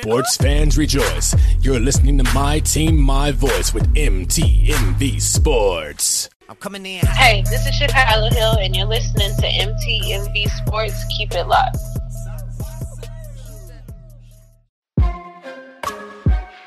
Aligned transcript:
Sports 0.00 0.36
fans 0.36 0.76
rejoice. 0.76 1.36
You're 1.60 1.78
listening 1.78 2.18
to 2.18 2.24
My 2.34 2.58
Team, 2.58 3.00
My 3.00 3.30
Voice 3.30 3.72
with 3.72 3.94
MTMV 3.94 5.20
Sports. 5.22 6.28
I'm 6.48 6.56
coming 6.56 6.84
in. 6.84 7.06
Hey, 7.06 7.42
this 7.48 7.64
is 7.64 7.74
Chicago 7.76 8.28
Hill, 8.34 8.56
and 8.60 8.74
you're 8.74 8.86
listening 8.86 9.30
to 9.36 9.46
MTMV 9.46 10.50
Sports. 10.50 11.04
Keep 11.16 11.32
it 11.34 11.46
locked. 11.46 11.76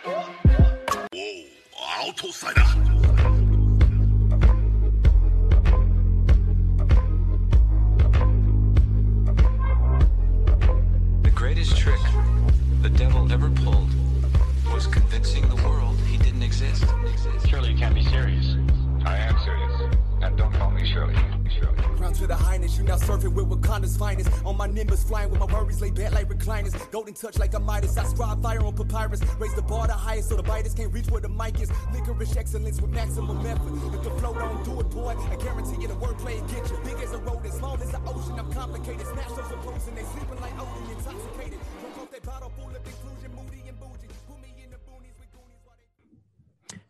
Whoa, 0.04 0.26
don't. 20.94 21.48
Shirley. 21.50 21.78
Crown 21.98 22.14
to 22.14 22.28
the 22.28 22.36
highness, 22.36 22.78
you 22.78 22.84
now 22.84 22.98
surfing 22.98 23.34
with 23.34 23.50
Wakanda's 23.50 23.98
finest. 23.98 24.30
On 24.46 24.56
my 24.56 24.68
Nimbus, 24.68 25.04
flying 25.04 25.30
with 25.30 25.40
my 25.40 25.46
worries 25.46 25.82
laid 25.82 25.96
bare 25.96 26.12
like 26.12 26.30
recliners. 26.30 26.74
Golden 26.92 27.14
touch 27.14 27.38
like 27.38 27.54
a 27.54 27.60
Midas. 27.60 27.98
I 27.98 28.04
scribe 28.06 28.42
fire 28.42 28.64
on 28.64 28.76
papyrus. 28.76 29.22
Raise 29.40 29.54
the 29.56 29.62
bar 29.62 29.88
the 29.88 29.94
highest 29.94 30.30
so 30.30 30.36
the 30.36 30.44
biters 30.44 30.74
can't 30.74 30.94
reach 30.94 31.08
where 31.08 31.22
the 31.22 31.30
mic 31.30 31.60
is. 31.60 31.72
Licorice 31.94 32.38
excellence 32.38 32.82
with 32.82 32.92
maximum 32.92 33.46
effort. 33.46 33.74
If 33.96 34.04
the 34.04 34.12
flow 34.12 34.34
don't 34.34 34.64
do 34.64 34.80
it, 34.80 34.90
boy, 34.90 35.16
I 35.18 35.36
guarantee 35.38 35.82
you 35.82 35.88
the 35.88 35.96
wordplay 35.96 36.40
get 36.52 36.70
you. 36.70 36.78
Big 36.84 37.02
as 37.04 37.14
a 37.14 37.18
road, 37.20 37.46
as 37.46 37.62
long 37.62 37.82
as 37.82 37.92
the 37.92 38.00
ocean, 38.06 38.40
I'm 38.40 38.52
complicated. 38.54 39.08
Smash 39.08 39.30
those 39.30 39.52
opposing, 39.52 39.96
they 39.96 40.04
sleeping 40.04 40.40
like 40.42 40.54
Odin, 40.60 40.98
intoxicated. 40.98 41.60
Off 41.98 42.12
that 42.12 42.24
bottle 42.24 42.52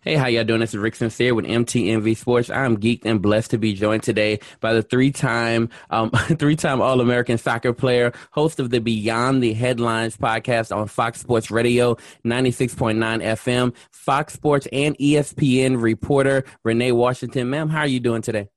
Hey, 0.07 0.15
how 0.15 0.27
y'all 0.27 0.45
doing? 0.45 0.61
This 0.61 0.73
is 0.73 0.77
Rick 0.77 0.95
Sincere 0.95 1.35
with 1.35 1.43
MTMV 1.43 2.15
Sports. 2.15 2.49
I'm 2.49 2.77
geeked 2.77 3.03
and 3.03 3.21
blessed 3.21 3.51
to 3.51 3.57
be 3.57 3.73
joined 3.73 4.03
today 4.03 4.39
by 4.61 4.71
the 4.71 4.81
three-time, 4.81 5.67
um, 5.89 6.11
three-time 6.11 6.79
All-American 6.79 7.37
soccer 7.37 7.73
player, 7.73 8.13
host 8.31 8.61
of 8.61 8.69
the 8.69 8.79
Beyond 8.79 9.43
the 9.43 9.51
Headlines 9.51 10.15
podcast 10.15 10.73
on 10.73 10.87
Fox 10.87 11.19
Sports 11.19 11.51
Radio, 11.51 11.95
96.9 12.23 12.95
FM, 13.21 13.75
Fox 13.91 14.31
Sports 14.31 14.65
and 14.71 14.97
ESPN 14.97 15.81
reporter 15.81 16.45
Renee 16.63 16.93
Washington. 16.93 17.49
Ma'am, 17.49 17.67
how 17.67 17.79
are 17.79 17.87
you 17.87 17.99
doing 17.99 18.21
today? 18.21 18.47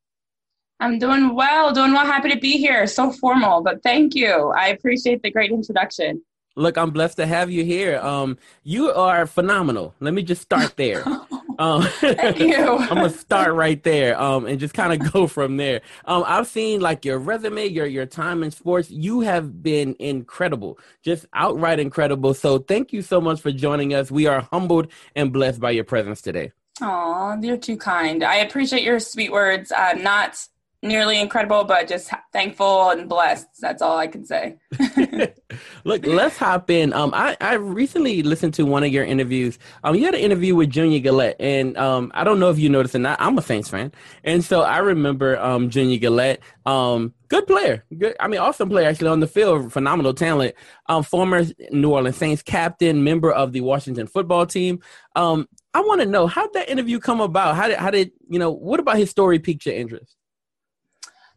I'm 0.78 1.01
doing 1.01 1.34
well, 1.34 1.73
doing 1.73 1.93
well. 1.93 2.06
Happy 2.06 2.31
to 2.31 2.39
be 2.39 2.59
here. 2.59 2.87
So 2.87 3.11
formal, 3.11 3.61
but 3.61 3.83
thank 3.83 4.15
you. 4.15 4.53
I 4.56 4.69
appreciate 4.69 5.25
the 5.25 5.33
great 5.33 5.51
introduction. 5.51 6.23
Look, 6.55 6.78
I'm 6.78 6.91
blessed 6.91 7.17
to 7.17 7.27
have 7.27 7.51
you 7.51 7.65
here. 7.65 7.98
Um, 7.98 8.39
you 8.62 8.93
are 8.93 9.27
phenomenal. 9.27 9.95
Let 9.98 10.15
me 10.15 10.23
just 10.23 10.43
start 10.43 10.77
there. 10.77 11.05
Um, 11.61 11.83
Thank 11.83 12.39
you. 12.39 12.56
I'm 12.78 12.89
gonna 12.89 13.11
start 13.11 13.53
right 13.53 13.83
there, 13.83 14.19
um, 14.19 14.47
and 14.47 14.58
just 14.58 14.72
kind 14.72 14.94
of 14.94 15.12
go 15.12 15.27
from 15.27 15.58
there. 15.58 15.83
Um, 16.06 16.25
I've 16.27 16.47
seen 16.47 16.80
like 16.80 17.05
your 17.05 17.19
resume, 17.19 17.66
your 17.66 17.84
your 17.84 18.06
time 18.06 18.42
in 18.42 18.50
sports. 18.50 18.91
You 18.91 19.20
have 19.20 19.62
been 19.62 19.94
incredible, 19.98 20.78
just 21.03 21.27
outright 21.34 21.78
incredible. 21.78 22.33
So 22.33 22.61
thank 22.61 22.94
you 22.94 23.03
so 23.03 23.20
much 23.20 23.42
for 23.42 23.53
joining 23.53 23.92
us. 23.92 24.11
We 24.11 24.27
are 24.27 24.41
humbled 24.50 24.91
and 25.14 25.34
blessed 25.34 25.61
by 25.61 25.72
your 25.72 25.84
presence 25.84 26.22
today. 26.22 26.53
Aw, 26.81 27.36
you're 27.42 27.58
too 27.58 27.77
kind. 27.77 28.25
I 28.25 28.36
appreciate 28.36 28.83
your 28.83 28.98
sweet 28.98 29.31
words. 29.31 29.70
Uh, 29.70 29.92
not 29.98 30.42
nearly 30.83 31.20
incredible, 31.20 31.64
but 31.64 31.89
just 31.89 32.11
thankful 32.33 32.91
and 32.91 33.09
blessed. 33.09 33.47
That's 33.61 33.83
all 33.83 33.98
I 33.98 34.06
can 34.06 34.25
say. 34.25 34.56
Look, 35.84 36.06
let's 36.06 36.37
hop 36.37 36.70
in. 36.70 36.92
Um, 36.92 37.12
I, 37.14 37.37
I 37.41 37.55
recently 37.55 38.22
listened 38.22 38.55
to 38.55 38.64
one 38.64 38.83
of 38.83 38.91
your 38.91 39.05
interviews. 39.05 39.59
Um, 39.84 39.95
you 39.95 40.05
had 40.05 40.14
an 40.14 40.20
interview 40.20 40.55
with 40.55 40.70
Junior 40.70 41.00
Galette, 41.00 41.37
and 41.39 41.77
um, 41.77 42.11
I 42.14 42.25
don't 42.25 42.41
know 42.41 42.50
if 42.50 42.59
you 42.59 42.69
noticed 42.69 42.95
or 42.95 43.00
not. 43.00 43.20
I'm 43.20 43.37
a 43.37 43.42
Saints 43.42 43.69
fan, 43.69 43.92
and 44.25 44.45
so 44.45 44.62
I 44.62 44.78
remember 44.78 45.39
um 45.39 45.71
Junior 45.71 45.99
Galette. 45.99 46.41
Um, 46.66 47.15
good 47.28 47.47
player, 47.47 47.84
good. 47.97 48.16
I 48.21 48.28
mean, 48.28 48.41
awesome 48.41 48.69
player 48.69 48.88
actually 48.88 49.09
on 49.09 49.21
the 49.21 49.26
field, 49.26 49.72
phenomenal 49.72 50.15
talent. 50.15 50.55
Um, 50.87 51.03
former 51.03 51.44
New 51.71 51.91
Orleans 51.91 52.16
Saints 52.16 52.43
captain, 52.43 53.05
member 53.05 53.31
of 53.31 53.53
the 53.53 53.60
Washington 53.60 54.06
football 54.06 54.47
team. 54.47 54.81
Um, 55.16 55.49
I 55.75 55.81
want 55.81 56.00
to 56.00 56.06
know 56.06 56.26
how 56.26 56.43
did 56.47 56.55
that 56.55 56.69
interview 56.69 56.99
come 56.99 57.21
about? 57.21 57.56
How 57.56 57.69
did 57.69 57.78
how 57.78 57.91
did 57.91 58.12
you 58.28 58.38
know? 58.38 58.50
What 58.50 58.81
about 58.81 58.97
his 58.97 59.10
story 59.10 59.38
piqued 59.38 59.66
your 59.66 59.75
interest? 59.75 60.16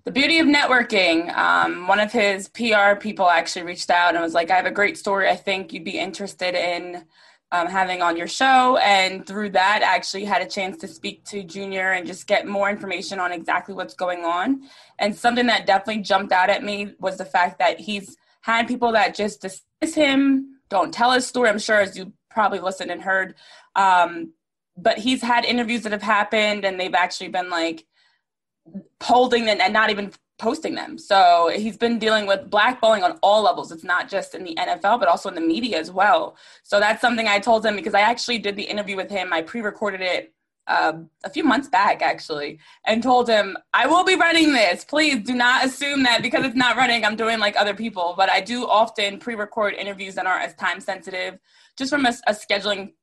The 0.06 0.12
beauty 0.12 0.40
of 0.40 0.48
networking. 0.48 1.36
Um, 1.36 1.88
one 1.88 2.00
of 2.00 2.12
his 2.12 2.50
PR 2.50 2.96
people 3.00 3.30
actually 3.30 3.64
reached 3.64 3.90
out 3.90 4.14
and 4.16 4.24
was 4.24 4.34
like, 4.34 4.52
I 4.52 4.56
have 4.56 4.66
a 4.66 4.72
great 4.72 4.98
story 4.98 5.30
I 5.30 5.36
think 5.36 5.72
you'd 5.72 5.86
be 5.86 5.98
interested 5.98 6.56
in 6.56 7.06
um, 7.54 7.68
having 7.68 8.02
on 8.02 8.18
your 8.18 8.28
show. 8.28 8.78
And 8.78 9.26
through 9.26 9.52
that, 9.52 9.82
I 9.84 9.96
actually 9.96 10.26
had 10.26 10.42
a 10.42 10.48
chance 10.48 10.78
to 10.80 10.88
speak 10.88 11.24
to 11.26 11.44
Junior 11.44 11.92
and 11.92 12.06
just 12.06 12.28
get 12.28 12.48
more 12.48 12.70
information 12.70 13.20
on 13.20 13.32
exactly 13.32 13.76
what's 13.76 13.94
going 13.94 14.26
on. 14.26 14.64
And 15.00 15.16
something 15.16 15.46
that 15.46 15.66
definitely 15.66 16.02
jumped 16.02 16.34
out 16.34 16.50
at 16.50 16.64
me 16.64 16.94
was 17.00 17.18
the 17.18 17.26
fact 17.26 17.60
that 17.60 17.80
he's 17.80 18.18
had 18.42 18.68
people 18.68 18.92
that 18.94 19.16
just 19.16 19.42
dismiss 19.42 19.96
him, 19.96 20.60
don't 20.70 20.94
tell 20.94 21.12
his 21.12 21.26
story. 21.26 21.48
I'm 21.48 21.60
sure 21.60 21.80
as 21.80 21.96
you 21.98 22.12
probably 22.30 22.60
listened 22.60 22.92
and 22.92 23.02
heard. 23.02 23.36
Um, 23.76 24.34
but 24.76 24.98
he's 24.98 25.22
had 25.22 25.46
interviews 25.46 25.84
that 25.84 25.92
have 25.92 26.02
happened 26.02 26.66
and 26.66 26.80
they've 26.80 26.96
actually 26.96 27.30
been 27.30 27.50
like, 27.50 27.86
holding 29.02 29.46
them 29.46 29.60
and 29.62 29.74
not 29.74 29.90
even 29.90 30.12
posting 30.40 30.76
them. 30.76 30.98
So 30.98 31.52
he's 31.54 31.78
been 31.78 32.00
dealing 32.00 32.26
with 32.26 32.50
blackballing 32.50 33.04
on 33.04 33.18
all 33.22 33.44
levels. 33.44 33.72
It's 33.72 33.84
not 33.84 34.10
just 34.10 34.36
in 34.36 34.44
the 34.44 34.56
NFL, 34.56 35.00
but 35.00 35.08
also 35.08 35.30
in 35.30 35.36
the 35.36 35.42
media 35.42 35.80
as 35.80 35.92
well. 35.92 36.36
So 36.64 36.80
that's 36.80 37.02
something 37.02 37.28
I 37.28 37.40
told 37.40 37.66
him 37.66 37.76
because 37.76 37.94
I 37.94 38.02
actually 38.02 38.40
did 38.40 38.56
the 38.56 38.64
interview 38.64 38.96
with 38.96 39.10
him. 39.10 39.32
I 39.32 39.42
pre-recorded 39.42 40.02
it 40.02 40.34
uh, 40.68 40.94
a 41.24 41.30
few 41.30 41.44
months 41.44 41.68
back 41.68 42.02
actually 42.02 42.58
and 42.86 43.04
told 43.04 43.28
him 43.28 43.58
i 43.74 43.86
will 43.86 44.06
be 44.06 44.16
running 44.16 44.54
this 44.54 44.86
please 44.86 45.22
do 45.22 45.36
not 45.36 45.66
assume 45.66 46.04
that 46.04 46.22
because 46.22 46.46
it's 46.46 46.56
not 46.56 46.78
running 46.78 47.04
i'm 47.04 47.18
doing 47.18 47.38
like 47.38 47.58
other 47.58 47.74
people 47.74 48.14
but 48.16 48.30
i 48.30 48.40
do 48.40 48.66
often 48.66 49.20
pre-record 49.20 49.74
interviews 49.74 50.16
that 50.16 50.26
aren't 50.26 50.44
as 50.44 50.54
time 50.54 50.80
sensitive 50.80 51.38
just 51.76 51.92
from 51.92 52.06
a, 52.06 52.14
a 52.28 52.32
scheduling 52.34 52.94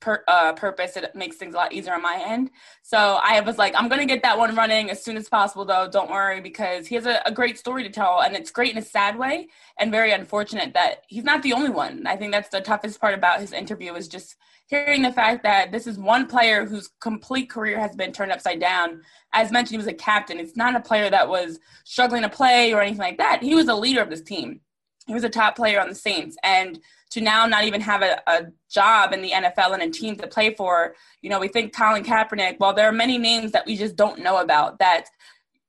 per, 0.00 0.24
uh, 0.28 0.52
purpose, 0.54 0.96
it 0.96 1.14
makes 1.14 1.36
things 1.36 1.54
a 1.54 1.56
lot 1.56 1.72
easier 1.72 1.94
on 1.94 2.02
my 2.02 2.22
end. 2.24 2.50
So 2.82 3.18
I 3.22 3.40
was 3.40 3.58
like, 3.58 3.74
I'm 3.76 3.88
gonna 3.88 4.06
get 4.06 4.22
that 4.22 4.38
one 4.38 4.54
running 4.54 4.90
as 4.90 5.04
soon 5.04 5.16
as 5.16 5.28
possible, 5.28 5.64
though. 5.64 5.88
Don't 5.88 6.10
worry, 6.10 6.40
because 6.40 6.86
he 6.86 6.94
has 6.94 7.06
a, 7.06 7.20
a, 7.26 7.32
great 7.32 7.58
story 7.58 7.82
to 7.82 7.90
tell, 7.90 8.22
and 8.22 8.34
it's 8.34 8.50
great 8.50 8.72
in 8.72 8.78
a 8.78 8.82
sad 8.82 9.18
way, 9.18 9.48
and 9.78 9.90
very 9.90 10.12
unfortunate 10.12 10.74
that 10.74 11.02
he's 11.08 11.24
not 11.24 11.42
the 11.42 11.52
only 11.52 11.70
one. 11.70 12.06
I 12.06 12.16
think 12.16 12.32
that's 12.32 12.48
the 12.48 12.60
toughest 12.60 13.00
part 13.00 13.14
about 13.14 13.40
his 13.40 13.52
interview 13.52 13.94
is 13.94 14.08
just 14.08 14.36
hearing 14.66 15.02
the 15.02 15.12
fact 15.12 15.42
that 15.42 15.70
this 15.70 15.86
is 15.86 15.98
one 15.98 16.26
player 16.26 16.64
whose 16.64 16.88
complete 17.00 17.50
career 17.50 17.78
has 17.78 17.94
been 17.94 18.12
turned 18.12 18.32
upside 18.32 18.60
down. 18.60 19.02
As 19.32 19.52
mentioned, 19.52 19.72
he 19.72 19.76
was 19.76 19.86
a 19.86 19.92
captain. 19.92 20.40
It's 20.40 20.56
not 20.56 20.74
a 20.74 20.80
player 20.80 21.10
that 21.10 21.28
was 21.28 21.58
struggling 21.84 22.22
to 22.22 22.28
play 22.28 22.72
or 22.72 22.80
anything 22.80 22.98
like 22.98 23.18
that. 23.18 23.42
He 23.42 23.54
was 23.54 23.68
a 23.68 23.74
leader 23.74 24.00
of 24.00 24.10
this 24.10 24.22
team. 24.22 24.60
He 25.06 25.14
was 25.14 25.24
a 25.24 25.28
top 25.28 25.56
player 25.56 25.80
on 25.80 25.88
the 25.88 25.94
Saints, 25.94 26.36
and 26.42 26.78
to 27.12 27.20
now 27.20 27.46
not 27.46 27.64
even 27.64 27.80
have 27.80 28.02
a, 28.02 28.20
a, 28.26 28.46
job 28.70 29.12
in 29.12 29.20
the 29.20 29.30
NFL 29.30 29.74
and 29.74 29.82
a 29.82 29.90
team 29.90 30.16
to 30.16 30.26
play 30.26 30.54
for. 30.54 30.94
You 31.20 31.28
know, 31.28 31.38
we 31.38 31.48
think 31.48 31.76
Colin 31.76 32.02
Kaepernick. 32.02 32.58
Well, 32.58 32.72
there 32.72 32.88
are 32.88 32.92
many 32.92 33.18
names 33.18 33.52
that 33.52 33.66
we 33.66 33.76
just 33.76 33.96
don't 33.96 34.20
know 34.20 34.38
about 34.38 34.78
that. 34.78 35.04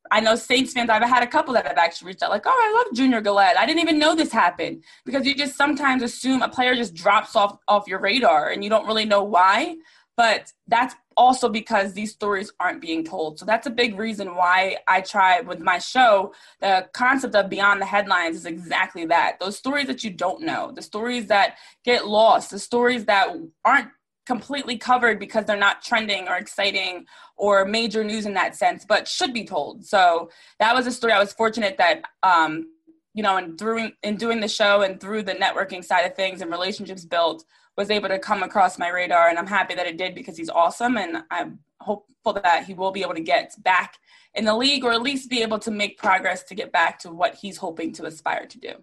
I 0.09 0.22
know 0.22 0.36
Saints 0.36 0.72
fans, 0.72 0.90
I've 0.90 1.02
had 1.02 1.22
a 1.22 1.28
couple 1.28 1.54
that 1.56 1.68
have 1.68 1.78
actually 1.78 2.09
reached 2.09 2.24
out, 2.24 2.30
like, 2.30 2.46
oh, 2.46 2.50
I 2.50 2.84
love 2.86 2.96
Junior 2.96 3.20
Galette. 3.20 3.58
I 3.58 3.66
didn't 3.66 3.81
even 3.81 4.00
know 4.00 4.16
this 4.16 4.31
happened. 4.31 4.84
Because 5.06 5.26
you 5.26 5.36
just 5.36 5.58
sometimes 5.58 6.02
assume 6.02 6.42
a 6.42 6.48
player 6.48 6.76
just 6.76 6.94
drops 6.94 7.36
off, 7.36 7.58
off 7.68 7.88
your 7.88 8.00
radar 8.00 8.50
and 8.50 8.64
you 8.64 8.70
don't 8.70 8.88
really 8.88 9.06
know 9.06 9.24
why. 9.24 9.75
But 10.16 10.54
that's 10.68 10.96
also 11.18 11.50
because 11.50 11.94
these 11.94 12.12
stories 12.12 12.51
aren't 12.59 12.81
being 12.81 13.03
told. 13.03 13.40
So 13.40 13.46
that's 13.46 13.68
a 13.68 13.72
big 13.72 13.97
reason 13.97 14.35
why 14.35 14.78
I 14.88 15.01
try 15.01 15.41
with 15.41 15.59
my 15.59 15.79
show. 15.79 16.34
The 16.62 16.88
concept 16.94 17.35
of 17.35 17.50
beyond 17.50 17.81
the 17.81 17.85
headlines 17.85 18.35
is 18.35 18.46
exactly 18.46 19.06
that. 19.07 19.40
Those 19.40 19.57
stories 19.57 19.88
that 19.88 20.03
you 20.03 20.12
don't 20.12 20.41
know, 20.41 20.72
the 20.72 20.81
stories 20.81 21.28
that 21.28 21.57
get 21.84 22.07
lost, 22.07 22.51
the 22.51 22.59
stories 22.59 23.06
that 23.06 23.30
aren't 23.65 23.89
completely 24.25 24.77
covered 24.77 25.19
because 25.19 25.45
they're 25.45 25.57
not 25.57 25.81
trending 25.81 26.27
or 26.27 26.36
exciting 26.36 27.06
or 27.36 27.66
major 27.66 28.04
news 28.04 28.25
in 28.25 28.33
that 28.33 28.56
sense, 28.56 28.86
but 28.86 29.07
should 29.07 29.33
be 29.33 29.44
told. 29.44 29.86
So 29.86 30.30
that 30.59 30.74
was 30.74 30.88
a 30.88 30.92
story. 30.92 31.13
I 31.13 31.19
was 31.19 31.33
fortunate 31.33 31.77
that 31.77 32.04
um, 32.24 32.68
you 33.13 33.21
know, 33.21 33.38
and 33.38 33.57
through 33.57 33.92
in 34.01 34.18
doing 34.18 34.39
the 34.39 34.48
show 34.48 34.81
and 34.81 35.00
through 35.00 35.24
the 35.24 35.33
networking 35.33 35.83
side 35.83 36.01
of 36.01 36.16
things 36.16 36.42
and 36.42 36.51
relationships 36.51 37.06
built, 37.06 37.45
was 37.78 37.90
able 37.90 38.10
to 38.10 38.20
come 38.20 38.44
across 38.44 38.78
my 38.78 38.90
radar. 38.90 39.30
And 39.30 39.38
I'm 39.38 39.48
happy 39.48 39.75
that 39.75 39.88
it 39.88 39.98
did 39.98 40.16
because 40.16 40.38
he's 40.38 40.50
awesome, 40.50 40.98
and 40.98 41.24
I'm 41.31 41.60
hopeful 41.80 42.34
that 42.34 42.66
he 42.66 42.74
will 42.74 42.92
be 42.92 43.02
able 43.02 43.16
to 43.16 43.22
get 43.22 43.54
back 43.64 43.98
in 44.34 44.46
the 44.46 44.56
league 44.56 44.84
or 44.84 44.94
at 44.94 45.02
least 45.02 45.30
be 45.30 45.42
able 45.42 45.60
to 45.60 45.72
make 45.72 45.98
progress 45.98 46.44
to 46.44 46.56
get 46.56 46.72
back 46.72 47.00
to 47.00 47.12
what 47.12 47.36
he's 47.36 47.58
hoping 47.58 47.92
to 47.94 48.06
aspire 48.06 48.46
to 48.48 48.60
do. 48.60 48.74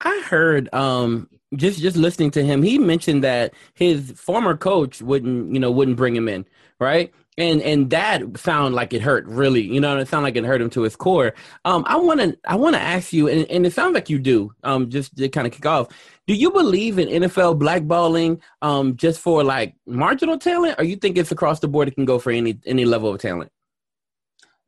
I 0.00 0.22
heard 0.26 0.72
um 0.72 1.28
just 1.56 1.80
just 1.80 1.96
listening 1.96 2.30
to 2.32 2.44
him, 2.44 2.62
he 2.62 2.78
mentioned 2.78 3.24
that 3.24 3.52
his 3.74 4.12
former 4.12 4.56
coach 4.56 5.02
wouldn't, 5.02 5.52
you 5.52 5.60
know, 5.60 5.70
wouldn't 5.70 5.96
bring 5.96 6.14
him 6.14 6.28
in, 6.28 6.46
right? 6.78 7.12
And 7.40 7.62
and 7.62 7.90
that 7.90 8.38
sound 8.38 8.74
like 8.74 8.92
it 8.92 9.02
hurt 9.02 9.26
really. 9.26 9.62
You 9.62 9.80
know 9.80 9.96
it 9.98 10.08
sounded 10.08 10.24
like 10.24 10.36
it 10.36 10.44
hurt 10.44 10.60
him 10.60 10.70
to 10.70 10.82
his 10.82 10.96
core. 10.96 11.34
Um 11.64 11.84
i 11.86 11.96
want 11.96 12.20
to 12.20 12.38
i 12.46 12.56
want 12.56 12.74
to 12.76 12.80
ask 12.80 13.12
you 13.12 13.28
and, 13.28 13.50
and 13.50 13.66
it 13.66 13.72
sounds 13.72 13.94
like 13.94 14.10
you 14.10 14.18
do 14.18 14.52
um 14.62 14.90
just 14.90 15.16
to 15.16 15.28
kind 15.28 15.46
of 15.46 15.52
kick 15.52 15.66
off. 15.66 15.88
Do 16.26 16.34
you 16.34 16.50
believe 16.50 16.98
in 16.98 17.08
nfl 17.22 17.58
blackballing 17.58 18.40
um 18.62 18.96
just 18.96 19.20
for 19.20 19.42
like 19.42 19.74
marginal 19.86 20.38
talent? 20.38 20.76
Or 20.78 20.84
you 20.84 20.96
think 20.96 21.16
it's 21.16 21.32
across 21.32 21.60
the 21.60 21.68
board 21.68 21.88
it 21.88 21.94
can 21.94 22.04
go 22.04 22.18
for 22.18 22.30
any 22.30 22.58
any 22.66 22.84
level 22.84 23.12
of 23.14 23.20
talent? 23.20 23.50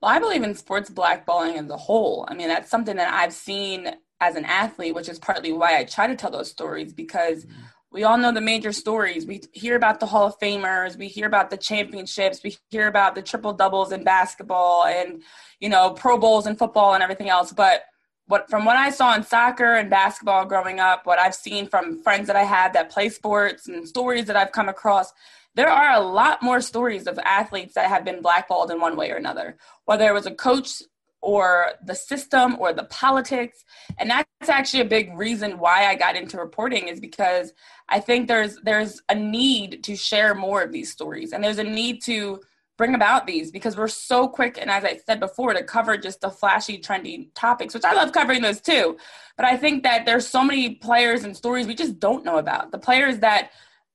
Well 0.00 0.10
i 0.10 0.18
believe 0.18 0.42
in 0.42 0.54
sports 0.54 0.90
blackballing 0.90 1.56
as 1.62 1.70
a 1.70 1.76
whole. 1.76 2.26
I 2.28 2.34
mean 2.34 2.48
that's 2.48 2.70
something 2.70 2.96
that 2.96 3.12
i've 3.12 3.32
seen 3.32 3.94
as 4.20 4.36
an 4.36 4.44
athlete 4.44 4.94
which 4.94 5.08
is 5.08 5.18
partly 5.18 5.52
why 5.52 5.78
i 5.78 5.84
try 5.84 6.06
to 6.06 6.14
tell 6.14 6.30
those 6.30 6.48
stories 6.48 6.92
because 6.92 7.44
we 7.92 8.04
all 8.04 8.16
know 8.16 8.32
the 8.32 8.40
major 8.40 8.72
stories. 8.72 9.26
We 9.26 9.42
hear 9.52 9.76
about 9.76 10.00
the 10.00 10.06
Hall 10.06 10.26
of 10.26 10.38
Famers, 10.38 10.96
we 10.96 11.08
hear 11.08 11.26
about 11.26 11.50
the 11.50 11.56
championships, 11.56 12.42
we 12.42 12.56
hear 12.70 12.88
about 12.88 13.14
the 13.14 13.22
triple 13.22 13.52
doubles 13.52 13.92
in 13.92 14.02
basketball 14.02 14.84
and 14.86 15.22
you 15.60 15.68
know 15.68 15.90
Pro 15.90 16.18
Bowls 16.18 16.46
in 16.46 16.56
football 16.56 16.94
and 16.94 17.02
everything 17.02 17.28
else. 17.28 17.52
But 17.52 17.82
what 18.26 18.48
from 18.48 18.64
what 18.64 18.76
I 18.76 18.90
saw 18.90 19.14
in 19.14 19.22
soccer 19.22 19.74
and 19.74 19.90
basketball 19.90 20.46
growing 20.46 20.80
up, 20.80 21.06
what 21.06 21.18
I've 21.18 21.34
seen 21.34 21.68
from 21.68 22.02
friends 22.02 22.26
that 22.28 22.36
I 22.36 22.44
had 22.44 22.72
that 22.72 22.90
play 22.90 23.08
sports 23.08 23.68
and 23.68 23.86
stories 23.86 24.26
that 24.26 24.36
I've 24.36 24.52
come 24.52 24.68
across, 24.68 25.12
there 25.54 25.68
are 25.68 25.92
a 25.92 26.00
lot 26.00 26.42
more 26.42 26.60
stories 26.60 27.06
of 27.06 27.18
athletes 27.18 27.74
that 27.74 27.88
have 27.88 28.04
been 28.04 28.22
blackballed 28.22 28.70
in 28.70 28.80
one 28.80 28.96
way 28.96 29.10
or 29.10 29.16
another. 29.16 29.56
Whether 29.84 30.08
it 30.08 30.14
was 30.14 30.26
a 30.26 30.34
coach 30.34 30.82
or 31.22 31.70
the 31.84 31.94
system 31.94 32.56
or 32.58 32.72
the 32.72 32.84
politics. 32.84 33.64
And 33.98 34.10
that's 34.10 34.26
actually 34.48 34.80
a 34.80 34.86
big 34.86 35.16
reason 35.16 35.58
why 35.58 35.86
i 35.86 35.94
got 35.94 36.16
into 36.16 36.36
reporting 36.36 36.88
is 36.88 37.00
because 37.00 37.52
i 37.88 38.00
think 38.00 38.28
there's 38.28 38.58
there's 38.64 39.00
a 39.08 39.14
need 39.14 39.82
to 39.84 39.96
share 39.96 40.34
more 40.34 40.62
of 40.62 40.72
these 40.72 40.90
stories. 40.90 41.32
And 41.32 41.42
there's 41.42 41.58
a 41.58 41.64
need 41.64 42.02
to 42.02 42.40
bring 42.76 42.94
about 42.94 43.26
these 43.26 43.52
because 43.52 43.76
we're 43.76 43.86
so 43.86 44.26
quick 44.26 44.58
and 44.60 44.68
as 44.68 44.84
i 44.84 44.96
said 45.06 45.20
before 45.20 45.52
to 45.54 45.62
cover 45.62 45.96
just 45.96 46.20
the 46.20 46.30
flashy 46.30 46.78
trendy 46.78 47.28
topics 47.34 47.74
which 47.74 47.84
i 47.84 47.92
love 47.92 48.12
covering 48.12 48.42
those 48.42 48.60
too. 48.60 48.96
But 49.36 49.46
i 49.46 49.56
think 49.56 49.84
that 49.84 50.04
there's 50.04 50.26
so 50.26 50.42
many 50.42 50.74
players 50.74 51.22
and 51.24 51.36
stories 51.36 51.66
we 51.66 51.74
just 51.74 52.00
don't 52.00 52.24
know 52.24 52.38
about. 52.38 52.72
The 52.72 52.78
players 52.78 53.20
that 53.20 53.52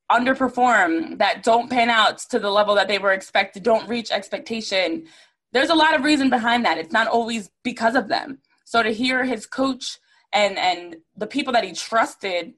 underperform 0.09 1.17
that 1.17 1.43
don't 1.43 1.69
pan 1.69 1.89
out 1.89 2.19
to 2.19 2.39
the 2.39 2.49
level 2.49 2.75
that 2.75 2.87
they 2.87 2.97
were 2.97 3.11
expected 3.11 3.63
don't 3.63 3.89
reach 3.89 4.09
expectation 4.09 5.05
there's 5.57 5.69
a 5.71 5.75
lot 5.75 5.95
of 5.95 6.03
reason 6.03 6.29
behind 6.29 6.65
that. 6.65 6.77
It's 6.77 6.93
not 6.93 7.07
always 7.07 7.49
because 7.63 7.95
of 7.95 8.07
them. 8.07 8.39
So 8.63 8.83
to 8.83 8.91
hear 8.91 9.23
his 9.23 9.45
coach 9.47 9.97
and 10.31 10.57
and 10.57 10.97
the 11.15 11.27
people 11.27 11.53
that 11.53 11.63
he 11.63 11.73
trusted 11.73 12.53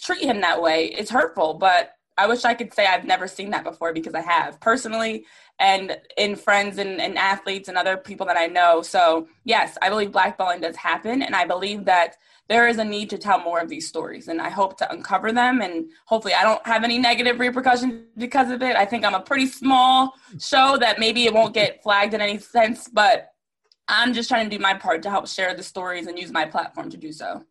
treat 0.00 0.22
him 0.22 0.40
that 0.42 0.62
way 0.62 0.86
is 0.86 1.10
hurtful. 1.10 1.54
But 1.54 1.94
I 2.16 2.28
wish 2.28 2.44
I 2.44 2.54
could 2.54 2.72
say 2.72 2.86
I've 2.86 3.04
never 3.04 3.26
seen 3.26 3.50
that 3.50 3.64
before 3.64 3.92
because 3.92 4.14
I 4.14 4.20
have 4.20 4.60
personally 4.60 5.24
and 5.58 5.98
in 6.16 6.36
friends 6.36 6.78
and, 6.78 7.00
and 7.00 7.18
athletes 7.18 7.68
and 7.68 7.76
other 7.76 7.96
people 7.96 8.26
that 8.26 8.36
I 8.36 8.46
know. 8.46 8.80
So 8.82 9.26
yes, 9.44 9.76
I 9.82 9.88
believe 9.88 10.10
blackballing 10.10 10.60
does 10.60 10.76
happen 10.76 11.22
and 11.22 11.34
I 11.34 11.46
believe 11.46 11.84
that 11.86 12.16
there 12.48 12.66
is 12.66 12.78
a 12.78 12.84
need 12.84 13.10
to 13.10 13.18
tell 13.18 13.38
more 13.40 13.60
of 13.60 13.68
these 13.68 13.86
stories 13.86 14.28
and 14.28 14.40
i 14.40 14.48
hope 14.48 14.76
to 14.76 14.90
uncover 14.92 15.32
them 15.32 15.60
and 15.60 15.88
hopefully 16.06 16.34
i 16.34 16.42
don't 16.42 16.64
have 16.66 16.84
any 16.84 16.98
negative 16.98 17.38
repercussions 17.38 18.02
because 18.16 18.50
of 18.50 18.62
it 18.62 18.76
i 18.76 18.84
think 18.84 19.04
i'm 19.04 19.14
a 19.14 19.20
pretty 19.20 19.46
small 19.46 20.14
show 20.40 20.76
that 20.78 20.98
maybe 20.98 21.24
it 21.24 21.32
won't 21.32 21.54
get 21.54 21.82
flagged 21.82 22.14
in 22.14 22.20
any 22.20 22.38
sense 22.38 22.88
but 22.88 23.32
i'm 23.88 24.12
just 24.12 24.28
trying 24.28 24.48
to 24.48 24.56
do 24.56 24.60
my 24.60 24.74
part 24.74 25.02
to 25.02 25.10
help 25.10 25.28
share 25.28 25.54
the 25.54 25.62
stories 25.62 26.06
and 26.06 26.18
use 26.18 26.32
my 26.32 26.44
platform 26.44 26.90
to 26.90 26.96
do 26.96 27.12
so 27.12 27.44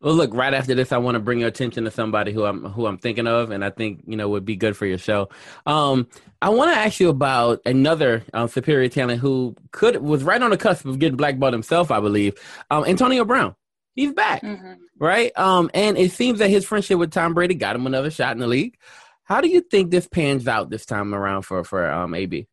well, 0.00 0.14
look, 0.14 0.34
right 0.34 0.52
after 0.52 0.74
this, 0.74 0.90
I 0.90 0.98
want 0.98 1.14
to 1.14 1.20
bring 1.20 1.38
your 1.38 1.48
attention 1.48 1.84
to 1.84 1.90
somebody 1.90 2.32
who 2.32 2.44
I'm 2.44 2.64
who 2.64 2.86
I'm 2.86 2.98
thinking 2.98 3.28
of, 3.28 3.52
and 3.52 3.64
I 3.64 3.70
think 3.70 4.02
you 4.06 4.16
know 4.16 4.28
would 4.30 4.44
be 4.44 4.56
good 4.56 4.76
for 4.76 4.84
your 4.84 4.98
show. 4.98 5.28
Um, 5.64 6.08
I 6.40 6.48
want 6.48 6.72
to 6.72 6.76
ask 6.76 6.98
you 6.98 7.08
about 7.08 7.60
another 7.66 8.24
um, 8.34 8.48
superior 8.48 8.88
talent 8.88 9.20
who 9.20 9.54
could 9.70 9.96
was 10.02 10.24
right 10.24 10.42
on 10.42 10.50
the 10.50 10.56
cusp 10.56 10.86
of 10.86 10.98
getting 10.98 11.16
blackballed 11.16 11.52
himself, 11.52 11.92
I 11.92 12.00
believe. 12.00 12.34
Um, 12.70 12.84
Antonio 12.84 13.24
Brown 13.24 13.54
he's 13.94 14.12
back, 14.12 14.42
mm-hmm. 14.42 14.74
right? 14.98 15.36
Um, 15.38 15.70
and 15.74 15.96
it 15.96 16.12
seems 16.12 16.38
that 16.38 16.50
his 16.50 16.64
friendship 16.64 16.98
with 16.98 17.10
Tom 17.10 17.34
Brady 17.34 17.54
got 17.54 17.76
him 17.76 17.86
another 17.86 18.10
shot 18.10 18.32
in 18.32 18.38
the 18.38 18.46
league. 18.46 18.76
How 19.24 19.40
do 19.40 19.48
you 19.48 19.60
think 19.60 19.90
this 19.90 20.08
pans 20.08 20.48
out 20.48 20.70
this 20.70 20.84
time 20.84 21.14
around 21.14 21.42
for 21.42 21.64
for 21.64 21.90
um, 21.90 22.14
AB? 22.14 22.46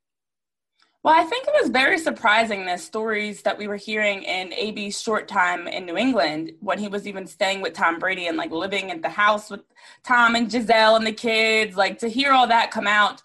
Well, 1.01 1.15
I 1.15 1.23
think 1.23 1.47
it 1.47 1.53
was 1.61 1.69
very 1.69 1.97
surprising 1.97 2.65
the 2.65 2.75
stories 2.75 3.43
that 3.43 3.57
we 3.57 3.69
were 3.69 3.77
hearing 3.77 4.23
in 4.23 4.51
AB's 4.51 5.01
short 5.01 5.29
time 5.29 5.65
in 5.65 5.85
New 5.85 5.95
England 5.95 6.51
when 6.59 6.77
he 6.77 6.89
was 6.89 7.07
even 7.07 7.25
staying 7.25 7.61
with 7.61 7.73
Tom 7.73 7.99
Brady 7.99 8.27
and 8.27 8.35
like 8.35 8.51
living 8.51 8.91
at 8.91 9.01
the 9.01 9.09
house 9.09 9.49
with 9.49 9.61
Tom 10.03 10.35
and 10.35 10.51
Giselle 10.51 10.97
and 10.97 11.07
the 11.07 11.13
kids. 11.13 11.77
Like 11.77 11.99
to 11.99 12.09
hear 12.09 12.33
all 12.33 12.47
that 12.47 12.71
come 12.71 12.85
out, 12.85 13.21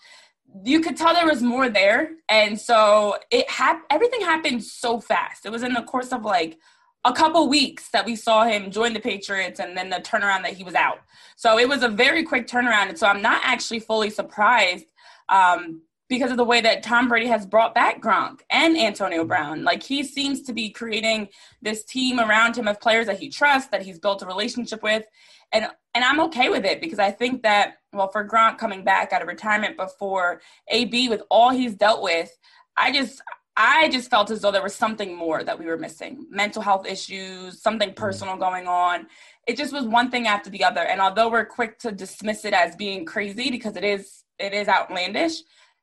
you 0.62 0.81
could 0.81 0.96
tell 0.96 1.14
there 1.14 1.26
was 1.26 1.43
more 1.43 1.69
there, 1.69 2.12
and 2.28 2.60
so 2.60 3.19
it 3.32 3.50
had 3.50 3.81
everything 3.90 4.20
happened 4.20 4.62
so 4.62 5.00
fast. 5.00 5.44
It 5.44 5.50
was 5.50 5.64
in 5.64 5.75
the 5.75 5.82
course 5.82 6.12
of 6.12 6.25
like 6.25 6.58
a 7.04 7.12
couple 7.12 7.48
weeks 7.48 7.90
that 7.90 8.06
we 8.06 8.16
saw 8.16 8.44
him 8.44 8.70
join 8.70 8.94
the 8.94 9.00
Patriots 9.00 9.60
and 9.60 9.76
then 9.76 9.90
the 9.90 9.96
turnaround 9.96 10.42
that 10.42 10.54
he 10.54 10.64
was 10.64 10.74
out. 10.74 11.00
So 11.36 11.58
it 11.58 11.68
was 11.68 11.82
a 11.82 11.88
very 11.88 12.22
quick 12.22 12.46
turnaround. 12.46 12.88
And 12.88 12.98
so 12.98 13.06
I'm 13.06 13.20
not 13.20 13.42
actually 13.44 13.80
fully 13.80 14.08
surprised 14.08 14.86
um, 15.28 15.82
because 16.08 16.30
of 16.30 16.36
the 16.36 16.44
way 16.44 16.60
that 16.60 16.82
Tom 16.82 17.08
Brady 17.08 17.26
has 17.26 17.44
brought 17.44 17.74
back 17.74 18.00
Gronk 18.00 18.40
and 18.50 18.76
Antonio 18.76 19.24
Brown. 19.24 19.64
Like 19.64 19.82
he 19.82 20.02
seems 20.02 20.42
to 20.42 20.52
be 20.52 20.70
creating 20.70 21.28
this 21.60 21.84
team 21.84 22.20
around 22.20 22.56
him 22.56 22.68
of 22.68 22.80
players 22.80 23.06
that 23.06 23.18
he 23.18 23.28
trusts, 23.28 23.70
that 23.70 23.82
he's 23.82 23.98
built 23.98 24.22
a 24.22 24.26
relationship 24.26 24.82
with. 24.82 25.04
And 25.52 25.68
and 25.94 26.04
I'm 26.04 26.20
okay 26.20 26.48
with 26.48 26.64
it 26.64 26.80
because 26.80 26.98
I 26.98 27.10
think 27.10 27.42
that 27.42 27.74
well 27.92 28.10
for 28.10 28.26
Gronk 28.26 28.58
coming 28.58 28.82
back 28.82 29.12
out 29.12 29.22
of 29.22 29.28
retirement 29.28 29.76
before 29.76 30.40
AB 30.68 31.08
with 31.08 31.22
all 31.30 31.50
he's 31.50 31.74
dealt 31.74 32.02
with, 32.02 32.30
I 32.76 32.92
just 32.92 33.22
I 33.56 33.88
just 33.88 34.10
felt 34.10 34.30
as 34.30 34.40
though 34.40 34.50
there 34.50 34.62
was 34.62 34.74
something 34.74 35.14
more 35.14 35.44
that 35.44 35.58
we 35.58 35.66
were 35.66 35.76
missing 35.76 36.26
mental 36.28 36.60
health 36.60 36.86
issues, 36.86 37.62
something 37.62 37.90
mm. 37.90 37.96
personal 37.96 38.36
going 38.36 38.66
on. 38.66 39.06
It 39.46 39.56
just 39.56 39.72
was 39.72 39.84
one 39.84 40.10
thing 40.10 40.26
after 40.26 40.50
the 40.50 40.64
other. 40.64 40.80
And 40.80 41.00
although 41.00 41.30
we're 41.30 41.44
quick 41.44 41.78
to 41.80 41.92
dismiss 41.92 42.44
it 42.44 42.52
as 42.52 42.74
being 42.74 43.04
crazy 43.04 43.50
because 43.50 43.76
it 43.76 43.84
is 43.84 44.24
it 44.38 44.52
is 44.52 44.66
outlandish, 44.66 45.42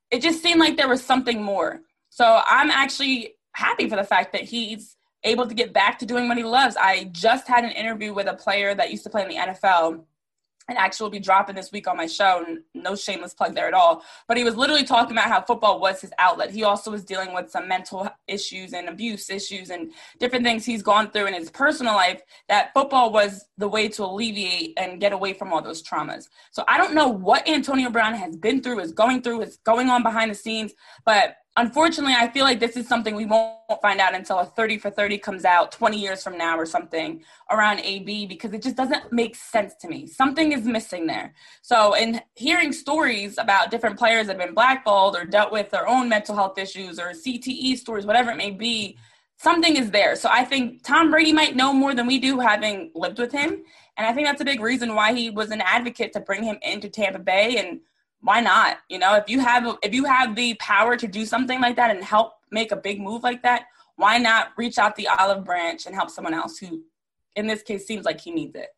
it 0.09 0.21
just 0.21 0.43
seemed 0.43 0.59
like 0.59 0.75
there 0.75 0.89
was 0.89 1.03
something 1.03 1.41
more. 1.41 1.81
So 2.09 2.41
I'm 2.45 2.69
actually 2.69 3.35
happy 3.53 3.87
for 3.87 3.95
the 3.95 4.03
fact 4.03 4.33
that 4.33 4.41
he's 4.41 4.97
able 5.23 5.47
to 5.47 5.53
get 5.53 5.71
back 5.71 5.99
to 5.99 6.05
doing 6.05 6.27
what 6.27 6.37
he 6.37 6.43
loves. 6.43 6.75
I 6.75 7.05
just 7.11 7.47
had 7.47 7.63
an 7.63 7.71
interview 7.71 8.13
with 8.13 8.27
a 8.27 8.33
player 8.33 8.75
that 8.75 8.91
used 8.91 9.03
to 9.03 9.09
play 9.09 9.23
in 9.23 9.29
the 9.29 9.35
NFL 9.35 10.03
and 10.67 10.77
actually 10.77 11.05
will 11.05 11.11
be 11.11 11.19
dropping 11.19 11.55
this 11.55 11.71
week 11.71 11.87
on 11.87 11.97
my 11.97 12.05
show. 12.05 12.45
No 12.73 12.95
shameless 12.95 13.33
plug 13.33 13.55
there 13.55 13.67
at 13.67 13.73
all. 13.73 14.03
But 14.27 14.37
he 14.37 14.43
was 14.43 14.55
literally 14.55 14.83
talking 14.83 15.11
about 15.11 15.29
how 15.29 15.41
football 15.41 15.79
was 15.79 16.01
his 16.01 16.11
outlet. 16.17 16.51
He 16.51 16.63
also 16.63 16.91
was 16.91 17.03
dealing 17.03 17.33
with 17.33 17.49
some 17.49 17.67
mental 17.67 18.09
issues 18.27 18.73
and 18.73 18.87
abuse 18.89 19.29
issues 19.29 19.69
and 19.69 19.91
different 20.19 20.45
things 20.45 20.65
he's 20.65 20.83
gone 20.83 21.11
through 21.11 21.27
in 21.27 21.33
his 21.33 21.49
personal 21.49 21.95
life. 21.95 22.21
That 22.49 22.73
football 22.73 23.11
was 23.11 23.45
the 23.57 23.67
way 23.67 23.87
to 23.89 24.03
alleviate 24.03 24.73
and 24.77 24.99
get 24.99 25.13
away 25.13 25.33
from 25.33 25.51
all 25.51 25.61
those 25.61 25.83
traumas. 25.83 26.27
So 26.51 26.63
I 26.67 26.77
don't 26.77 26.93
know 26.93 27.07
what 27.07 27.47
Antonio 27.47 27.89
Brown 27.89 28.13
has 28.13 28.35
been 28.35 28.61
through, 28.61 28.79
is 28.79 28.91
going 28.91 29.21
through, 29.21 29.41
is 29.41 29.57
going 29.65 29.89
on 29.89 30.03
behind 30.03 30.31
the 30.31 30.35
scenes, 30.35 30.73
but 31.05 31.35
unfortunately, 31.57 32.13
I 32.17 32.29
feel 32.29 32.45
like 32.45 32.59
this 32.59 32.77
is 32.77 32.87
something 32.87 33.15
we 33.15 33.25
won't 33.25 33.81
find 33.81 33.99
out 33.99 34.15
until 34.15 34.39
a 34.39 34.45
30 34.45 34.77
for 34.77 34.89
30 34.89 35.17
comes 35.17 35.45
out 35.45 35.71
20 35.71 35.99
years 35.99 36.23
from 36.23 36.37
now 36.37 36.57
or 36.57 36.65
something 36.65 37.23
around 37.49 37.79
AB 37.79 38.25
because 38.25 38.53
it 38.53 38.61
just 38.61 38.75
doesn't 38.77 39.11
make 39.11 39.35
sense 39.35 39.75
to 39.81 39.87
me. 39.87 40.07
Something 40.07 40.53
is 40.53 40.65
missing 40.65 41.07
there. 41.07 41.33
So, 41.61 41.93
in 41.93 42.21
hearing 42.35 42.71
stories 42.71 43.37
about 43.37 43.71
different 43.71 43.97
players 43.97 44.27
that 44.27 44.37
have 44.37 44.45
been 44.45 44.55
blackballed 44.55 45.15
or 45.15 45.25
dealt 45.25 45.51
with 45.51 45.69
their 45.71 45.87
own 45.87 46.07
mental 46.07 46.35
health 46.35 46.57
issues 46.57 46.99
or 46.99 47.11
CTE 47.11 47.77
stories, 47.77 48.05
whatever 48.05 48.31
it 48.31 48.37
may 48.37 48.51
be, 48.51 48.97
something 49.37 49.75
is 49.75 49.91
there. 49.91 50.15
So, 50.15 50.29
I 50.31 50.45
think 50.45 50.83
Tom 50.83 51.11
Brady 51.11 51.33
might 51.33 51.55
know 51.55 51.73
more 51.73 51.93
than 51.93 52.07
we 52.07 52.19
do 52.19 52.39
having 52.39 52.91
lived 52.95 53.19
with 53.19 53.31
him. 53.31 53.63
And 53.97 54.07
I 54.07 54.13
think 54.13 54.25
that's 54.25 54.41
a 54.41 54.45
big 54.45 54.61
reason 54.61 54.95
why 54.95 55.13
he 55.13 55.29
was 55.29 55.51
an 55.51 55.61
advocate 55.61 56.13
to 56.13 56.21
bring 56.21 56.43
him 56.43 56.57
into 56.61 56.89
Tampa 56.89 57.19
Bay 57.19 57.57
and 57.57 57.81
why 58.21 58.39
not? 58.39 58.77
You 58.89 58.99
know, 58.99 59.15
if 59.15 59.29
you 59.29 59.39
have 59.39 59.77
if 59.83 59.93
you 59.93 60.05
have 60.05 60.35
the 60.35 60.53
power 60.55 60.95
to 60.95 61.07
do 61.07 61.25
something 61.25 61.59
like 61.59 61.75
that 61.75 61.95
and 61.95 62.03
help 62.03 62.33
make 62.51 62.71
a 62.71 62.75
big 62.75 63.01
move 63.01 63.23
like 63.23 63.43
that, 63.43 63.65
why 63.95 64.17
not 64.17 64.51
reach 64.57 64.77
out 64.77 64.95
the 64.95 65.07
olive 65.07 65.43
branch 65.43 65.85
and 65.85 65.95
help 65.95 66.09
someone 66.09 66.33
else 66.33 66.57
who, 66.57 66.83
in 67.35 67.47
this 67.47 67.63
case, 67.63 67.85
seems 67.85 68.05
like 68.05 68.21
he 68.21 68.31
needs 68.31 68.55
it. 68.55 68.69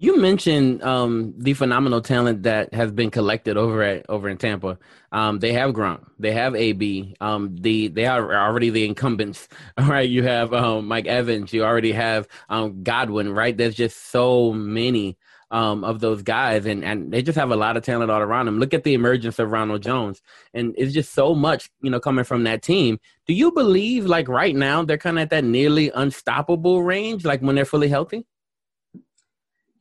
You 0.00 0.16
mentioned 0.16 0.80
um, 0.84 1.34
the 1.36 1.54
phenomenal 1.54 2.00
talent 2.00 2.44
that 2.44 2.72
has 2.72 2.92
been 2.92 3.10
collected 3.10 3.56
over 3.56 3.82
at 3.82 4.06
over 4.08 4.28
in 4.28 4.36
Tampa. 4.36 4.78
Um, 5.10 5.40
they 5.40 5.52
have 5.54 5.72
Gronk, 5.72 6.06
they 6.20 6.30
have 6.30 6.54
AB. 6.54 7.16
Um, 7.20 7.56
the 7.56 7.88
they 7.88 8.06
are 8.06 8.32
already 8.46 8.70
the 8.70 8.84
incumbents. 8.84 9.48
All 9.78 9.86
right, 9.86 10.08
you 10.08 10.22
have 10.22 10.52
um, 10.54 10.86
Mike 10.86 11.06
Evans. 11.06 11.52
You 11.52 11.64
already 11.64 11.90
have 11.90 12.28
um, 12.48 12.84
Godwin. 12.84 13.32
Right, 13.32 13.56
there's 13.56 13.74
just 13.74 14.10
so 14.12 14.52
many 14.52 15.18
um, 15.50 15.84
of 15.84 16.00
those 16.00 16.22
guys, 16.22 16.66
and 16.66 16.84
and 16.84 17.12
they 17.12 17.22
just 17.22 17.38
have 17.38 17.50
a 17.50 17.56
lot 17.56 17.76
of 17.76 17.82
talent 17.82 18.10
all 18.10 18.20
around 18.20 18.46
them. 18.46 18.58
Look 18.58 18.74
at 18.74 18.84
the 18.84 18.94
emergence 18.94 19.38
of 19.38 19.50
Ronald 19.50 19.82
Jones, 19.82 20.20
and 20.54 20.74
it's 20.76 20.92
just 20.92 21.12
so 21.12 21.34
much 21.34 21.70
you 21.80 21.90
know 21.90 22.00
coming 22.00 22.24
from 22.24 22.44
that 22.44 22.62
team. 22.62 22.98
Do 23.26 23.34
you 23.34 23.52
believe 23.52 24.06
like 24.06 24.28
right 24.28 24.54
now 24.54 24.82
they're 24.82 24.98
kind 24.98 25.18
of 25.18 25.22
at 25.22 25.30
that 25.30 25.44
nearly 25.44 25.90
unstoppable 25.94 26.82
range, 26.82 27.24
like 27.24 27.40
when 27.40 27.56
they're 27.56 27.64
fully 27.64 27.88
healthy? 27.88 28.26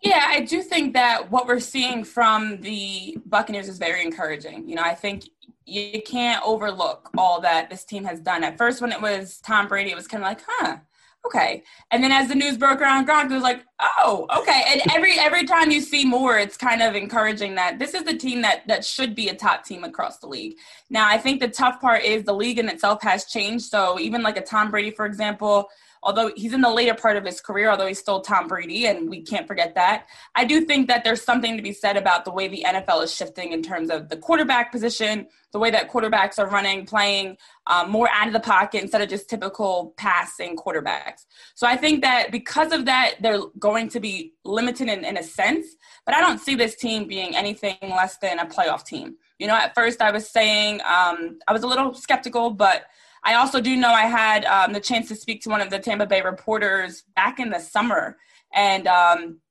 Yeah, 0.02 0.26
I 0.28 0.42
do 0.42 0.62
think 0.62 0.94
that 0.94 1.32
what 1.32 1.48
we're 1.48 1.60
seeing 1.60 2.04
from 2.04 2.62
the 2.62 3.18
Buccaneers 3.26 3.68
is 3.68 3.80
very 3.80 4.04
encouraging. 4.04 4.70
You 4.70 4.76
know, 4.76 4.84
I 4.84 4.94
think 4.94 5.24
you 5.66 6.02
can't 6.02 6.42
overlook 6.46 7.10
all 7.18 7.42
that 7.42 7.70
this 7.70 7.84
team 7.84 8.06
has 8.06 8.20
done. 8.20 8.44
At 8.44 8.58
first, 8.58 8.80
when 8.80 8.92
it 8.92 9.02
was 9.02 9.40
Tom 9.40 9.68
Brady, 9.68 9.92
it 9.92 9.96
was 9.96 10.08
kind 10.08 10.24
of 10.24 10.30
like, 10.30 10.42
huh, 10.48 10.78
okay. 11.26 11.64
And 11.92 12.04
then 12.04 12.12
as 12.12 12.28
the 12.28 12.36
news 12.36 12.58
broke 12.58 12.82
around 12.82 13.08
Gronk, 13.08 13.26
it 13.26 13.34
was 13.34 13.44
like, 13.44 13.66
oh, 13.80 14.26
okay. 14.38 14.64
And 14.72 14.82
every 14.94 15.20
every 15.20 15.46
time 15.46 15.72
you 15.72 15.82
see 15.82 16.06
more, 16.06 16.38
it's 16.38 16.58
kind 16.58 16.82
of 16.82 16.96
encouraging 16.96 17.56
that 17.56 17.80
this 17.80 17.94
is 17.94 18.04
the 18.04 18.16
team 18.16 18.42
that 18.42 18.68
that 18.68 18.86
should 18.86 19.16
be 19.16 19.30
a 19.30 19.36
top 19.36 19.66
team 19.66 19.84
across 19.84 20.20
the 20.20 20.28
league. 20.28 20.56
Now, 20.90 21.08
I 21.08 21.18
think 21.18 21.40
the 21.40 21.48
tough 21.50 21.82
part 21.82 22.04
is 22.04 22.24
the 22.24 22.34
league 22.34 22.60
in 22.60 22.70
itself 22.70 23.02
has 23.04 23.26
changed. 23.26 23.66
So 23.66 24.00
even 24.00 24.24
like 24.24 24.38
a 24.38 24.42
Tom 24.42 24.72
Brady, 24.72 24.92
for 24.92 25.06
example, 25.06 25.70
although 26.08 26.32
he's 26.38 26.54
in 26.54 26.62
the 26.62 26.70
later 26.70 26.94
part 26.94 27.18
of 27.18 27.26
his 27.26 27.42
career, 27.42 27.70
although 27.70 27.86
he's 27.86 28.00
still 28.00 28.22
Tom 28.22 28.48
Brady, 28.48 28.86
and 28.86 29.10
we 29.10 29.22
can't 29.22 29.46
forget 29.46 29.76
that. 29.76 30.08
I 30.36 30.46
do 30.46 30.62
think 30.62 30.88
that 30.88 31.04
there's 31.04 31.22
something 31.22 31.58
to 31.58 31.62
be 31.62 31.74
said 31.74 31.98
about 31.98 32.24
the 32.24 32.32
way 32.32 32.48
the 32.48 32.64
NFL 32.66 33.04
is 33.04 33.14
shifting 33.14 33.52
in 33.52 33.62
terms 33.62 33.90
of 33.90 34.08
the 34.08 34.16
quarterback 34.16 34.72
position, 34.72 35.28
the 35.52 35.60
way 35.60 35.70
that 35.70 35.92
quarterbacks 35.92 36.40
are 36.40 36.48
running, 36.48 36.86
playing 36.86 37.36
um, 37.68 37.92
more 37.92 38.08
out 38.14 38.26
of 38.26 38.34
the 38.34 38.40
pocket 38.40 38.82
instead 38.82 39.02
of 39.02 39.10
just 39.10 39.30
typical 39.30 39.94
passing 39.98 40.56
quarterbacks. 40.56 41.26
So 41.56 41.68
I 41.68 41.76
think 41.76 42.02
that 42.04 42.32
because 42.32 42.72
of 42.72 42.86
that, 42.86 43.16
they're 43.20 43.42
going 43.60 43.90
to 43.90 44.00
be 44.00 44.34
limited 44.46 44.88
in, 44.88 45.04
in 45.04 45.18
a 45.18 45.24
sense, 45.24 45.68
but 46.06 46.16
I 46.16 46.22
don't 46.22 46.40
see 46.40 46.56
this 46.56 46.78
team 46.78 47.10
being 47.10 47.36
anything 47.36 47.76
less 47.82 48.18
than 48.20 48.40
a 48.40 48.46
playoff 48.46 48.86
team. 48.86 49.18
You 49.40 49.48
know, 49.48 49.56
at 49.56 49.76
first 49.76 50.02
I 50.02 50.12
was 50.12 50.30
saying 50.30 50.80
um, 50.86 51.40
I 51.50 51.52
was 51.52 51.64
a 51.64 51.68
little 51.68 51.94
skeptical, 51.94 52.52
but– 52.52 52.86
I 53.28 53.34
also 53.34 53.60
do 53.60 53.76
know 53.76 53.92
I 53.92 54.04
had 54.04 54.46
um, 54.46 54.72
the 54.72 54.80
chance 54.80 55.10
to 55.10 55.16
speak 55.16 55.42
to 55.42 55.50
one 55.50 55.60
of 55.60 55.70
the 55.70 55.80
Tampa 55.80 56.06
Bay 56.06 56.22
reporters 56.22 57.04
back 57.14 57.40
in 57.40 57.50
the 57.50 57.60
summer, 57.60 58.16
and 58.54 58.88
um, 58.88 59.42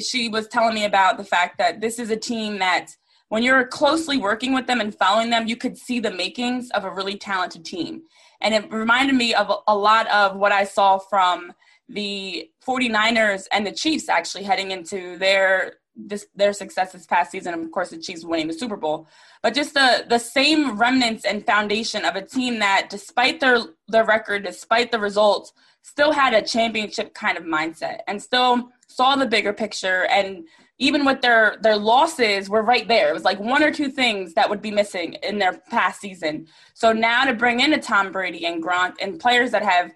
she 0.00 0.28
was 0.28 0.48
telling 0.48 0.74
me 0.74 0.84
about 0.84 1.16
the 1.16 1.22
fact 1.22 1.56
that 1.58 1.80
this 1.80 2.00
is 2.00 2.10
a 2.10 2.16
team 2.16 2.58
that 2.58 2.90
when 3.28 3.44
you're 3.44 3.68
closely 3.68 4.18
working 4.18 4.52
with 4.52 4.66
them 4.66 4.80
and 4.80 4.92
following 4.92 5.30
them, 5.30 5.46
you 5.46 5.56
could 5.56 5.78
see 5.78 6.00
the 6.00 6.10
makings 6.10 6.70
of 6.70 6.82
a 6.82 6.90
really 6.90 7.16
talented 7.16 7.64
team. 7.64 8.02
And 8.40 8.52
it 8.52 8.68
reminded 8.72 9.14
me 9.14 9.32
of 9.32 9.62
a 9.68 9.76
lot 9.76 10.08
of 10.08 10.34
what 10.36 10.50
I 10.50 10.64
saw 10.64 10.98
from 10.98 11.52
the 11.88 12.50
49ers 12.66 13.46
and 13.52 13.64
the 13.64 13.72
Chiefs 13.72 14.08
actually 14.08 14.42
heading 14.42 14.72
into 14.72 15.18
their 15.18 15.74
this, 15.96 16.26
their 16.34 16.52
success 16.52 16.92
this 16.92 17.06
past 17.06 17.30
season, 17.30 17.54
of 17.54 17.70
course, 17.70 17.90
the 17.90 17.98
Chiefs 17.98 18.24
winning 18.24 18.48
the 18.48 18.54
Super 18.54 18.76
Bowl. 18.76 19.08
But 19.42 19.54
just 19.54 19.74
the 19.74 20.04
the 20.08 20.18
same 20.18 20.78
remnants 20.78 21.24
and 21.24 21.46
foundation 21.46 22.04
of 22.04 22.16
a 22.16 22.22
team 22.22 22.58
that, 22.58 22.88
despite 22.90 23.40
their 23.40 23.58
their 23.88 24.04
record, 24.04 24.44
despite 24.44 24.90
the 24.90 24.98
results, 24.98 25.52
still 25.82 26.12
had 26.12 26.34
a 26.34 26.42
championship 26.42 27.14
kind 27.14 27.38
of 27.38 27.44
mindset 27.44 28.00
and 28.08 28.20
still 28.20 28.70
saw 28.88 29.16
the 29.16 29.26
bigger 29.26 29.52
picture. 29.52 30.06
And 30.06 30.46
even 30.78 31.04
with 31.04 31.20
their 31.20 31.58
their 31.62 31.76
losses, 31.76 32.48
were 32.48 32.62
right 32.62 32.88
there. 32.88 33.10
It 33.10 33.14
was 33.14 33.24
like 33.24 33.38
one 33.38 33.62
or 33.62 33.70
two 33.70 33.88
things 33.88 34.34
that 34.34 34.50
would 34.50 34.62
be 34.62 34.70
missing 34.70 35.14
in 35.22 35.38
their 35.38 35.60
past 35.70 36.00
season. 36.00 36.46
So 36.74 36.92
now 36.92 37.24
to 37.24 37.34
bring 37.34 37.60
in 37.60 37.72
a 37.72 37.80
Tom 37.80 38.10
Brady 38.10 38.46
and 38.46 38.62
Gronk 38.62 38.94
and 39.00 39.20
players 39.20 39.52
that 39.52 39.62
have 39.62 39.92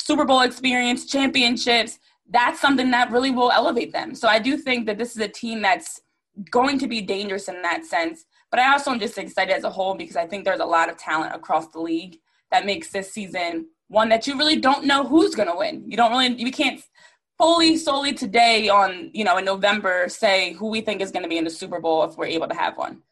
Super 0.00 0.24
Bowl 0.24 0.40
experience, 0.40 1.06
championships 1.06 1.98
that's 2.30 2.60
something 2.60 2.90
that 2.90 3.10
really 3.10 3.30
will 3.30 3.50
elevate 3.50 3.92
them. 3.92 4.14
So 4.14 4.28
I 4.28 4.38
do 4.38 4.56
think 4.56 4.86
that 4.86 4.98
this 4.98 5.14
is 5.14 5.22
a 5.22 5.28
team 5.28 5.62
that's 5.62 6.00
going 6.50 6.78
to 6.78 6.88
be 6.88 7.00
dangerous 7.00 7.48
in 7.48 7.62
that 7.62 7.84
sense. 7.84 8.24
But 8.50 8.60
I 8.60 8.72
also 8.72 8.90
am 8.90 9.00
just 9.00 9.18
excited 9.18 9.54
as 9.54 9.64
a 9.64 9.70
whole 9.70 9.94
because 9.94 10.16
I 10.16 10.26
think 10.26 10.44
there's 10.44 10.60
a 10.60 10.64
lot 10.64 10.88
of 10.88 10.96
talent 10.96 11.34
across 11.34 11.68
the 11.68 11.80
league 11.80 12.18
that 12.50 12.66
makes 12.66 12.90
this 12.90 13.12
season 13.12 13.66
one 13.88 14.08
that 14.08 14.26
you 14.26 14.36
really 14.36 14.56
don't 14.56 14.84
know 14.84 15.04
who's 15.04 15.34
going 15.34 15.48
to 15.48 15.56
win. 15.56 15.84
You 15.86 15.96
don't 15.96 16.10
really, 16.10 16.34
you 16.40 16.50
can't 16.50 16.80
fully 17.38 17.76
solely 17.76 18.12
today 18.12 18.68
on, 18.68 19.10
you 19.12 19.24
know, 19.24 19.36
in 19.36 19.44
November 19.44 20.08
say 20.08 20.54
who 20.54 20.68
we 20.68 20.80
think 20.80 21.00
is 21.00 21.12
going 21.12 21.22
to 21.22 21.28
be 21.28 21.38
in 21.38 21.44
the 21.44 21.50
Super 21.50 21.80
Bowl 21.80 22.04
if 22.04 22.16
we're 22.16 22.26
able 22.26 22.48
to 22.48 22.54
have 22.54 22.76
one. 22.76 23.02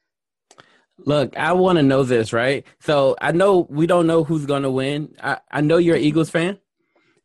Look, 0.99 1.37
I 1.37 1.53
want 1.53 1.77
to 1.77 1.83
know 1.83 2.05
this, 2.05 2.33
right? 2.33 2.65
So 2.81 3.17
I 3.21 3.33
know 3.33 3.67
we 3.69 3.87
don't 3.87 4.07
know 4.07 4.25
who's 4.25 4.47
going 4.47 4.63
to 4.63 4.71
win. 4.71 5.15
I, 5.21 5.39
I 5.51 5.61
know 5.61 5.77
you're 5.77 5.97
an 5.97 6.03
Eagles 6.03 6.31
fan 6.31 6.59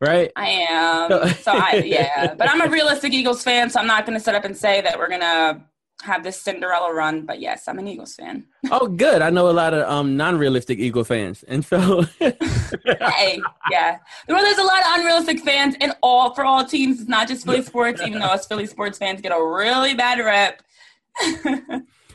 right? 0.01 0.31
I 0.35 0.49
am. 0.69 1.29
So 1.35 1.51
I 1.51 1.75
yeah, 1.85 2.33
but 2.33 2.49
I'm 2.49 2.61
a 2.61 2.69
realistic 2.69 3.13
Eagles 3.13 3.43
fan, 3.43 3.69
so 3.69 3.79
I'm 3.79 3.87
not 3.87 4.05
going 4.05 4.17
to 4.17 4.23
set 4.23 4.35
up 4.35 4.45
and 4.45 4.55
say 4.55 4.81
that 4.81 4.97
we're 4.97 5.09
going 5.09 5.21
to 5.21 5.61
have 6.01 6.23
this 6.23 6.39
Cinderella 6.39 6.93
run. 6.93 7.25
But 7.25 7.39
yes, 7.41 7.67
I'm 7.67 7.77
an 7.79 7.87
Eagles 7.87 8.15
fan. 8.15 8.45
oh, 8.71 8.87
good. 8.87 9.21
I 9.21 9.29
know 9.29 9.49
a 9.49 9.51
lot 9.51 9.73
of 9.73 9.89
um 9.89 10.15
non-realistic 10.17 10.79
Eagle 10.79 11.03
fans, 11.03 11.43
and 11.43 11.63
so 11.63 12.01
hey, 12.19 13.41
yeah. 13.71 13.97
Well, 14.27 14.43
there's 14.43 14.57
a 14.57 14.63
lot 14.63 14.79
of 14.79 14.99
unrealistic 14.99 15.39
fans 15.41 15.75
in 15.81 15.93
all 16.01 16.33
for 16.33 16.45
all 16.45 16.65
teams. 16.65 17.01
It's 17.01 17.09
not 17.09 17.27
just 17.27 17.45
Philly 17.45 17.63
sports, 17.63 18.01
even 18.01 18.19
though 18.19 18.27
us 18.27 18.47
Philly 18.47 18.65
sports 18.65 18.97
fans 18.97 19.21
get 19.21 19.31
a 19.31 19.43
really 19.43 19.93
bad 19.93 20.19
rep. 20.19 20.61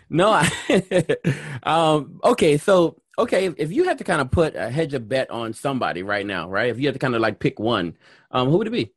no, 0.09 0.31
I, 0.31 1.17
um, 1.65 2.21
okay, 2.25 2.57
so 2.57 2.97
okay, 3.19 3.47
if 3.47 3.55
if 3.59 3.73
you 3.73 3.85
had 3.85 3.99
to 3.99 4.05
kind 4.05 4.21
of 4.21 4.31
put 4.31 4.57
a 4.57 4.71
hedge 4.71 4.95
of 4.95 5.09
bet 5.09 5.31
on 5.31 5.53
somebody 5.53 6.03
right 6.03 6.27
now, 6.27 6.49
right? 6.49 6.71
If 6.71 6.79
you 6.79 6.87
had 6.87 6.95
to 6.95 6.99
kind 6.99 7.15
of 7.15 7.21
like 7.21 7.39
pick 7.39 7.59
one, 7.59 7.97
um, 8.31 8.49
who 8.49 8.59
would 8.59 8.67
it 8.67 8.71
be? 8.71 8.93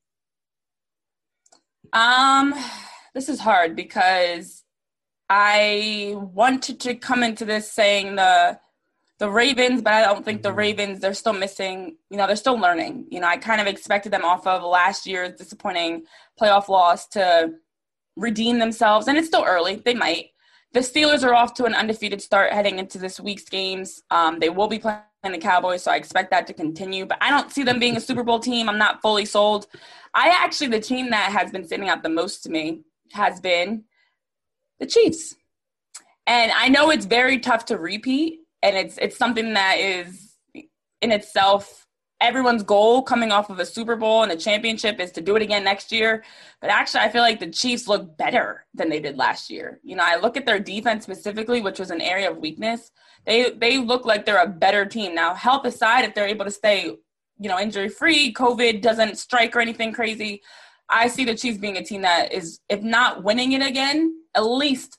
Um, 1.93 2.53
this 3.13 3.29
is 3.29 3.39
hard 3.39 3.75
because 3.75 4.63
I 5.29 6.13
wanted 6.15 6.79
to 6.81 6.95
come 6.95 7.23
into 7.23 7.45
this 7.45 7.71
saying 7.71 8.15
the 8.15 8.59
the 9.19 9.29
Ravens, 9.29 9.81
but 9.81 9.93
I 9.93 10.01
don't 10.03 10.23
think 10.23 10.43
the 10.43 10.49
mm-hmm. 10.49 10.57
Ravens 10.57 10.99
they're 10.99 11.13
still 11.13 11.33
missing. 11.33 11.97
You 12.09 12.17
know, 12.17 12.27
they're 12.27 12.35
still 12.35 12.57
learning. 12.57 13.07
You 13.09 13.19
know, 13.19 13.27
I 13.27 13.37
kind 13.37 13.59
of 13.59 13.67
expected 13.67 14.11
them 14.11 14.25
off 14.25 14.45
of 14.45 14.63
last 14.63 15.07
year's 15.07 15.33
disappointing 15.33 16.03
playoff 16.39 16.67
loss 16.67 17.07
to 17.09 17.53
redeem 18.15 18.59
themselves, 18.59 19.07
and 19.07 19.17
it's 19.17 19.27
still 19.27 19.43
early. 19.45 19.75
They 19.75 19.93
might, 19.93 20.27
the 20.77 20.83
Steelers 20.83 21.23
are 21.23 21.33
off 21.33 21.55
to 21.55 21.65
an 21.65 21.73
undefeated 21.73 22.21
start 22.21 22.53
heading 22.53 22.77
into 22.77 22.99
this 22.99 23.19
week's 23.19 23.45
games. 23.45 24.03
Um, 24.11 24.37
they 24.37 24.49
will 24.49 24.67
be 24.67 24.77
playing 24.77 25.01
the 25.23 25.39
Cowboys, 25.39 25.81
so 25.81 25.89
I 25.89 25.95
expect 25.95 26.29
that 26.29 26.45
to 26.47 26.53
continue. 26.53 27.07
But 27.07 27.17
I 27.19 27.31
don't 27.31 27.51
see 27.51 27.63
them 27.63 27.79
being 27.79 27.97
a 27.97 27.99
Super 27.99 28.23
Bowl 28.23 28.39
team. 28.39 28.69
I'm 28.69 28.77
not 28.77 29.01
fully 29.01 29.25
sold. 29.25 29.65
I 30.13 30.27
actually, 30.29 30.67
the 30.67 30.79
team 30.79 31.09
that 31.09 31.31
has 31.31 31.51
been 31.51 31.65
standing 31.65 31.89
out 31.89 32.03
the 32.03 32.09
most 32.09 32.43
to 32.43 32.51
me 32.51 32.81
has 33.13 33.39
been 33.39 33.85
the 34.79 34.85
Chiefs. 34.85 35.33
And 36.27 36.51
I 36.51 36.69
know 36.69 36.91
it's 36.91 37.07
very 37.07 37.39
tough 37.39 37.65
to 37.65 37.77
repeat, 37.79 38.41
and 38.61 38.77
it's 38.77 38.99
it's 38.99 39.17
something 39.17 39.55
that 39.55 39.79
is 39.79 40.35
in 41.01 41.11
itself 41.11 41.86
everyone's 42.19 42.63
goal 42.63 43.01
coming 43.03 43.31
off 43.31 43.49
of 43.49 43.59
a 43.59 43.65
Super 43.65 43.95
Bowl 43.95 44.23
and 44.23 44.31
a 44.31 44.35
championship 44.35 44.99
is 44.99 45.11
to 45.11 45.21
do 45.21 45.35
it 45.35 45.41
again 45.41 45.63
next 45.63 45.91
year. 45.91 46.23
But 46.61 46.69
actually, 46.69 47.01
I 47.01 47.09
feel 47.09 47.21
like 47.21 47.39
the 47.39 47.49
Chiefs 47.49 47.87
look 47.87 48.17
better 48.17 48.65
than 48.73 48.89
they 48.89 48.99
did 48.99 49.17
last 49.17 49.49
year. 49.49 49.79
You 49.83 49.95
know, 49.95 50.03
I 50.05 50.17
look 50.17 50.37
at 50.37 50.45
their 50.45 50.59
defense 50.59 51.03
specifically, 51.03 51.61
which 51.61 51.79
was 51.79 51.91
an 51.91 52.01
area 52.01 52.31
of 52.31 52.37
weakness. 52.37 52.91
They 53.25 53.51
they 53.51 53.77
look 53.77 54.05
like 54.05 54.25
they're 54.25 54.41
a 54.41 54.47
better 54.47 54.85
team 54.85 55.13
now. 55.13 55.33
Health 55.33 55.65
aside, 55.65 56.05
if 56.05 56.15
they're 56.15 56.27
able 56.27 56.45
to 56.45 56.51
stay, 56.51 56.85
you 56.85 57.49
know, 57.49 57.59
injury 57.59 57.89
free, 57.89 58.33
COVID 58.33 58.81
doesn't 58.81 59.17
strike 59.17 59.55
or 59.55 59.59
anything 59.59 59.93
crazy. 59.93 60.41
I 60.89 61.07
see 61.07 61.25
the 61.25 61.35
Chiefs 61.35 61.57
being 61.57 61.77
a 61.77 61.83
team 61.83 62.01
that 62.01 62.31
is, 62.31 62.61
if 62.69 62.81
not 62.81 63.23
winning 63.23 63.51
it 63.51 63.61
again, 63.61 64.21
at 64.35 64.45
least 64.45 64.97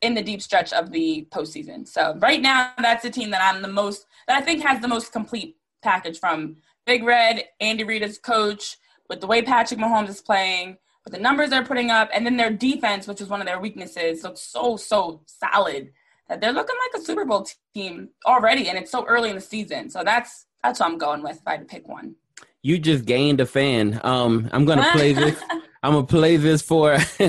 in 0.00 0.14
the 0.14 0.22
deep 0.22 0.42
stretch 0.42 0.72
of 0.72 0.90
the 0.90 1.26
postseason. 1.30 1.86
So 1.86 2.16
right 2.18 2.40
now, 2.40 2.72
that's 2.78 3.02
the 3.02 3.10
team 3.10 3.30
that 3.30 3.42
I'm 3.42 3.62
the 3.62 3.68
most 3.68 4.06
that 4.26 4.36
I 4.36 4.44
think 4.44 4.62
has 4.62 4.80
the 4.80 4.88
most 4.88 5.12
complete 5.12 5.56
package 5.82 6.18
from 6.18 6.56
Big 6.86 7.02
Red, 7.02 7.44
Andy 7.60 7.84
Reid 7.84 8.02
as 8.02 8.18
coach, 8.18 8.76
with 9.08 9.20
the 9.20 9.26
way 9.26 9.42
Patrick 9.42 9.80
Mahomes 9.80 10.08
is 10.08 10.20
playing, 10.20 10.76
with 11.04 11.12
the 11.14 11.20
numbers 11.20 11.50
they're 11.50 11.64
putting 11.64 11.90
up, 11.90 12.10
and 12.12 12.24
then 12.24 12.36
their 12.36 12.50
defense, 12.50 13.06
which 13.06 13.20
is 13.20 13.28
one 13.28 13.40
of 13.40 13.46
their 13.46 13.60
weaknesses, 13.60 14.22
looks 14.22 14.40
so 14.40 14.76
so 14.76 15.22
solid 15.26 15.90
that 16.28 16.40
they're 16.40 16.52
looking 16.52 16.76
like 16.86 17.00
a 17.00 17.04
Super 17.04 17.24
Bowl 17.24 17.46
team 17.74 18.10
already, 18.26 18.68
and 18.68 18.78
it's 18.78 18.90
so 18.90 19.04
early 19.06 19.30
in 19.30 19.34
the 19.34 19.40
season. 19.40 19.90
So 19.90 20.02
that's 20.04 20.46
that's 20.62 20.80
what 20.80 20.90
I'm 20.90 20.98
going 20.98 21.22
with 21.22 21.36
if 21.36 21.42
I 21.46 21.52
had 21.52 21.60
to 21.60 21.66
pick 21.66 21.88
one. 21.88 22.14
You 22.62 22.78
just 22.78 23.04
gained 23.04 23.40
a 23.40 23.46
fan. 23.46 24.00
Um, 24.04 24.48
I'm 24.52 24.64
gonna 24.64 24.88
play 24.92 25.12
this. 25.12 25.40
I'm 25.82 25.92
gonna 25.92 26.06
play 26.06 26.36
this 26.36 26.62
for. 26.62 26.98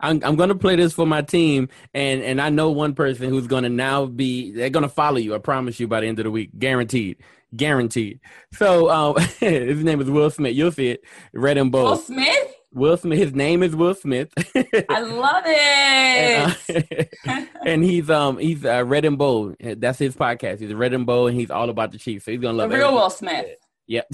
I'm, 0.00 0.22
I'm 0.22 0.36
gonna 0.36 0.54
play 0.54 0.76
this 0.76 0.92
for 0.92 1.06
my 1.06 1.22
team, 1.22 1.68
and 1.94 2.22
and 2.22 2.40
I 2.40 2.50
know 2.50 2.70
one 2.70 2.94
person 2.94 3.28
who's 3.30 3.46
gonna 3.46 3.68
now 3.68 4.06
be. 4.06 4.52
They're 4.52 4.70
gonna 4.70 4.88
follow 4.88 5.18
you. 5.18 5.34
I 5.34 5.38
promise 5.38 5.80
you 5.80 5.88
by 5.88 6.00
the 6.00 6.06
end 6.06 6.18
of 6.18 6.24
the 6.24 6.30
week, 6.30 6.58
guaranteed 6.58 7.18
guaranteed. 7.54 8.20
So 8.52 8.90
um, 8.90 9.16
his 9.40 9.82
name 9.82 10.00
is 10.00 10.10
Will 10.10 10.30
Smith. 10.30 10.54
You'll 10.54 10.72
see 10.72 10.88
it. 10.90 11.04
Red 11.32 11.58
and 11.58 11.70
Bold. 11.70 11.90
Will 11.90 11.96
Smith. 11.96 12.54
Will 12.72 12.96
Smith. 12.96 13.18
His 13.18 13.34
name 13.34 13.62
is 13.62 13.74
Will 13.74 13.94
Smith. 13.94 14.32
I 14.88 15.00
love 15.00 15.44
it. 15.46 16.56
And, 16.68 17.08
uh, 17.26 17.46
and 17.64 17.84
he's 17.84 18.10
um 18.10 18.38
he's 18.38 18.64
uh, 18.64 18.84
Red 18.84 19.04
and 19.04 19.16
Bold. 19.16 19.56
That's 19.60 19.98
his 19.98 20.14
podcast. 20.14 20.60
He's 20.60 20.74
Red 20.74 20.92
and 20.92 21.06
Bold, 21.06 21.30
and 21.30 21.40
he's 21.40 21.50
all 21.50 21.70
about 21.70 21.92
the 21.92 21.98
Chiefs. 21.98 22.26
So 22.26 22.32
he's 22.32 22.40
gonna 22.40 22.58
love 22.58 22.70
the 22.70 22.76
real 22.76 22.92
Will 22.92 23.10
Smith. 23.10 23.46
Yep. 23.86 24.06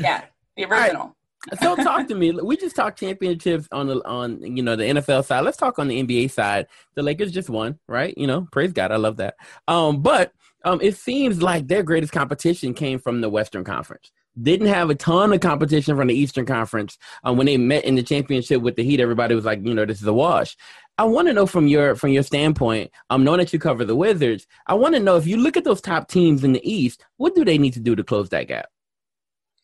yeah, 0.00 0.24
the 0.56 0.64
original. 0.64 1.16
So 1.60 1.76
talk 1.76 2.08
to 2.08 2.14
me. 2.14 2.32
We 2.32 2.56
just 2.56 2.76
talked 2.76 2.98
championships 2.98 3.68
on 3.70 3.86
the 3.86 4.04
on 4.06 4.56
you 4.56 4.62
know 4.62 4.76
the 4.76 4.84
NFL 4.84 5.24
side. 5.24 5.44
Let's 5.44 5.56
talk 5.56 5.78
on 5.78 5.88
the 5.88 6.02
NBA 6.02 6.30
side. 6.30 6.66
The 6.94 7.02
Lakers 7.02 7.32
just 7.32 7.48
won, 7.48 7.78
right? 7.88 8.16
You 8.16 8.26
know, 8.26 8.48
praise 8.50 8.72
God, 8.72 8.92
I 8.92 8.96
love 8.96 9.18
that. 9.18 9.36
Um, 9.68 10.02
but 10.02 10.32
um, 10.64 10.80
it 10.82 10.96
seems 10.96 11.42
like 11.42 11.68
their 11.68 11.82
greatest 11.82 12.12
competition 12.12 12.74
came 12.74 12.98
from 12.98 13.20
the 13.20 13.30
Western 13.30 13.64
Conference. 13.64 14.10
Didn't 14.40 14.66
have 14.66 14.90
a 14.90 14.94
ton 14.94 15.32
of 15.32 15.40
competition 15.40 15.96
from 15.96 16.08
the 16.08 16.14
Eastern 16.14 16.44
Conference. 16.44 16.98
Um, 17.24 17.36
when 17.36 17.46
they 17.46 17.56
met 17.56 17.84
in 17.84 17.94
the 17.94 18.02
championship 18.02 18.60
with 18.60 18.76
the 18.76 18.84
Heat, 18.84 19.00
everybody 19.00 19.34
was 19.34 19.46
like, 19.46 19.64
you 19.64 19.72
know, 19.72 19.86
this 19.86 20.02
is 20.02 20.06
a 20.06 20.12
wash. 20.12 20.56
I 20.98 21.04
want 21.04 21.28
to 21.28 21.34
know 21.34 21.46
from 21.46 21.68
your 21.68 21.94
from 21.94 22.10
your 22.10 22.22
standpoint, 22.22 22.90
um, 23.10 23.22
knowing 23.22 23.38
that 23.38 23.52
you 23.52 23.58
cover 23.58 23.84
the 23.84 23.96
Wizards, 23.96 24.46
I 24.66 24.74
want 24.74 24.94
to 24.94 25.00
know 25.00 25.16
if 25.16 25.26
you 25.26 25.36
look 25.36 25.56
at 25.56 25.64
those 25.64 25.80
top 25.80 26.08
teams 26.08 26.42
in 26.42 26.52
the 26.52 26.70
East, 26.70 27.04
what 27.16 27.34
do 27.34 27.44
they 27.44 27.58
need 27.58 27.74
to 27.74 27.80
do 27.80 27.94
to 27.94 28.02
close 28.02 28.30
that 28.30 28.48
gap? 28.48 28.66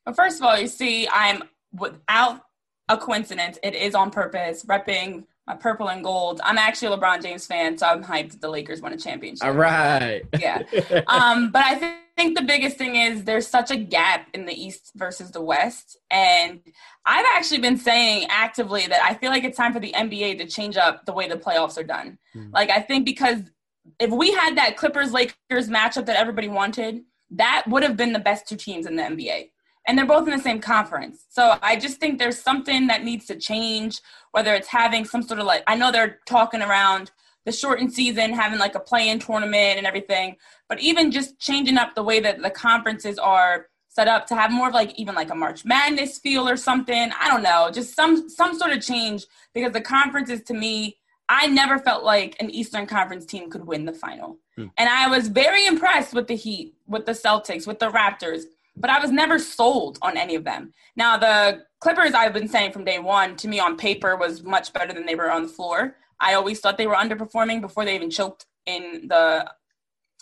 Well, 0.07 0.15
first 0.15 0.41
of 0.41 0.47
all, 0.47 0.59
you 0.59 0.67
see, 0.67 1.09
I'm 1.09 1.43
without 1.73 2.43
a 2.89 2.97
coincidence. 2.97 3.59
It 3.63 3.75
is 3.75 3.95
on 3.95 4.11
purpose, 4.11 4.65
repping 4.65 5.25
my 5.47 5.57
purple 5.57 5.89
and 5.89 6.05
gold. 6.05 6.41
I'm 6.45 6.59
actually 6.59 6.95
a 6.95 6.99
LeBron 6.99 7.23
James 7.23 7.47
fan, 7.47 7.77
so 7.79 7.87
I'm 7.87 8.05
hyped 8.05 8.33
that 8.33 8.41
the 8.41 8.49
Lakers 8.49 8.81
won 8.81 8.93
a 8.93 8.97
championship. 8.97 9.47
All 9.47 9.53
right. 9.53 10.23
yeah. 10.39 10.63
Um, 11.07 11.51
but 11.51 11.65
I 11.65 11.75
think 11.75 11.97
think 12.17 12.37
the 12.37 12.45
biggest 12.45 12.77
thing 12.77 12.97
is 12.97 13.25
there's 13.25 13.47
such 13.47 13.71
a 13.71 13.77
gap 13.77 14.29
in 14.35 14.47
the 14.47 14.53
East 14.53 14.93
versus 14.95 15.31
the 15.31 15.41
West. 15.41 15.97
And 16.11 16.61
I've 17.07 17.27
actually 17.35 17.61
been 17.61 17.77
saying 17.77 18.27
actively 18.29 18.87
that 18.87 19.03
I 19.03 19.15
feel 19.15 19.31
like 19.31 19.45
it's 19.45 19.57
time 19.57 19.73
for 19.73 19.81
the 19.81 19.93
NBA 19.93 20.39
to 20.39 20.47
change 20.47 20.77
up 20.77 21.05
the 21.07 21.13
way 21.13 21.29
the 21.29 21.37
playoffs 21.37 21.79
are 21.79 21.85
done. 21.85 22.19
Mm. 22.35 22.53
Like, 22.53 22.71
I 22.71 22.81
think 22.81 23.05
because 23.05 23.39
if 23.99 24.11
we 24.11 24.33
had 24.33 24.57
that 24.57 24.77
Clippers 24.77 25.13
Lakers 25.13 25.69
matchup 25.69 26.07
that 26.07 26.17
everybody 26.17 26.49
wanted, 26.49 27.03
that 27.31 27.65
would 27.67 27.83
have 27.83 27.97
been 27.97 28.13
the 28.13 28.19
best 28.19 28.47
two 28.47 28.57
teams 28.57 28.87
in 28.87 28.97
the 28.97 29.03
NBA. 29.03 29.51
And 29.87 29.99
they're 29.99 30.07
both 30.07 30.29
in 30.29 30.37
the 30.37 30.43
same 30.43 30.61
conference. 30.61 31.25
So 31.29 31.59
I 31.61 31.77
just 31.77 31.99
think 31.99 32.19
there's 32.19 32.39
something 32.39 32.87
that 32.87 33.03
needs 33.03 33.27
to 33.27 33.37
change, 33.37 34.01
whether 34.31 34.55
it's 34.55 34.69
having 34.69 35.05
some 35.05 35.23
sort 35.23 35.41
of 35.41 35.47
like, 35.47 35.65
I 35.67 35.75
know 35.75 35.91
they're 35.91 36.21
talking 36.27 36.63
around 36.63 37.11
the 37.45 37.53
shortened 37.53 37.93
season, 37.93 38.33
having 38.33 38.61
like 38.61 38.77
a 38.77 38.81
play-in 38.81 39.19
tournament 39.19 39.79
and 39.79 39.87
everything. 39.87 40.37
But 40.69 40.81
even 40.81 41.11
just 41.11 41.39
changing 41.41 41.79
up 41.79 41.95
the 41.95 42.05
way 42.05 42.21
that 42.21 42.41
the 42.41 42.51
conferences 42.51 43.19
are 43.19 43.67
set 43.89 44.09
up 44.09 44.27
to 44.27 44.35
have 44.35 44.51
more 44.51 44.69
of 44.69 44.75
like 44.75 44.95
even 44.99 45.15
like 45.15 45.31
a 45.31 45.35
March 45.35 45.65
Madness 45.65 46.19
feel 46.19 46.49
or 46.49 46.57
something. 46.57 47.11
I 47.21 47.29
don't 47.29 47.43
know, 47.43 47.71
just 47.71 47.95
some 47.95 48.29
some 48.29 48.59
sort 48.59 48.73
of 48.73 48.83
change 48.83 49.25
because 49.53 49.73
the 49.73 49.83
conferences 49.83 50.43
to 50.45 50.55
me, 50.55 50.97
I 51.29 51.47
never 51.47 51.79
felt 51.79 52.03
like 52.03 52.37
an 52.41 52.51
Eastern 52.51 52.87
Conference 52.87 53.27
team 53.27 53.51
could 53.51 53.67
win 53.67 53.85
the 53.85 53.93
final. 53.93 54.39
Hmm. 54.57 54.67
And 54.79 54.89
I 54.89 55.09
was 55.09 55.29
very 55.29 55.67
impressed 55.67 56.15
with 56.15 56.27
the 56.27 56.37
Heat, 56.37 56.75
with 56.87 57.05
the 57.05 57.13
Celtics, 57.13 57.67
with 57.67 57.81
the 57.81 57.91
Raptors, 57.91 58.45
but 58.77 58.91
I 58.91 59.01
was 59.01 59.11
never 59.11 59.39
sold 59.39 59.99
on 60.03 60.17
any 60.17 60.35
of 60.35 60.45
them. 60.45 60.73
Now 60.97 61.17
the 61.17 61.65
Clippers 61.81 62.15
I've 62.15 62.33
been 62.33 62.49
saying 62.49 62.73
from 62.73 62.85
day 62.85 62.99
1 62.99 63.37
to 63.39 63.49
me 63.49 63.61
on 63.61 63.77
paper 63.77 64.17
was 64.17 64.43
much 64.43 64.73
better 64.73 64.93
than 64.93 65.07
they 65.07 65.15
were 65.15 65.31
on 65.31 65.43
the 65.43 65.49
floor. 65.49 65.97
I 66.21 66.35
always 66.35 66.61
thought 66.61 66.79
they 66.79 66.87
were 66.87 66.95
underperforming 66.95 67.61
before 67.61 67.85
they 67.85 67.95
even 67.95 68.11
choked 68.11 68.47
in 68.67 69.09
the 69.09 69.51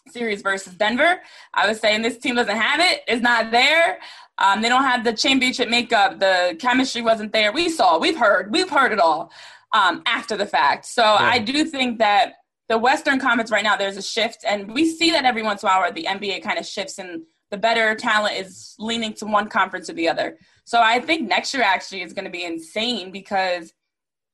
series 0.09 0.43
versus 0.43 0.75
Denver. 0.75 1.21
I 1.55 1.69
was 1.69 1.79
saying 1.79 2.03
this 2.03 2.19
team 2.19 2.35
doesn't 2.37 2.57
have 2.57 2.81
it. 2.81 3.03
It's 3.07 3.23
not 3.23 3.51
there. 3.51 3.99
Um, 4.39 4.63
they 4.63 4.71
don't 4.71 4.85
have 4.85 5.05
the 5.05 5.13
championship 5.13 5.69
makeup. 5.69 6.19
The 6.19 6.57
chemistry 6.59 7.03
wasn't 7.03 7.33
there. 7.33 7.53
We 7.53 7.69
saw, 7.69 7.99
we've 7.99 8.17
heard, 8.17 8.51
we've 8.51 8.71
heard 8.71 8.93
it 8.93 8.99
all 8.99 9.31
um, 9.73 10.03
after 10.07 10.37
the 10.37 10.47
fact. 10.47 10.87
So 10.87 11.03
yeah. 11.03 11.19
I 11.21 11.39
do 11.39 11.65
think 11.65 11.99
that 11.99 12.35
the 12.69 12.79
Western 12.79 13.19
Conference 13.19 13.51
right 13.51 13.65
now, 13.65 13.77
there's 13.77 13.97
a 13.97 14.03
shift, 14.03 14.45
and 14.47 14.73
we 14.73 14.89
see 14.89 15.11
that 15.11 15.25
every 15.25 15.43
once 15.43 15.63
in 15.63 15.69
a 15.69 15.73
while 15.73 15.81
where 15.81 15.93
the 15.93 16.05
NBA 16.05 16.43
kind 16.43 16.59
of 16.59 16.65
shifts 16.65 16.99
and 16.99 17.23
the 17.51 17.59
better 17.59 17.95
talent 17.95 18.37
is 18.37 18.75
leaning 18.79 19.13
to 19.15 19.27
one 19.27 19.49
conference 19.49 19.91
or 19.91 19.95
the 19.95 20.09
other. 20.09 20.39
So 20.65 20.81
I 20.81 21.01
think 21.01 21.29
next 21.29 21.53
year 21.53 21.63
actually 21.63 22.03
is 22.03 22.13
going 22.13 22.25
to 22.25 22.31
be 22.31 22.45
insane 22.45 23.11
because 23.11 23.73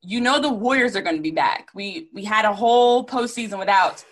you 0.02 0.20
know 0.20 0.40
the 0.40 0.52
Warriors 0.52 0.94
are 0.94 1.02
going 1.02 1.16
to 1.16 1.22
be 1.22 1.30
back. 1.30 1.68
We 1.74 2.08
we 2.12 2.24
had 2.24 2.44
a 2.44 2.52
whole 2.52 3.06
postseason 3.06 3.58
without 3.58 4.04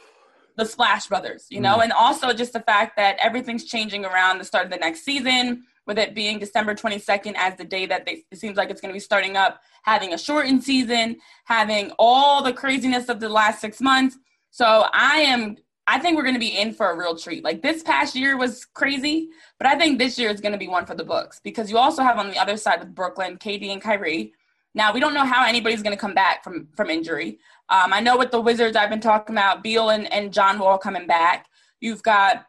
the 0.57 0.65
Splash 0.65 1.09
Brothers, 1.09 1.47
you 1.51 1.61
know, 1.61 1.79
mm. 1.79 1.85
and 1.85 1.93
also 1.93 2.33
just 2.33 2.53
the 2.53 2.61
fact 2.61 2.97
that 2.97 3.17
everything's 3.21 3.65
changing 3.65 4.05
around 4.05 4.39
the 4.39 4.45
start 4.45 4.65
of 4.65 4.71
the 4.71 4.77
next 4.77 5.05
season, 5.05 5.65
with 5.87 5.99
it 5.99 6.15
being 6.15 6.39
December 6.39 6.75
22nd 6.75 7.35
as 7.37 7.57
the 7.57 7.65
day 7.65 7.87
that 7.87 8.07
they, 8.07 8.25
it 8.31 8.39
seems 8.39 8.57
like 8.57 8.71
it's 8.71 8.81
going 8.81 8.91
to 8.91 8.95
be 8.95 9.01
starting 9.01 9.37
up, 9.37 9.61
having 9.83 10.15
a 10.15 10.19
shortened 10.19 10.63
season, 10.63 11.17
having 11.45 11.93
all 11.99 12.43
the 12.43 12.53
craziness 12.53 13.09
of 13.09 13.21
the 13.21 13.29
last 13.29 13.61
six 13.61 13.81
months. 13.81 14.17
So 14.51 14.87
I 14.93 15.17
am, 15.17 15.57
I 15.87 15.99
think 15.99 16.17
we're 16.17 16.23
going 16.23 16.35
to 16.35 16.41
be 16.41 16.59
in 16.59 16.73
for 16.73 16.91
a 16.91 16.97
real 16.97 17.17
treat. 17.17 17.45
Like 17.45 17.61
this 17.61 17.83
past 17.83 18.15
year 18.15 18.39
was 18.39 18.65
crazy, 18.65 19.29
but 19.59 19.67
I 19.67 19.77
think 19.77 19.99
this 19.99 20.19
year 20.19 20.31
is 20.31 20.41
going 20.41 20.53
to 20.53 20.59
be 20.59 20.69
one 20.69 20.87
for 20.87 20.95
the 20.95 21.05
books 21.05 21.41
because 21.45 21.71
you 21.71 21.77
also 21.77 22.03
have 22.03 22.19
on 22.19 22.31
the 22.31 22.39
other 22.39 22.57
side 22.57 22.81
of 22.81 22.95
Brooklyn, 22.95 23.37
KD 23.37 23.71
and 23.71 23.83
Kyrie 23.83 24.33
now 24.75 24.93
we 24.93 25.01
don't 25.01 25.15
know 25.15 25.25
how 25.25 25.47
anybody's 25.47 25.83
going 25.83 25.95
to 25.95 26.01
come 26.01 26.15
back 26.15 26.43
from 26.43 26.69
from 26.77 26.91
injury. 26.91 27.39
Um, 27.69 27.93
I 27.93 28.01
know 28.01 28.19
with 28.19 28.31
the 28.31 28.41
Wizards, 28.41 28.77
I've 28.77 28.91
been 28.91 29.01
talking 29.01 29.35
about 29.35 29.63
Beal 29.63 29.91
and, 29.91 30.13
and 30.13 30.33
John 30.33 30.59
Wall 30.59 30.79
coming 30.79 31.07
back. 31.07 31.47
You've 31.81 32.03
got, 32.03 32.45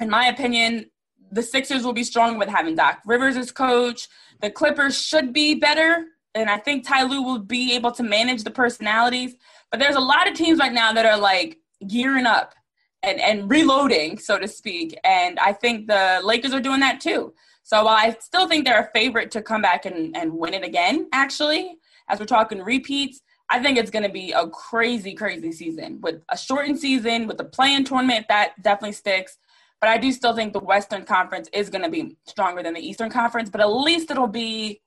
in 0.00 0.10
my 0.10 0.26
opinion, 0.26 0.90
the 1.30 1.42
Sixers 1.42 1.84
will 1.84 1.92
be 1.92 2.04
strong 2.04 2.38
with 2.38 2.48
having 2.48 2.74
Doc 2.74 3.00
Rivers 3.06 3.36
as 3.36 3.52
coach. 3.52 4.08
The 4.40 4.50
Clippers 4.50 5.00
should 5.00 5.32
be 5.32 5.54
better, 5.54 6.06
and 6.34 6.50
I 6.50 6.58
think 6.58 6.86
Ty 6.86 7.04
Lue 7.04 7.22
will 7.22 7.38
be 7.38 7.74
able 7.74 7.92
to 7.92 8.02
manage 8.02 8.44
the 8.44 8.50
personalities. 8.50 9.34
But 9.70 9.80
there's 9.80 9.96
a 9.96 10.00
lot 10.00 10.28
of 10.28 10.34
teams 10.34 10.58
right 10.58 10.72
now 10.72 10.92
that 10.92 11.06
are 11.06 11.18
like 11.18 11.58
gearing 11.86 12.26
up 12.26 12.54
and, 13.02 13.20
and 13.20 13.50
reloading, 13.50 14.18
so 14.18 14.38
to 14.38 14.48
speak. 14.48 14.98
And 15.04 15.38
I 15.38 15.52
think 15.52 15.86
the 15.86 16.20
Lakers 16.24 16.52
are 16.52 16.60
doing 16.60 16.80
that 16.80 17.00
too. 17.00 17.34
So 17.62 17.84
while 17.84 17.96
I 17.96 18.16
still 18.20 18.48
think 18.48 18.64
they're 18.64 18.80
a 18.80 18.90
favorite 18.98 19.30
to 19.32 19.42
come 19.42 19.62
back 19.62 19.84
and, 19.84 20.16
and 20.16 20.32
win 20.32 20.54
it 20.54 20.64
again, 20.64 21.08
actually, 21.12 21.76
as 22.08 22.18
we're 22.18 22.26
talking 22.26 22.62
repeats, 22.62 23.20
I 23.50 23.62
think 23.62 23.78
it's 23.78 23.90
going 23.90 24.02
to 24.02 24.10
be 24.10 24.32
a 24.32 24.48
crazy, 24.48 25.14
crazy 25.14 25.52
season 25.52 26.00
with 26.00 26.22
a 26.30 26.36
shortened 26.36 26.78
season, 26.78 27.26
with 27.26 27.38
the 27.38 27.44
play-in 27.44 27.84
tournament 27.84 28.26
that 28.28 28.52
definitely 28.62 28.92
sticks. 28.92 29.38
But 29.80 29.90
I 29.90 29.98
do 29.98 30.12
still 30.12 30.34
think 30.34 30.52
the 30.52 30.60
Western 30.60 31.04
Conference 31.04 31.48
is 31.52 31.70
going 31.70 31.84
to 31.84 31.90
be 31.90 32.16
stronger 32.26 32.62
than 32.62 32.74
the 32.74 32.80
Eastern 32.80 33.10
Conference, 33.10 33.48
but 33.48 33.60
at 33.60 33.70
least 33.70 34.10
it'll 34.10 34.26
be 34.26 34.82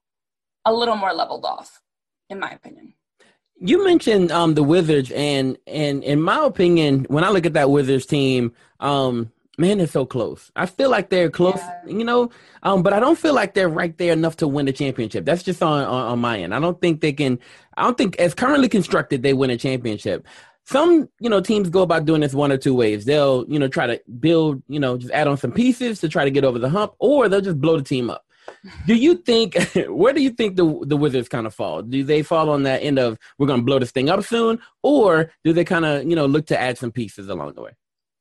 a 0.66 0.74
little 0.74 0.96
more 0.96 1.14
leveled 1.14 1.46
off, 1.46 1.82
in 2.30 2.40
my 2.40 2.52
opinion. 2.52 2.94
You 3.64 3.86
mentioned 3.86 4.32
um, 4.32 4.56
the 4.56 4.64
Wizards, 4.64 5.12
and 5.12 5.56
and 5.68 6.04
in 6.04 6.20
my 6.20 6.44
opinion, 6.46 7.06
when 7.10 7.24
I 7.24 7.30
look 7.30 7.46
at 7.46 7.54
that 7.54 7.70
Wizards 7.70 8.08
team, 8.08 8.54
um, 8.80 9.32
man, 9.60 9.78
they're 9.78 9.86
so 9.86 10.04
close. 10.04 10.52
I 10.56 10.66
feel 10.66 10.90
like 10.90 11.12
they're 11.12 11.30
close, 11.30 11.60
yeah. 11.60 11.80
you 11.86 12.04
know, 12.04 12.32
um, 12.64 12.82
but 12.82 12.92
I 12.92 13.00
don't 13.00 13.20
feel 13.20 13.36
like 13.36 13.54
they're 13.54 13.70
right 13.70 13.96
there 14.00 14.14
enough 14.14 14.38
to 14.38 14.48
win 14.48 14.66
the 14.66 14.74
championship. 14.74 15.26
That's 15.26 15.44
just 15.44 15.62
on, 15.62 15.84
on, 15.84 16.12
on 16.14 16.20
my 16.20 16.40
end. 16.40 16.56
I 16.56 16.60
don't 16.60 16.82
think 16.82 17.02
they 17.02 17.14
can. 17.14 17.38
I 17.78 17.84
don't 17.84 17.98
think, 17.98 18.16
as 18.18 18.34
currently 18.34 18.68
constructed, 18.68 19.22
they 19.22 19.34
win 19.34 19.52
a 19.52 19.58
championship. 19.58 20.26
Some, 20.64 21.08
you 21.20 21.30
know, 21.30 21.40
teams 21.42 21.70
go 21.70 21.84
about 21.84 22.06
doing 22.06 22.22
this 22.22 22.34
one 22.34 22.52
or 22.52 22.58
two 22.58 22.74
ways. 22.74 23.06
They'll, 23.06 23.46
you 23.48 23.60
know, 23.60 23.68
try 23.68 23.86
to 23.86 24.02
build, 24.20 24.64
you 24.70 24.80
know, 24.80 24.98
just 24.98 25.14
add 25.14 25.28
on 25.28 25.38
some 25.38 25.52
pieces 25.52 26.00
to 26.00 26.10
try 26.10 26.24
to 26.24 26.32
get 26.32 26.44
over 26.44 26.58
the 26.58 26.70
hump, 26.70 26.94
or 26.98 27.30
they'll 27.30 27.42
just 27.42 27.62
blow 27.62 27.78
the 27.78 27.84
team 27.84 28.10
up. 28.10 28.26
Do 28.88 28.96
you 28.96 29.16
think 29.16 29.56
where 29.88 30.14
do 30.14 30.22
you 30.22 30.32
think 30.32 30.56
the 30.56 30.80
the 30.86 30.98
Wizards 30.98 31.30
kind 31.30 31.48
of 31.48 31.54
fall? 31.54 31.82
Do 31.82 32.04
they 32.04 32.24
fall 32.24 32.50
on 32.50 32.64
that 32.64 32.84
end 32.84 33.00
of 33.00 33.18
we're 33.38 33.48
going 33.48 33.60
to 33.60 33.66
blow 33.66 33.80
this 33.80 33.92
thing 33.92 34.10
up 34.10 34.24
soon, 34.24 34.60
or 34.84 35.32
do 35.44 35.54
they 35.54 35.64
kind 35.64 35.86
of 35.86 36.06
you 36.06 36.16
know 36.16 36.26
look 36.26 36.48
to 36.48 36.60
add 36.60 36.78
some 36.78 36.92
pieces 36.92 37.28
along 37.30 37.54
the 37.54 37.62
way? 37.62 37.72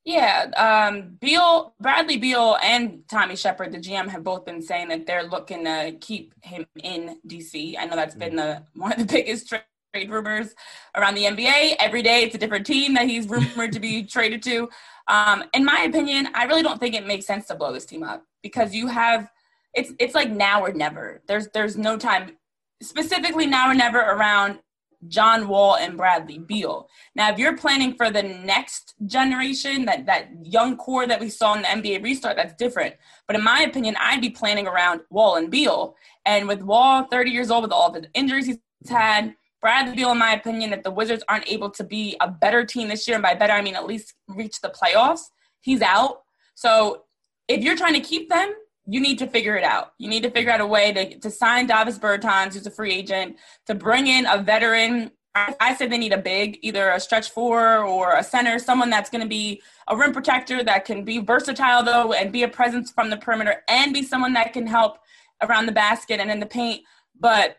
Yeah, 0.04 0.50
um, 0.56 1.18
Beal, 1.20 1.74
Bradley 1.78 2.16
Beal, 2.16 2.56
and 2.62 3.02
Tommy 3.08 3.36
Sheppard, 3.36 3.70
the 3.72 3.78
GM, 3.78 4.08
have 4.08 4.24
both 4.24 4.46
been 4.46 4.62
saying 4.62 4.88
that 4.88 5.06
they're 5.06 5.24
looking 5.24 5.64
to 5.64 5.94
keep 6.00 6.32
him 6.42 6.66
in 6.82 7.18
DC. 7.28 7.76
I 7.78 7.84
know 7.84 7.96
that's 7.96 8.14
been 8.14 8.36
the 8.36 8.64
one 8.74 8.92
of 8.92 8.98
the 8.98 9.04
biggest 9.12 9.48
trade 9.48 10.10
rumors 10.10 10.54
around 10.96 11.16
the 11.16 11.24
NBA. 11.24 11.76
Every 11.78 12.02
day, 12.02 12.22
it's 12.22 12.34
a 12.34 12.38
different 12.38 12.66
team 12.66 12.94
that 12.94 13.08
he's 13.08 13.28
rumored 13.28 13.72
to 13.72 13.80
be 13.80 14.02
traded 14.16 14.42
to. 14.44 14.70
Um, 15.06 15.44
in 15.52 15.64
my 15.64 15.82
opinion, 15.82 16.28
I 16.34 16.44
really 16.44 16.62
don't 16.62 16.80
think 16.80 16.94
it 16.94 17.06
makes 17.06 17.26
sense 17.26 17.46
to 17.48 17.54
blow 17.54 17.72
this 17.72 17.84
team 17.84 18.02
up 18.02 18.24
because 18.42 18.74
you 18.74 18.86
have 18.86 19.30
it's 19.74 19.92
it's 19.98 20.14
like 20.14 20.30
now 20.30 20.62
or 20.62 20.72
never. 20.72 21.22
There's 21.26 21.48
there's 21.48 21.76
no 21.76 21.96
time 21.96 22.36
specifically 22.82 23.46
now 23.46 23.70
or 23.70 23.74
never 23.74 23.98
around 23.98 24.60
John 25.08 25.48
Wall 25.48 25.76
and 25.76 25.96
Bradley 25.96 26.38
Beal. 26.38 26.88
Now, 27.14 27.30
if 27.30 27.38
you're 27.38 27.56
planning 27.56 27.94
for 27.94 28.10
the 28.10 28.22
next 28.22 28.94
generation, 29.06 29.86
that 29.86 30.06
that 30.06 30.28
young 30.42 30.76
core 30.76 31.06
that 31.06 31.20
we 31.20 31.30
saw 31.30 31.54
in 31.54 31.62
the 31.62 31.68
NBA 31.68 32.02
restart, 32.02 32.36
that's 32.36 32.54
different. 32.54 32.94
But 33.26 33.36
in 33.36 33.42
my 33.42 33.62
opinion, 33.62 33.96
I'd 33.98 34.20
be 34.20 34.30
planning 34.30 34.66
around 34.66 35.00
Wall 35.10 35.36
and 35.36 35.50
Beal. 35.50 35.96
And 36.26 36.46
with 36.46 36.62
Wall, 36.62 37.04
30 37.04 37.30
years 37.30 37.50
old, 37.50 37.62
with 37.62 37.72
all 37.72 37.90
the 37.90 38.06
injuries 38.12 38.46
he's 38.46 38.58
had, 38.88 39.34
Bradley 39.60 39.94
Beal, 39.94 40.12
in 40.12 40.18
my 40.18 40.32
opinion, 40.32 40.72
if 40.72 40.82
the 40.82 40.90
Wizards 40.90 41.24
aren't 41.28 41.50
able 41.50 41.70
to 41.70 41.84
be 41.84 42.16
a 42.20 42.28
better 42.28 42.64
team 42.64 42.88
this 42.88 43.06
year, 43.06 43.16
and 43.16 43.22
by 43.22 43.34
better 43.34 43.52
I 43.52 43.62
mean 43.62 43.76
at 43.76 43.86
least 43.86 44.14
reach 44.28 44.60
the 44.60 44.70
playoffs, 44.70 45.30
he's 45.60 45.82
out. 45.82 46.22
So 46.54 47.04
if 47.48 47.62
you're 47.62 47.76
trying 47.76 47.94
to 47.94 48.00
keep 48.00 48.28
them, 48.28 48.54
you 48.90 49.00
need 49.00 49.20
to 49.20 49.26
figure 49.28 49.54
it 49.56 49.62
out. 49.62 49.92
You 49.98 50.08
need 50.08 50.24
to 50.24 50.30
figure 50.30 50.50
out 50.50 50.60
a 50.60 50.66
way 50.66 50.92
to, 50.92 51.18
to 51.20 51.30
sign 51.30 51.68
Davis 51.68 51.96
Bertans, 51.96 52.54
who's 52.54 52.66
a 52.66 52.72
free 52.72 52.92
agent, 52.92 53.36
to 53.66 53.74
bring 53.76 54.08
in 54.08 54.26
a 54.26 54.42
veteran. 54.42 55.12
I, 55.32 55.54
I 55.60 55.76
said 55.76 55.92
they 55.92 55.98
need 55.98 56.12
a 56.12 56.18
big, 56.18 56.58
either 56.62 56.90
a 56.90 56.98
stretch 56.98 57.30
four 57.30 57.84
or 57.84 58.16
a 58.16 58.24
center, 58.24 58.58
someone 58.58 58.90
that's 58.90 59.08
going 59.08 59.22
to 59.22 59.28
be 59.28 59.62
a 59.86 59.96
rim 59.96 60.12
protector 60.12 60.64
that 60.64 60.84
can 60.84 61.04
be 61.04 61.18
versatile 61.18 61.84
though 61.84 62.12
and 62.12 62.32
be 62.32 62.42
a 62.42 62.48
presence 62.48 62.90
from 62.90 63.10
the 63.10 63.16
perimeter 63.16 63.62
and 63.68 63.94
be 63.94 64.02
someone 64.02 64.32
that 64.32 64.52
can 64.52 64.66
help 64.66 64.98
around 65.40 65.66
the 65.66 65.72
basket 65.72 66.18
and 66.18 66.28
in 66.28 66.40
the 66.40 66.46
paint. 66.46 66.82
But 67.16 67.58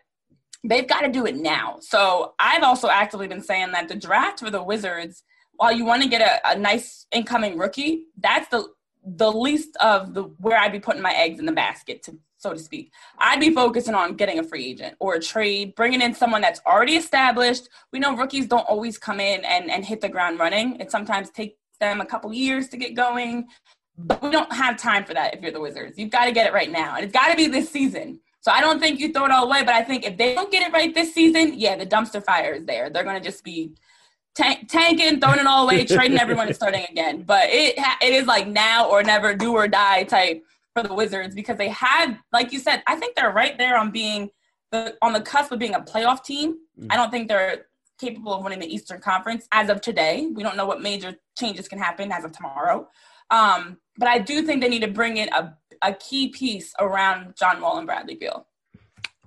they've 0.62 0.86
got 0.86 1.00
to 1.00 1.08
do 1.08 1.24
it 1.24 1.36
now. 1.36 1.78
So 1.80 2.34
I've 2.38 2.62
also 2.62 2.90
actively 2.90 3.26
been 3.26 3.42
saying 3.42 3.72
that 3.72 3.88
the 3.88 3.94
draft 3.94 4.40
for 4.40 4.50
the 4.50 4.62
Wizards, 4.62 5.22
while 5.54 5.72
you 5.72 5.86
want 5.86 6.02
to 6.02 6.10
get 6.10 6.20
a, 6.20 6.50
a 6.50 6.58
nice 6.58 7.06
incoming 7.10 7.56
rookie, 7.56 8.04
that's 8.18 8.48
the 8.48 8.68
the 9.04 9.30
least 9.30 9.76
of 9.80 10.14
the 10.14 10.24
where 10.38 10.58
I'd 10.58 10.72
be 10.72 10.80
putting 10.80 11.02
my 11.02 11.12
eggs 11.12 11.38
in 11.38 11.46
the 11.46 11.52
basket 11.52 12.02
to 12.04 12.16
so 12.42 12.52
to 12.52 12.58
speak. 12.58 12.92
I'd 13.18 13.40
be 13.40 13.54
focusing 13.54 13.94
on 13.94 14.16
getting 14.16 14.40
a 14.40 14.42
free 14.42 14.66
agent 14.66 14.96
or 14.98 15.14
a 15.14 15.20
trade, 15.20 15.74
bringing 15.76 16.02
in 16.02 16.12
someone 16.12 16.40
that's 16.40 16.60
already 16.66 16.96
established. 16.96 17.68
We 17.92 18.00
know 18.00 18.16
rookies 18.16 18.46
don't 18.46 18.68
always 18.68 18.98
come 18.98 19.20
in 19.20 19.44
and, 19.44 19.70
and 19.70 19.84
hit 19.84 20.00
the 20.00 20.08
ground 20.08 20.40
running. 20.40 20.76
It 20.80 20.90
sometimes 20.90 21.30
takes 21.30 21.56
them 21.78 22.00
a 22.00 22.06
couple 22.06 22.32
years 22.32 22.68
to 22.70 22.76
get 22.76 22.94
going. 22.94 23.46
But 23.96 24.22
we 24.22 24.30
don't 24.30 24.52
have 24.52 24.76
time 24.76 25.04
for 25.04 25.14
that 25.14 25.34
if 25.34 25.42
you're 25.42 25.52
the 25.52 25.60
Wizards. 25.60 25.98
You've 25.98 26.10
got 26.10 26.24
to 26.24 26.32
get 26.32 26.46
it 26.46 26.52
right 26.52 26.70
now. 26.70 26.96
And 26.96 27.04
it's 27.04 27.12
got 27.12 27.28
to 27.28 27.36
be 27.36 27.46
this 27.46 27.70
season. 27.70 28.18
So 28.40 28.50
I 28.50 28.60
don't 28.60 28.80
think 28.80 28.98
you 28.98 29.12
throw 29.12 29.26
it 29.26 29.30
all 29.30 29.44
away, 29.44 29.62
but 29.62 29.74
I 29.74 29.82
think 29.82 30.04
if 30.04 30.16
they 30.16 30.34
don't 30.34 30.50
get 30.50 30.66
it 30.66 30.72
right 30.72 30.92
this 30.92 31.14
season, 31.14 31.54
yeah, 31.56 31.76
the 31.76 31.86
dumpster 31.86 32.24
fire 32.24 32.54
is 32.54 32.64
there. 32.64 32.90
They're 32.90 33.04
going 33.04 33.20
to 33.20 33.24
just 33.24 33.44
be 33.44 33.72
tank, 34.34 34.68
tanking, 34.68 35.20
throwing 35.20 35.40
it 35.40 35.46
all 35.46 35.64
away, 35.64 35.84
trading 35.86 36.18
everyone 36.18 36.46
and 36.46 36.56
starting 36.56 36.84
again. 36.90 37.22
But 37.22 37.48
it 37.50 37.74
it 38.00 38.12
is 38.12 38.26
like 38.26 38.46
now 38.46 38.88
or 38.88 39.02
never, 39.02 39.34
do 39.34 39.52
or 39.54 39.68
die 39.68 40.04
type 40.04 40.44
for 40.74 40.82
the 40.82 40.94
Wizards 40.94 41.34
because 41.34 41.58
they 41.58 41.68
had, 41.68 42.18
like 42.32 42.52
you 42.52 42.58
said, 42.58 42.82
I 42.86 42.96
think 42.96 43.14
they're 43.14 43.32
right 43.32 43.56
there 43.58 43.76
on 43.76 43.90
being 43.90 44.30
the 44.70 44.96
on 45.02 45.12
the 45.12 45.20
cusp 45.20 45.52
of 45.52 45.58
being 45.58 45.74
a 45.74 45.80
playoff 45.80 46.24
team. 46.24 46.56
Mm. 46.80 46.86
I 46.90 46.96
don't 46.96 47.10
think 47.10 47.28
they're 47.28 47.66
capable 47.98 48.34
of 48.34 48.42
winning 48.42 48.58
the 48.58 48.72
Eastern 48.72 49.00
Conference 49.00 49.46
as 49.52 49.68
of 49.68 49.80
today. 49.80 50.28
We 50.32 50.42
don't 50.42 50.56
know 50.56 50.66
what 50.66 50.82
major 50.82 51.14
changes 51.38 51.68
can 51.68 51.78
happen 51.78 52.10
as 52.10 52.24
of 52.24 52.32
tomorrow. 52.32 52.88
Um, 53.30 53.78
but 53.96 54.08
I 54.08 54.18
do 54.18 54.42
think 54.42 54.60
they 54.60 54.68
need 54.68 54.82
to 54.82 54.88
bring 54.88 55.18
in 55.18 55.28
a, 55.32 55.56
a 55.82 55.94
key 55.94 56.28
piece 56.28 56.72
around 56.78 57.34
John 57.36 57.60
Wall 57.60 57.78
and 57.78 57.86
Bradley 57.86 58.16
Beal. 58.16 58.46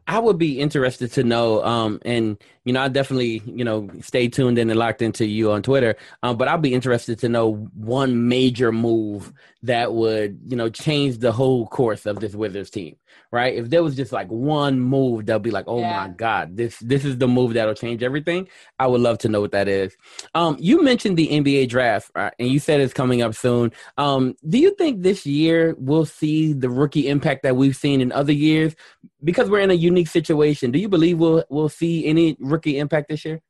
I 0.08 0.20
would 0.20 0.38
be 0.38 0.60
interested 0.60 1.12
to 1.13 1.24
know, 1.24 1.63
um, 1.63 2.00
and 2.06 2.38
you 2.65 2.73
know, 2.73 2.82
I 2.82 2.88
definitely, 2.89 3.41
you 3.45 3.63
know, 3.63 3.89
stay 4.01 4.28
tuned 4.28 4.58
in 4.58 4.69
and 4.69 4.78
locked 4.78 5.01
into 5.01 5.25
you 5.25 5.51
on 5.51 5.62
Twitter. 5.62 5.95
Um, 6.23 6.36
but 6.36 6.47
I'll 6.47 6.58
be 6.58 6.73
interested 6.73 7.19
to 7.19 7.30
know 7.30 7.54
one 7.75 8.28
major 8.28 8.71
move 8.71 9.32
that 9.63 9.93
would, 9.93 10.39
you 10.45 10.58
know, 10.58 10.69
change 10.69 11.19
the 11.19 11.32
whole 11.32 11.67
course 11.67 12.06
of 12.06 12.19
this 12.19 12.36
Wizards 12.36 12.69
team 12.71 12.97
right? 13.32 13.56
If 13.56 13.69
there 13.69 13.84
was 13.84 13.95
just 13.95 14.12
like 14.12 14.28
one 14.30 14.80
move, 14.80 15.25
they'll 15.25 15.39
be 15.39 15.51
like, 15.51 15.65
"Oh 15.67 15.80
yeah. 15.80 16.08
my 16.08 16.13
god, 16.13 16.56
this 16.56 16.78
this 16.80 17.06
is 17.06 17.17
the 17.17 17.28
move 17.28 17.54
that'll 17.54 17.73
change 17.73 18.04
everything." 18.04 18.47
I 18.80 18.88
would 18.88 19.01
love 19.01 19.17
to 19.19 19.30
know 19.30 19.41
what 19.41 19.51
that 19.51 19.67
is. 19.67 19.95
Um, 20.34 20.58
you 20.60 20.82
mentioned 20.82 21.17
the 21.17 21.28
NBA 21.28 21.67
draft, 21.69 22.12
right? 22.15 22.34
And 22.39 22.47
you 22.49 22.60
said 22.60 22.80
it's 22.80 22.93
coming 22.93 23.21
up 23.21 23.36
soon. 23.36 23.71
Um, 23.97 24.36
do 24.47 24.58
you 24.58 24.73
think 24.75 25.01
this 25.01 25.25
year 25.25 25.75
we'll 25.78 26.06
see 26.06 26.54
the 26.54 26.69
rookie 26.69 27.08
impact 27.08 27.43
that 27.43 27.56
we've 27.56 27.75
seen 27.75 28.01
in 28.01 28.12
other 28.12 28.34
years? 28.34 28.75
Because 29.23 29.49
we're 29.49 29.60
in 29.60 29.71
a 29.71 29.75
unique 29.75 30.08
situation. 30.08 30.71
Do 30.71 30.80
you 30.80 30.89
believe 30.89 31.17
we'll 31.17 31.43
we'll 31.49 31.69
see 31.69 32.06
any 32.06 32.38
rookie 32.56 32.80
impact 32.80 33.10
this 33.10 33.26
year? 33.26 33.41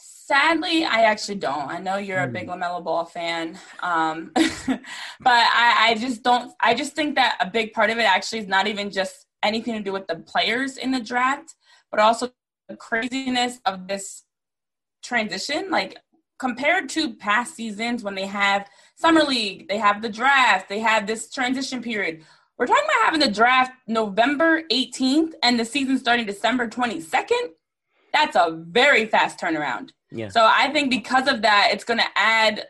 Sadly, 0.00 0.84
I 0.84 1.02
actually 1.02 1.36
don't. 1.36 1.68
I 1.68 1.78
know 1.78 1.96
you're 1.96 2.22
a 2.22 2.28
big 2.28 2.44
hmm. 2.44 2.52
LaMelo 2.52 2.84
Ball 2.84 3.04
fan, 3.04 3.58
um, 3.82 4.30
but 4.34 4.80
I, 5.26 5.88
I 5.88 5.94
just 5.98 6.22
don't. 6.22 6.52
I 6.60 6.74
just 6.74 6.94
think 6.94 7.16
that 7.16 7.36
a 7.40 7.50
big 7.50 7.72
part 7.72 7.90
of 7.90 7.98
it 7.98 8.02
actually 8.02 8.40
is 8.40 8.46
not 8.46 8.66
even 8.66 8.90
just 8.90 9.26
anything 9.42 9.74
to 9.74 9.80
do 9.80 9.92
with 9.92 10.06
the 10.06 10.16
players 10.16 10.76
in 10.76 10.90
the 10.90 11.00
draft, 11.00 11.54
but 11.90 11.98
also 11.98 12.30
the 12.68 12.76
craziness 12.76 13.58
of 13.64 13.88
this 13.88 14.24
transition. 15.02 15.70
Like 15.70 15.98
compared 16.38 16.88
to 16.90 17.14
past 17.14 17.56
seasons 17.56 18.04
when 18.04 18.14
they 18.14 18.26
have 18.26 18.68
summer 18.96 19.22
league, 19.22 19.66
they 19.68 19.78
have 19.78 20.02
the 20.02 20.08
draft, 20.08 20.68
they 20.68 20.80
have 20.80 21.06
this 21.06 21.30
transition 21.30 21.82
period. 21.82 22.24
We're 22.58 22.66
talking 22.66 22.84
about 22.84 23.04
having 23.06 23.20
the 23.20 23.34
draft 23.34 23.72
November 23.86 24.62
18th 24.70 25.32
and 25.42 25.58
the 25.58 25.64
season 25.64 25.98
starting 25.98 26.26
December 26.26 26.68
22nd. 26.68 27.52
That's 28.18 28.36
a 28.36 28.64
very 28.68 29.06
fast 29.06 29.38
turnaround. 29.38 29.90
Yeah. 30.10 30.28
So 30.28 30.44
I 30.44 30.70
think 30.72 30.90
because 30.90 31.28
of 31.28 31.42
that, 31.42 31.70
it's 31.72 31.84
going 31.84 32.00
to 32.00 32.08
add 32.16 32.66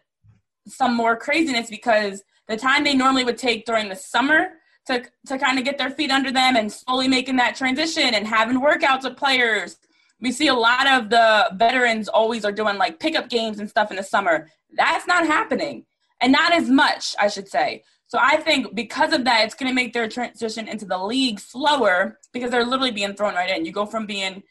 some 0.66 0.94
more 0.94 1.16
craziness 1.16 1.70
because 1.70 2.22
the 2.48 2.56
time 2.56 2.84
they 2.84 2.94
normally 2.94 3.24
would 3.24 3.38
take 3.38 3.64
during 3.64 3.88
the 3.88 3.96
summer 3.96 4.48
to 4.86 5.04
to 5.26 5.38
kind 5.38 5.58
of 5.58 5.64
get 5.64 5.78
their 5.78 5.90
feet 5.90 6.10
under 6.10 6.30
them 6.30 6.56
and 6.56 6.70
slowly 6.70 7.08
making 7.08 7.36
that 7.36 7.56
transition 7.56 8.14
and 8.14 8.26
having 8.26 8.60
workouts 8.60 9.04
with 9.04 9.16
players. 9.16 9.78
We 10.20 10.32
see 10.32 10.48
a 10.48 10.54
lot 10.54 10.86
of 10.86 11.10
the 11.10 11.50
veterans 11.54 12.08
always 12.08 12.44
are 12.44 12.52
doing 12.52 12.76
like 12.76 13.00
pickup 13.00 13.30
games 13.30 13.60
and 13.60 13.70
stuff 13.70 13.90
in 13.90 13.96
the 13.96 14.02
summer. 14.02 14.48
That's 14.72 15.06
not 15.06 15.26
happening. 15.26 15.86
And 16.20 16.32
not 16.32 16.52
as 16.52 16.68
much, 16.68 17.14
I 17.20 17.28
should 17.28 17.48
say. 17.48 17.84
So 18.08 18.18
I 18.20 18.36
think 18.36 18.74
because 18.74 19.12
of 19.12 19.24
that, 19.24 19.44
it's 19.44 19.54
going 19.54 19.70
to 19.70 19.74
make 19.74 19.92
their 19.92 20.08
transition 20.08 20.66
into 20.66 20.84
the 20.84 20.98
league 20.98 21.38
slower 21.38 22.18
because 22.32 22.50
they're 22.50 22.64
literally 22.64 22.90
being 22.90 23.14
thrown 23.14 23.34
right 23.34 23.50
in. 23.50 23.64
You 23.64 23.70
go 23.70 23.86
from 23.86 24.06
being 24.06 24.42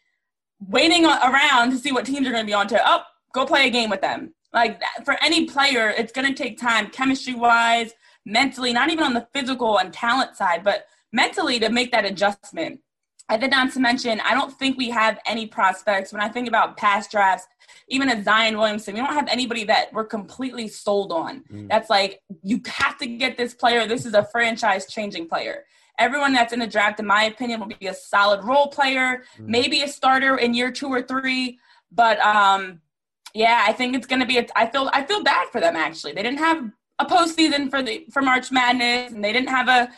waiting 0.59 1.05
around 1.05 1.71
to 1.71 1.77
see 1.77 1.91
what 1.91 2.05
teams 2.05 2.27
are 2.27 2.31
going 2.31 2.43
to 2.43 2.47
be 2.47 2.53
on 2.53 2.67
to 2.67 2.81
oh 2.83 3.03
go 3.33 3.45
play 3.45 3.67
a 3.67 3.69
game 3.69 3.89
with 3.89 4.01
them. 4.01 4.33
Like 4.53 4.81
for 5.05 5.17
any 5.21 5.45
player 5.45 5.89
it's 5.89 6.11
going 6.11 6.27
to 6.27 6.33
take 6.33 6.57
time 6.57 6.89
chemistry 6.89 7.35
wise 7.35 7.93
mentally 8.25 8.73
not 8.73 8.89
even 8.89 9.03
on 9.03 9.13
the 9.13 9.27
physical 9.33 9.79
and 9.79 9.93
talent 9.93 10.35
side 10.35 10.63
but 10.63 10.85
mentally 11.13 11.59
to 11.59 11.69
make 11.69 11.91
that 11.91 12.05
adjustment. 12.05 12.79
I 13.29 13.37
did 13.37 13.51
not 13.51 13.73
to 13.73 13.79
mention 13.79 14.21
i 14.21 14.33
don't 14.33 14.53
think 14.53 14.77
we 14.77 14.89
have 14.89 15.19
any 15.25 15.45
prospects. 15.47 16.11
When 16.11 16.21
i 16.21 16.29
think 16.29 16.47
about 16.47 16.77
past 16.77 17.11
drafts 17.11 17.47
even 17.89 18.09
a 18.09 18.23
zion 18.23 18.57
williamson 18.57 18.93
we 18.93 18.99
don't 18.99 19.13
have 19.13 19.27
anybody 19.27 19.63
that 19.63 19.91
we're 19.93 20.05
completely 20.05 20.67
sold 20.67 21.11
on 21.11 21.43
mm. 21.51 21.67
that's 21.69 21.89
like 21.89 22.21
you 22.43 22.61
have 22.67 22.97
to 22.97 23.05
get 23.05 23.37
this 23.37 23.53
player 23.53 23.87
this 23.87 24.05
is 24.05 24.13
a 24.13 24.25
franchise 24.25 24.85
changing 24.85 25.27
player 25.27 25.63
everyone 25.99 26.33
that's 26.33 26.53
in 26.53 26.59
the 26.59 26.67
draft, 26.67 26.99
in 26.99 27.05
my 27.05 27.23
opinion, 27.23 27.59
will 27.59 27.67
be 27.67 27.87
a 27.87 27.93
solid 27.93 28.43
role 28.43 28.67
player, 28.67 29.23
mm. 29.39 29.47
maybe 29.47 29.81
a 29.81 29.87
starter 29.87 30.37
in 30.37 30.53
year 30.53 30.71
two 30.71 30.87
or 30.87 31.01
three. 31.01 31.59
But 31.91 32.19
um, 32.19 32.81
yeah, 33.33 33.63
I 33.67 33.73
think 33.73 33.95
it's 33.95 34.07
going 34.07 34.19
to 34.19 34.25
be. 34.25 34.37
A, 34.37 34.45
I 34.55 34.67
feel 34.67 34.89
I 34.93 35.03
feel 35.03 35.23
bad 35.23 35.47
for 35.49 35.61
them 35.61 35.75
actually. 35.75 36.13
They 36.13 36.23
didn't 36.23 36.39
have 36.39 36.69
a 36.99 37.05
postseason 37.05 37.69
for 37.69 37.81
the 37.81 38.05
for 38.11 38.21
March 38.21 38.51
Madness, 38.51 39.13
and 39.13 39.23
they 39.23 39.33
didn't 39.33 39.49
have 39.49 39.67
a 39.67 39.89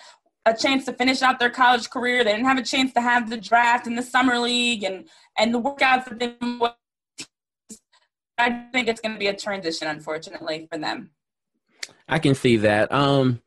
a 0.45 0.55
chance 0.55 0.85
to 0.85 0.93
finish 0.93 1.21
out 1.21 1.39
their 1.39 1.49
college 1.49 1.89
career. 1.89 2.23
They 2.23 2.31
didn't 2.31 2.47
have 2.47 2.57
a 2.57 2.63
chance 2.63 2.93
to 2.93 3.01
have 3.01 3.29
the 3.29 3.37
draft 3.37 3.87
and 3.87 3.97
the 3.97 4.03
summer 4.03 4.39
league 4.39 4.83
and 4.83 5.07
and 5.37 5.53
the 5.53 5.61
workouts 5.61 6.05
that 6.05 6.19
they. 6.19 6.35
I 8.39 8.65
think 8.71 8.87
it's 8.87 9.01
going 9.01 9.13
to 9.13 9.19
be 9.19 9.27
a 9.27 9.35
transition, 9.35 9.87
unfortunately, 9.87 10.67
for 10.71 10.79
them. 10.79 11.11
I 12.07 12.19
can 12.19 12.35
see 12.35 12.57
that. 12.57 12.91
Um, 12.91 13.41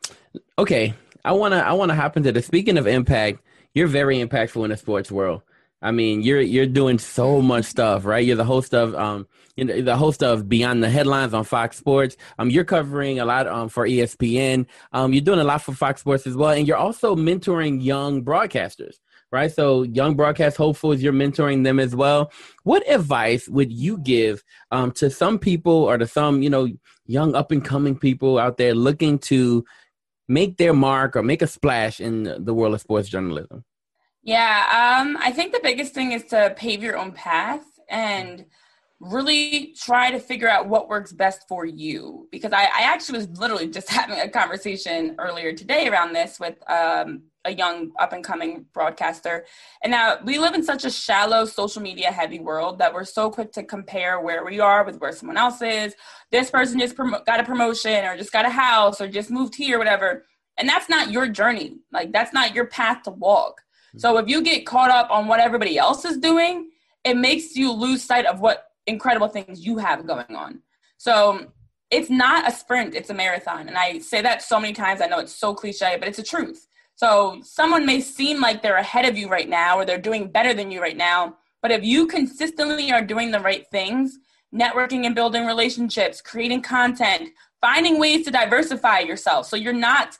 okay, 0.59 0.94
I 1.24 1.33
wanna 1.33 1.57
I 1.57 1.72
wanna 1.72 1.94
hop 1.94 2.16
into 2.16 2.33
the 2.33 2.42
speaking 2.42 2.78
of 2.78 2.87
impact. 2.87 3.40
You're 3.74 3.88
very 3.88 4.18
impactful 4.18 4.62
in 4.64 4.70
the 4.70 4.76
sports 4.76 5.11
world. 5.11 5.42
I 5.81 5.90
mean, 5.90 6.22
you're 6.22 6.40
you're 6.40 6.66
doing 6.66 6.98
so 6.98 7.42
much 7.42 7.64
stuff, 7.64 8.05
right? 8.05 8.24
You're 8.24 8.37
the 8.37 8.44
host 8.44 8.72
of 8.72 8.94
um, 8.94 9.26
you 9.57 9.64
know, 9.64 9.83
the 9.83 9.96
host 9.96 10.22
of 10.22 10.48
Beyond 10.48 10.83
the 10.83 10.88
Headlines 10.88 11.35
on 11.35 11.44
Fox 11.44 11.76
Sports. 11.76 12.16
Um, 12.38 12.50
you're 12.50 12.64
covering 12.64 13.18
a 13.18 13.24
lot 13.24 13.48
um 13.48 13.68
for 13.68 13.87
ESPN. 13.87 14.66
Um, 14.92 15.12
you're 15.12 15.22
doing 15.22 15.40
a 15.40 15.44
lot 15.44 15.62
for 15.62 15.72
Fox 15.72 16.00
Sports 16.00 16.26
as 16.26 16.37
well, 16.37 16.50
and 16.50 16.68
you're 16.68 16.76
also 16.76 17.16
mentoring 17.16 17.83
young 17.83 18.24
broadcasters, 18.24 18.96
right? 19.33 19.51
So, 19.51 19.83
young 19.83 20.14
broadcast 20.14 20.57
hopefuls, 20.57 21.03
you're 21.03 21.12
mentoring 21.12 21.64
them 21.64 21.81
as 21.81 21.97
well. 21.97 22.31
What 22.62 22.88
advice 22.88 23.49
would 23.49 23.73
you 23.73 23.99
give 23.99 24.45
um 24.71 24.92
to 24.92 25.11
some 25.11 25.38
people 25.38 25.73
or 25.73 25.99
to 25.99 26.07
some 26.07 26.42
you 26.42 26.51
know 26.51 26.68
young 27.07 27.35
up 27.35 27.51
and 27.51 27.64
coming 27.64 27.97
people 27.99 28.38
out 28.38 28.59
there 28.59 28.75
looking 28.75 29.18
to 29.18 29.64
make 30.29 30.57
their 30.57 30.73
mark 30.73 31.16
or 31.16 31.23
make 31.23 31.42
a 31.42 31.47
splash 31.47 32.01
in 32.01 32.45
the 32.45 32.55
world 32.55 32.75
of 32.75 32.81
sports 32.81 33.09
journalism? 33.09 33.64
Yeah, 34.23 35.01
um, 35.01 35.18
I 35.21 35.33
think 35.33 35.53
the 35.53 35.61
biggest 35.62 35.95
thing 35.95 36.12
is 36.12 36.25
to 36.27 36.55
pave 36.57 36.83
your 36.83 36.97
own 36.97 37.12
path 37.12 37.64
and 37.88 38.47
really 39.03 39.75
try 39.77 40.12
to 40.12 40.21
figure 40.21 40.49
out 40.49 40.69
what 40.69 40.88
works 40.88 41.12
best 41.12 41.49
for 41.49 41.67
you. 41.67 42.29
Because 42.31 42.53
I, 42.53 42.62
I 42.62 42.83
actually 42.83 43.19
was 43.19 43.29
literally 43.38 43.67
just 43.67 43.88
having 43.91 44.19
a 44.19 44.29
conversation 44.29 45.17
earlier 45.19 45.53
today 45.53 45.88
around 45.88 46.12
this 46.12 46.38
with 46.38 46.55
um, 46.71 47.23
a 47.45 47.53
young 47.53 47.91
up 47.99 48.12
and 48.12 48.23
coming 48.23 48.65
broadcaster. 48.73 49.45
And 49.83 49.91
now 49.91 50.19
we 50.25 50.38
live 50.38 50.55
in 50.55 50.62
such 50.62 50.85
a 50.85 50.91
shallow 50.91 51.45
social 51.45 51.83
media 51.83 52.12
heavy 52.12 52.38
world 52.38 52.79
that 52.79 52.95
we're 52.95 53.05
so 53.05 53.29
quick 53.29 53.51
to 53.53 53.65
compare 53.65 54.21
where 54.21 54.45
we 54.45 54.61
are 54.61 54.85
with 54.85 55.01
where 55.01 55.12
someone 55.12 55.37
else 55.37 55.61
is. 55.62 55.95
This 56.31 56.51
person 56.51 56.79
just 56.79 56.95
prom- 56.95 57.17
got 57.27 57.41
a 57.41 57.45
promotion 57.45 58.05
or 58.05 58.17
just 58.17 58.33
got 58.33 58.47
a 58.47 58.51
house 58.51 59.01
or 59.01 59.09
just 59.09 59.31
moved 59.31 59.57
here, 59.57 59.79
whatever. 59.79 60.25
And 60.59 60.69
that's 60.69 60.88
not 60.88 61.11
your 61.11 61.29
journey. 61.29 61.79
Like 61.93 62.12
that's 62.12 62.33
not 62.33 62.55
your 62.55 62.67
path 62.67 63.03
to 63.05 63.11
walk. 63.11 63.62
So 63.97 64.17
if 64.17 64.27
you 64.29 64.43
get 64.43 64.65
caught 64.65 64.91
up 64.91 65.11
on 65.11 65.27
what 65.27 65.41
everybody 65.41 65.77
else 65.77 66.07
is 66.07 66.17
doing, 66.17 66.71
it 67.05 67.17
makes 67.17 67.57
you 67.57 67.73
lose 67.73 68.03
sight 68.03 68.25
of 68.25 68.41
what 68.41 68.71
incredible 68.87 69.29
things 69.29 69.64
you 69.64 69.79
have 69.79 70.07
going 70.07 70.37
on. 70.37 70.61
So 70.99 71.47
it's 71.90 72.11
not 72.11 72.49
a 72.49 72.53
sprint, 72.53 72.95
it's 72.95 73.11
a 73.11 73.14
marathon. 73.14 73.68
And 73.68 73.77
I 73.77 73.99
say 73.99 74.23
that 74.23 74.42
so 74.42 74.59
many 74.59 74.73
times. 74.73 75.01
I 75.01 75.07
know 75.07 75.18
it's 75.18 75.35
so 75.35 75.55
cliche, 75.55 75.97
but 75.99 76.09
it's 76.09 76.16
the 76.16 76.23
truth. 76.23 76.66
So 76.95 77.40
someone 77.42 77.85
may 77.85 78.01
seem 78.01 78.40
like 78.40 78.62
they're 78.62 78.77
ahead 78.77 79.05
of 79.05 79.16
you 79.16 79.29
right 79.29 79.49
now 79.49 79.79
or 79.79 79.85
they're 79.85 79.99
doing 79.99 80.31
better 80.31 80.55
than 80.55 80.71
you 80.71 80.81
right 80.81 80.97
now. 80.97 81.37
But 81.61 81.71
if 81.71 81.85
you 81.85 82.07
consistently 82.07 82.92
are 82.92 83.03
doing 83.03 83.31
the 83.31 83.40
right 83.40 83.66
things, 83.71 84.18
networking 84.55 85.07
and 85.07 85.14
building 85.14 85.47
relationships, 85.47 86.21
creating 86.21 86.62
content, 86.62 87.31
finding 87.61 87.99
ways 87.99 88.25
to 88.25 88.31
diversify 88.31 89.01
yourself 89.01 89.47
so 89.47 89.57
you're 89.57 89.73
not 89.73 90.18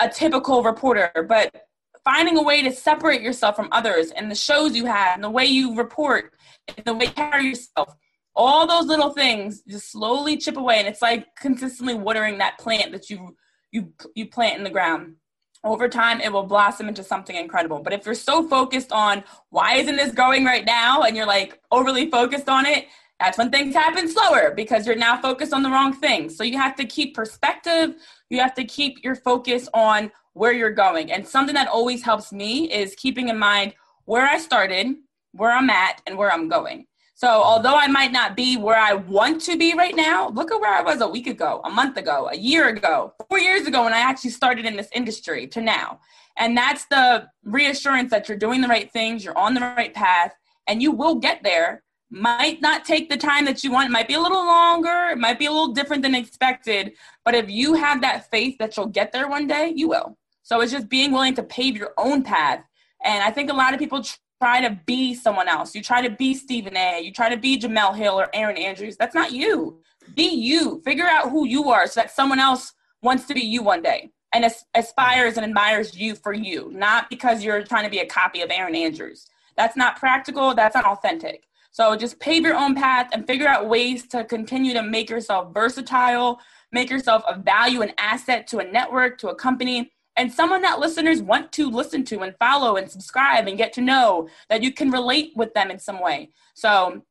a 0.00 0.08
typical 0.08 0.62
reporter, 0.62 1.10
but 1.28 1.66
finding 2.04 2.36
a 2.36 2.42
way 2.42 2.62
to 2.62 2.70
separate 2.70 3.22
yourself 3.22 3.56
from 3.56 3.68
others 3.72 4.10
and 4.10 4.30
the 4.30 4.34
shows 4.34 4.76
you 4.76 4.86
have 4.86 5.14
and 5.14 5.24
the 5.24 5.30
way 5.30 5.44
you 5.46 5.74
report 5.74 6.34
and 6.68 6.84
the 6.84 6.94
way 6.94 7.06
you 7.06 7.12
carry 7.12 7.46
yourself. 7.48 7.94
All 8.36 8.66
those 8.66 8.86
little 8.86 9.10
things 9.10 9.62
just 9.68 9.92
slowly 9.92 10.36
chip 10.36 10.56
away, 10.56 10.78
and 10.78 10.88
it's 10.88 11.02
like 11.02 11.26
consistently 11.36 11.94
watering 11.94 12.38
that 12.38 12.58
plant 12.58 12.92
that 12.92 13.08
you 13.08 13.36
you 13.70 13.92
you 14.14 14.26
plant 14.28 14.58
in 14.58 14.64
the 14.64 14.70
ground. 14.70 15.16
over 15.64 15.88
time 15.88 16.20
it 16.20 16.32
will 16.32 16.44
blossom 16.44 16.88
into 16.88 17.02
something 17.02 17.36
incredible 17.36 17.80
but 17.80 17.92
if 17.92 18.04
you're 18.04 18.14
so 18.14 18.46
focused 18.48 18.92
on 18.92 19.24
why 19.50 19.76
isn't 19.76 19.96
this 19.96 20.12
growing 20.12 20.44
right 20.44 20.64
now 20.64 21.02
and 21.02 21.16
you're 21.16 21.26
like 21.26 21.60
overly 21.70 22.10
focused 22.10 22.48
on 22.48 22.66
it 22.66 22.86
that's 23.18 23.38
when 23.38 23.50
things 23.50 23.74
happen 23.74 24.06
slower 24.08 24.52
because 24.54 24.86
you're 24.86 24.96
now 24.96 25.16
focused 25.20 25.52
on 25.52 25.62
the 25.62 25.70
wrong 25.70 25.92
thing 25.92 26.28
so 26.28 26.44
you 26.44 26.58
have 26.58 26.76
to 26.76 26.84
keep 26.84 27.14
perspective 27.14 27.94
you 28.30 28.38
have 28.38 28.54
to 28.54 28.64
keep 28.64 29.02
your 29.02 29.16
focus 29.16 29.68
on 29.72 30.10
where 30.34 30.52
you're 30.52 30.70
going 30.70 31.10
and 31.10 31.26
something 31.26 31.54
that 31.54 31.68
always 31.68 32.02
helps 32.02 32.32
me 32.32 32.70
is 32.70 32.94
keeping 32.94 33.28
in 33.28 33.38
mind 33.38 33.74
where 34.04 34.26
i 34.26 34.38
started 34.38 34.94
where 35.32 35.52
i'm 35.52 35.70
at 35.70 36.00
and 36.06 36.16
where 36.16 36.30
i'm 36.30 36.48
going 36.48 36.86
so 37.16 37.28
although 37.28 37.76
I 37.76 37.86
might 37.86 38.10
not 38.10 38.36
be 38.36 38.56
where 38.56 38.76
I 38.76 38.94
want 38.94 39.40
to 39.42 39.56
be 39.56 39.72
right 39.74 39.94
now, 39.94 40.30
look 40.30 40.50
at 40.50 40.60
where 40.60 40.74
I 40.74 40.82
was 40.82 41.00
a 41.00 41.06
week 41.06 41.28
ago, 41.28 41.60
a 41.64 41.70
month 41.70 41.96
ago, 41.96 42.28
a 42.30 42.36
year 42.36 42.68
ago, 42.68 43.14
four 43.28 43.38
years 43.38 43.68
ago 43.68 43.84
when 43.84 43.94
I 43.94 44.00
actually 44.00 44.30
started 44.30 44.66
in 44.66 44.76
this 44.76 44.88
industry 44.92 45.46
to 45.48 45.60
now. 45.60 46.00
And 46.36 46.56
that's 46.56 46.86
the 46.86 47.28
reassurance 47.44 48.10
that 48.10 48.28
you're 48.28 48.36
doing 48.36 48.60
the 48.60 48.68
right 48.68 48.92
things, 48.92 49.24
you're 49.24 49.38
on 49.38 49.54
the 49.54 49.60
right 49.60 49.94
path, 49.94 50.34
and 50.66 50.82
you 50.82 50.90
will 50.90 51.14
get 51.14 51.44
there. 51.44 51.84
Might 52.10 52.60
not 52.60 52.84
take 52.84 53.08
the 53.08 53.16
time 53.16 53.44
that 53.44 53.62
you 53.62 53.70
want, 53.70 53.88
it 53.88 53.92
might 53.92 54.08
be 54.08 54.14
a 54.14 54.20
little 54.20 54.44
longer, 54.44 55.10
it 55.12 55.18
might 55.18 55.38
be 55.38 55.46
a 55.46 55.52
little 55.52 55.72
different 55.72 56.02
than 56.02 56.16
expected. 56.16 56.94
But 57.24 57.36
if 57.36 57.48
you 57.48 57.74
have 57.74 58.00
that 58.02 58.28
faith 58.30 58.56
that 58.58 58.76
you'll 58.76 58.86
get 58.86 59.12
there 59.12 59.28
one 59.28 59.46
day, 59.46 59.72
you 59.74 59.88
will. 59.88 60.18
So 60.44 60.60
it's 60.60 60.70
just 60.70 60.88
being 60.88 61.10
willing 61.10 61.34
to 61.34 61.42
pave 61.42 61.76
your 61.76 61.92
own 61.98 62.22
path. 62.22 62.64
And 63.02 63.24
I 63.24 63.30
think 63.30 63.50
a 63.50 63.54
lot 63.54 63.72
of 63.72 63.80
people 63.80 64.04
try 64.40 64.60
to 64.60 64.78
be 64.86 65.14
someone 65.14 65.48
else. 65.48 65.74
You 65.74 65.82
try 65.82 66.06
to 66.06 66.10
be 66.10 66.34
Stephen 66.34 66.76
A. 66.76 67.00
You 67.00 67.12
try 67.12 67.30
to 67.30 67.36
be 67.36 67.58
Jemele 67.58 67.96
Hill 67.96 68.20
or 68.20 68.28
Erin 68.34 68.58
Andrews. 68.58 68.96
That's 68.96 69.14
not 69.14 69.32
you. 69.32 69.80
Be 70.14 70.28
you. 70.28 70.82
Figure 70.84 71.06
out 71.06 71.30
who 71.30 71.46
you 71.46 71.70
are 71.70 71.86
so 71.86 72.00
that 72.00 72.10
someone 72.10 72.38
else 72.38 72.74
wants 73.02 73.24
to 73.26 73.34
be 73.34 73.40
you 73.40 73.62
one 73.62 73.80
day 73.80 74.10
and 74.34 74.44
as- 74.44 74.66
aspires 74.74 75.38
and 75.38 75.46
admires 75.46 75.96
you 75.96 76.14
for 76.14 76.34
you, 76.34 76.70
not 76.74 77.08
because 77.08 77.42
you're 77.42 77.62
trying 77.62 77.84
to 77.84 77.90
be 77.90 78.00
a 78.00 78.06
copy 78.06 78.42
of 78.42 78.50
Erin 78.50 78.74
Andrews. 78.74 79.26
That's 79.56 79.76
not 79.78 79.96
practical. 79.96 80.54
That's 80.54 80.74
not 80.74 80.84
authentic. 80.84 81.44
So 81.70 81.96
just 81.96 82.20
pave 82.20 82.42
your 82.42 82.54
own 82.54 82.74
path 82.74 83.08
and 83.12 83.26
figure 83.26 83.48
out 83.48 83.68
ways 83.68 84.06
to 84.08 84.24
continue 84.24 84.74
to 84.74 84.82
make 84.82 85.08
yourself 85.08 85.54
versatile, 85.54 86.38
make 86.70 86.90
yourself 86.90 87.24
a 87.26 87.38
value 87.38 87.80
and 87.80 87.94
asset 87.96 88.46
to 88.48 88.58
a 88.58 88.70
network, 88.70 89.18
to 89.18 89.28
a 89.28 89.34
company, 89.34 89.90
and 90.16 90.32
someone 90.32 90.62
that 90.62 90.78
listeners 90.78 91.20
want 91.20 91.52
to 91.52 91.70
listen 91.70 92.04
to 92.04 92.20
and 92.20 92.34
follow 92.38 92.76
and 92.76 92.90
subscribe 92.90 93.46
and 93.46 93.58
get 93.58 93.72
to 93.74 93.80
know 93.80 94.28
that 94.48 94.62
you 94.62 94.72
can 94.72 94.90
relate 94.90 95.32
with 95.34 95.52
them 95.54 95.70
in 95.70 95.78
some 95.78 96.00
way. 96.00 96.30
So 96.54 97.02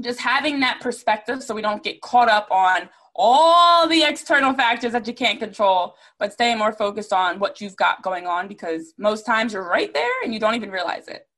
just 0.00 0.20
having 0.20 0.60
that 0.60 0.80
perspective 0.80 1.42
so 1.42 1.54
we 1.54 1.62
don't 1.62 1.82
get 1.82 2.00
caught 2.00 2.28
up 2.28 2.48
on 2.50 2.88
all 3.16 3.86
the 3.88 4.02
external 4.02 4.52
factors 4.54 4.92
that 4.92 5.06
you 5.06 5.14
can't 5.14 5.38
control, 5.38 5.94
but 6.18 6.32
staying 6.32 6.58
more 6.58 6.72
focused 6.72 7.12
on 7.12 7.38
what 7.38 7.60
you've 7.60 7.76
got 7.76 8.02
going 8.02 8.26
on 8.26 8.48
because 8.48 8.92
most 8.98 9.24
times 9.24 9.52
you're 9.52 9.68
right 9.68 9.92
there 9.94 10.22
and 10.24 10.34
you 10.34 10.40
don't 10.40 10.54
even 10.54 10.70
realize 10.70 11.06
it. 11.08 11.28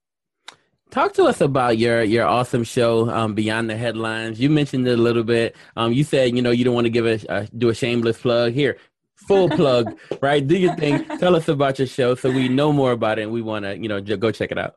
Talk 0.90 1.12
to 1.14 1.24
us 1.24 1.40
about 1.40 1.78
your 1.78 2.04
your 2.04 2.24
awesome 2.26 2.62
show, 2.62 3.10
um, 3.10 3.34
Beyond 3.34 3.68
the 3.68 3.76
Headlines. 3.76 4.38
You 4.38 4.48
mentioned 4.48 4.86
it 4.86 4.96
a 4.96 5.02
little 5.02 5.24
bit. 5.24 5.56
Um, 5.76 5.92
you 5.92 6.04
said 6.04 6.36
you 6.36 6.42
know 6.42 6.52
you 6.52 6.64
don't 6.64 6.74
want 6.74 6.84
to 6.84 6.90
give 6.90 7.06
a 7.06 7.48
do 7.58 7.70
a 7.70 7.74
shameless 7.74 8.20
plug. 8.20 8.52
Here, 8.52 8.78
full 9.26 9.48
plug, 9.48 9.98
right? 10.20 10.46
Do 10.46 10.56
your 10.56 10.74
thing. 10.76 11.04
Tell 11.18 11.36
us 11.36 11.48
about 11.48 11.78
your 11.78 11.88
show 11.88 12.14
so 12.14 12.30
we 12.30 12.48
know 12.48 12.72
more 12.72 12.92
about 12.92 13.18
it 13.18 13.22
and 13.22 13.32
we 13.32 13.42
want 13.42 13.64
to, 13.64 13.76
you 13.76 13.88
know, 13.88 14.00
go 14.00 14.30
check 14.30 14.50
it 14.50 14.58
out. 14.58 14.74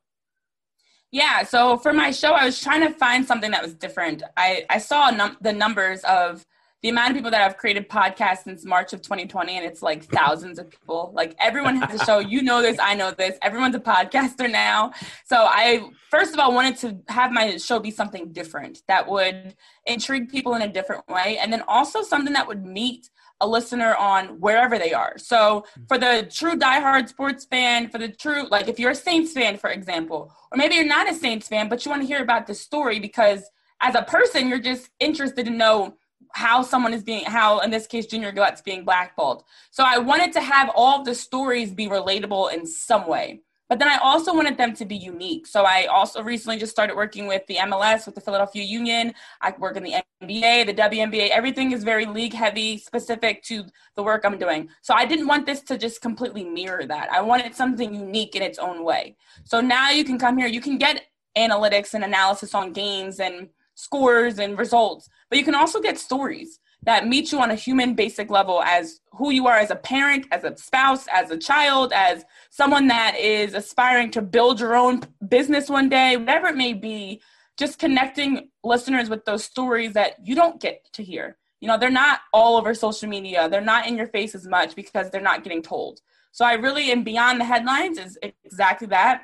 Yeah, 1.11 1.43
so 1.43 1.77
for 1.77 1.91
my 1.91 2.11
show, 2.11 2.33
I 2.33 2.45
was 2.45 2.61
trying 2.61 2.81
to 2.81 2.93
find 2.93 3.25
something 3.25 3.49
that 3.51 3.63
was 3.63 3.73
different. 3.73 4.21
I, 4.37 4.65
I 4.69 4.77
saw 4.77 5.09
num- 5.09 5.37
the 5.41 5.53
numbers 5.53 6.01
of 6.01 6.45
the 6.81 6.89
amount 6.89 7.09
of 7.09 7.15
people 7.15 7.31
that 7.31 7.41
have 7.41 7.57
created 7.57 7.89
podcasts 7.89 8.43
since 8.43 8.63
March 8.63 8.93
of 8.93 9.01
2020, 9.01 9.57
and 9.57 9.65
it's 9.65 9.81
like 9.81 10.05
thousands 10.05 10.59
of 10.59 10.69
people. 10.69 11.11
Like 11.13 11.35
everyone 11.39 11.75
has 11.77 12.01
a 12.01 12.05
show. 12.05 12.19
You 12.19 12.41
know 12.41 12.61
this, 12.61 12.77
I 12.79 12.95
know 12.95 13.11
this. 13.11 13.37
Everyone's 13.41 13.75
a 13.75 13.79
podcaster 13.79 14.49
now. 14.49 14.93
So 15.25 15.37
I, 15.37 15.89
first 16.09 16.33
of 16.33 16.39
all, 16.39 16.53
wanted 16.53 16.77
to 16.77 16.99
have 17.11 17.31
my 17.31 17.57
show 17.57 17.79
be 17.79 17.91
something 17.91 18.31
different 18.31 18.83
that 18.87 19.09
would 19.09 19.55
intrigue 19.85 20.29
people 20.29 20.53
in 20.53 20.61
a 20.61 20.71
different 20.71 21.07
way, 21.09 21.37
and 21.41 21.51
then 21.51 21.63
also 21.67 22.01
something 22.01 22.33
that 22.33 22.47
would 22.47 22.65
meet 22.65 23.09
a 23.41 23.47
listener 23.47 23.95
on 23.95 24.39
wherever 24.39 24.77
they 24.77 24.93
are. 24.93 25.17
So 25.17 25.37
mm-hmm. 25.61 25.85
for 25.87 25.97
the 25.97 26.27
true 26.31 26.55
diehard 26.55 27.07
sports 27.07 27.45
fan, 27.45 27.89
for 27.89 27.97
the 27.97 28.09
true 28.09 28.47
like 28.49 28.67
if 28.67 28.79
you're 28.79 28.91
a 28.91 28.95
Saints 28.95 29.33
fan, 29.33 29.57
for 29.57 29.69
example, 29.69 30.33
or 30.51 30.57
maybe 30.57 30.75
you're 30.75 30.85
not 30.85 31.09
a 31.09 31.13
Saints 31.13 31.47
fan, 31.47 31.69
but 31.69 31.85
you 31.85 31.89
want 31.91 32.01
to 32.01 32.07
hear 32.07 32.21
about 32.21 32.47
the 32.47 32.53
story 32.53 32.99
because 32.99 33.49
as 33.81 33.95
a 33.95 34.01
person, 34.01 34.49
you're 34.49 34.59
just 34.59 34.89
interested 34.99 35.45
to 35.45 35.51
know 35.51 35.95
how 36.33 36.61
someone 36.61 36.93
is 36.93 37.03
being 37.03 37.25
how 37.25 37.59
in 37.59 37.71
this 37.71 37.87
case 37.87 38.05
junior 38.05 38.31
Galette's 38.31 38.61
being 38.61 38.83
blackballed. 38.83 39.43
So 39.71 39.83
I 39.85 39.97
wanted 39.97 40.33
to 40.33 40.41
have 40.41 40.69
all 40.75 41.03
the 41.03 41.15
stories 41.15 41.71
be 41.71 41.87
relatable 41.87 42.53
in 42.53 42.65
some 42.65 43.07
way. 43.07 43.41
But 43.69 43.77
then 43.77 43.87
I 43.87 43.97
also 43.97 44.33
wanted 44.33 44.57
them 44.57 44.73
to 44.73 44.83
be 44.83 44.97
unique. 44.97 45.45
So 45.45 45.63
I 45.63 45.85
also 45.85 46.23
recently 46.23 46.57
just 46.57 46.71
started 46.71 46.95
working 46.95 47.27
with 47.27 47.45
the 47.45 47.57
MLS, 47.57 48.07
with 48.07 48.15
the 48.15 48.21
Philadelphia 48.21 48.63
Union. 48.63 49.13
I 49.41 49.53
work 49.59 49.77
in 49.77 49.83
the 49.83 50.01
NBA, 50.23 50.65
the 50.65 50.73
WNBA. 50.73 51.29
Everything 51.29 51.71
is 51.71 51.83
very 51.83 52.07
league 52.07 52.33
heavy, 52.33 52.79
specific 52.79 53.43
to 53.43 53.63
the 53.95 54.01
work 54.01 54.25
I'm 54.25 54.39
doing. 54.39 54.69
So 54.81 54.95
I 54.95 55.05
didn't 55.05 55.27
want 55.27 55.45
this 55.45 55.61
to 55.61 55.77
just 55.77 56.01
completely 56.01 56.43
mirror 56.43 56.87
that. 56.87 57.11
I 57.11 57.21
wanted 57.21 57.53
something 57.53 57.93
unique 57.93 58.35
in 58.35 58.41
its 58.41 58.57
own 58.57 58.83
way. 58.83 59.15
So 59.43 59.61
now 59.61 59.91
you 59.91 60.03
can 60.03 60.17
come 60.17 60.35
here, 60.37 60.47
you 60.47 60.61
can 60.61 60.79
get 60.79 61.05
analytics 61.37 61.93
and 61.93 62.03
analysis 62.03 62.55
on 62.55 62.73
games 62.73 63.19
and 63.19 63.49
scores 63.75 64.39
and 64.39 64.57
results, 64.57 65.09
but 65.29 65.37
you 65.37 65.45
can 65.45 65.55
also 65.55 65.79
get 65.79 65.97
stories 65.99 66.59
that 66.83 67.07
meet 67.07 67.31
you 67.31 67.39
on 67.39 67.51
a 67.51 67.55
human 67.55 67.93
basic 67.93 68.29
level 68.29 68.61
as 68.63 69.01
who 69.11 69.31
you 69.31 69.47
are 69.47 69.57
as 69.57 69.69
a 69.69 69.75
parent, 69.75 70.25
as 70.31 70.43
a 70.43 70.55
spouse, 70.57 71.05
as 71.11 71.29
a 71.29 71.37
child, 71.37 71.91
as 71.93 72.23
someone 72.49 72.87
that 72.87 73.17
is 73.17 73.53
aspiring 73.53 74.11
to 74.11 74.21
build 74.21 74.59
your 74.59 74.75
own 74.75 75.01
business 75.27 75.69
one 75.69 75.89
day, 75.89 76.15
whatever 76.15 76.47
it 76.47 76.55
may 76.55 76.73
be, 76.73 77.21
just 77.57 77.79
connecting 77.79 78.49
listeners 78.63 79.09
with 79.09 79.25
those 79.25 79.43
stories 79.43 79.93
that 79.93 80.15
you 80.23 80.35
don't 80.35 80.61
get 80.61 80.85
to 80.93 81.03
hear. 81.03 81.37
You 81.59 81.67
know, 81.67 81.77
they're 81.77 81.89
not 81.89 82.21
all 82.33 82.55
over 82.55 82.73
social 82.73 83.09
media, 83.09 83.49
they're 83.49 83.59
not 83.59 83.85
in 83.85 83.97
your 83.97 84.07
face 84.07 84.33
as 84.33 84.47
much 84.47 84.75
because 84.75 85.09
they're 85.09 85.19
not 85.19 85.43
getting 85.43 85.61
told. 85.61 85.99
So 86.31 86.45
I 86.45 86.53
really 86.53 86.91
am 86.91 87.03
beyond 87.03 87.41
the 87.41 87.45
headlines 87.45 87.97
is 87.97 88.17
exactly 88.45 88.87
that. 88.87 89.23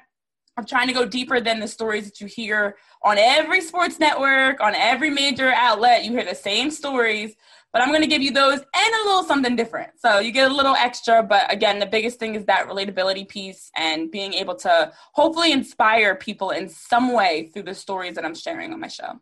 I'm 0.58 0.66
trying 0.66 0.88
to 0.88 0.94
go 0.94 1.06
deeper 1.06 1.42
than 1.42 1.60
the 1.60 1.68
stories 1.68 2.06
that 2.06 2.22
you 2.22 2.28
hear 2.28 2.78
on 3.04 3.18
every 3.18 3.60
sports 3.60 4.00
network, 4.00 4.62
on 4.62 4.74
every 4.74 5.10
major 5.10 5.52
outlet. 5.54 6.06
You 6.06 6.12
hear 6.12 6.24
the 6.24 6.34
same 6.34 6.72
stories, 6.72 7.36
but 7.74 7.82
I'm 7.82 7.90
going 7.90 8.02
to 8.02 8.08
give 8.08 8.22
you 8.22 8.32
those 8.32 8.60
and 8.60 8.96
a 9.04 9.06
little 9.06 9.24
something 9.24 9.58
different. 9.58 9.92
So 10.00 10.20
you 10.20 10.32
get 10.32 10.50
a 10.50 10.54
little 10.54 10.76
extra, 10.76 11.22
but 11.22 11.52
again, 11.52 11.80
the 11.80 11.86
biggest 11.86 12.20
thing 12.20 12.36
is 12.36 12.46
that 12.46 12.70
relatability 12.70 13.28
piece 13.28 13.70
and 13.76 14.10
being 14.10 14.34
able 14.34 14.56
to 14.56 14.94
hopefully 15.12 15.52
inspire 15.52 16.16
people 16.16 16.52
in 16.52 16.70
some 16.70 17.12
way 17.12 17.50
through 17.54 17.64
the 17.64 17.76
stories 17.76 18.16
that 18.16 18.24
I'm 18.24 18.36
sharing 18.36 18.72
on 18.72 18.80
my 18.80 18.88
show. 18.88 19.20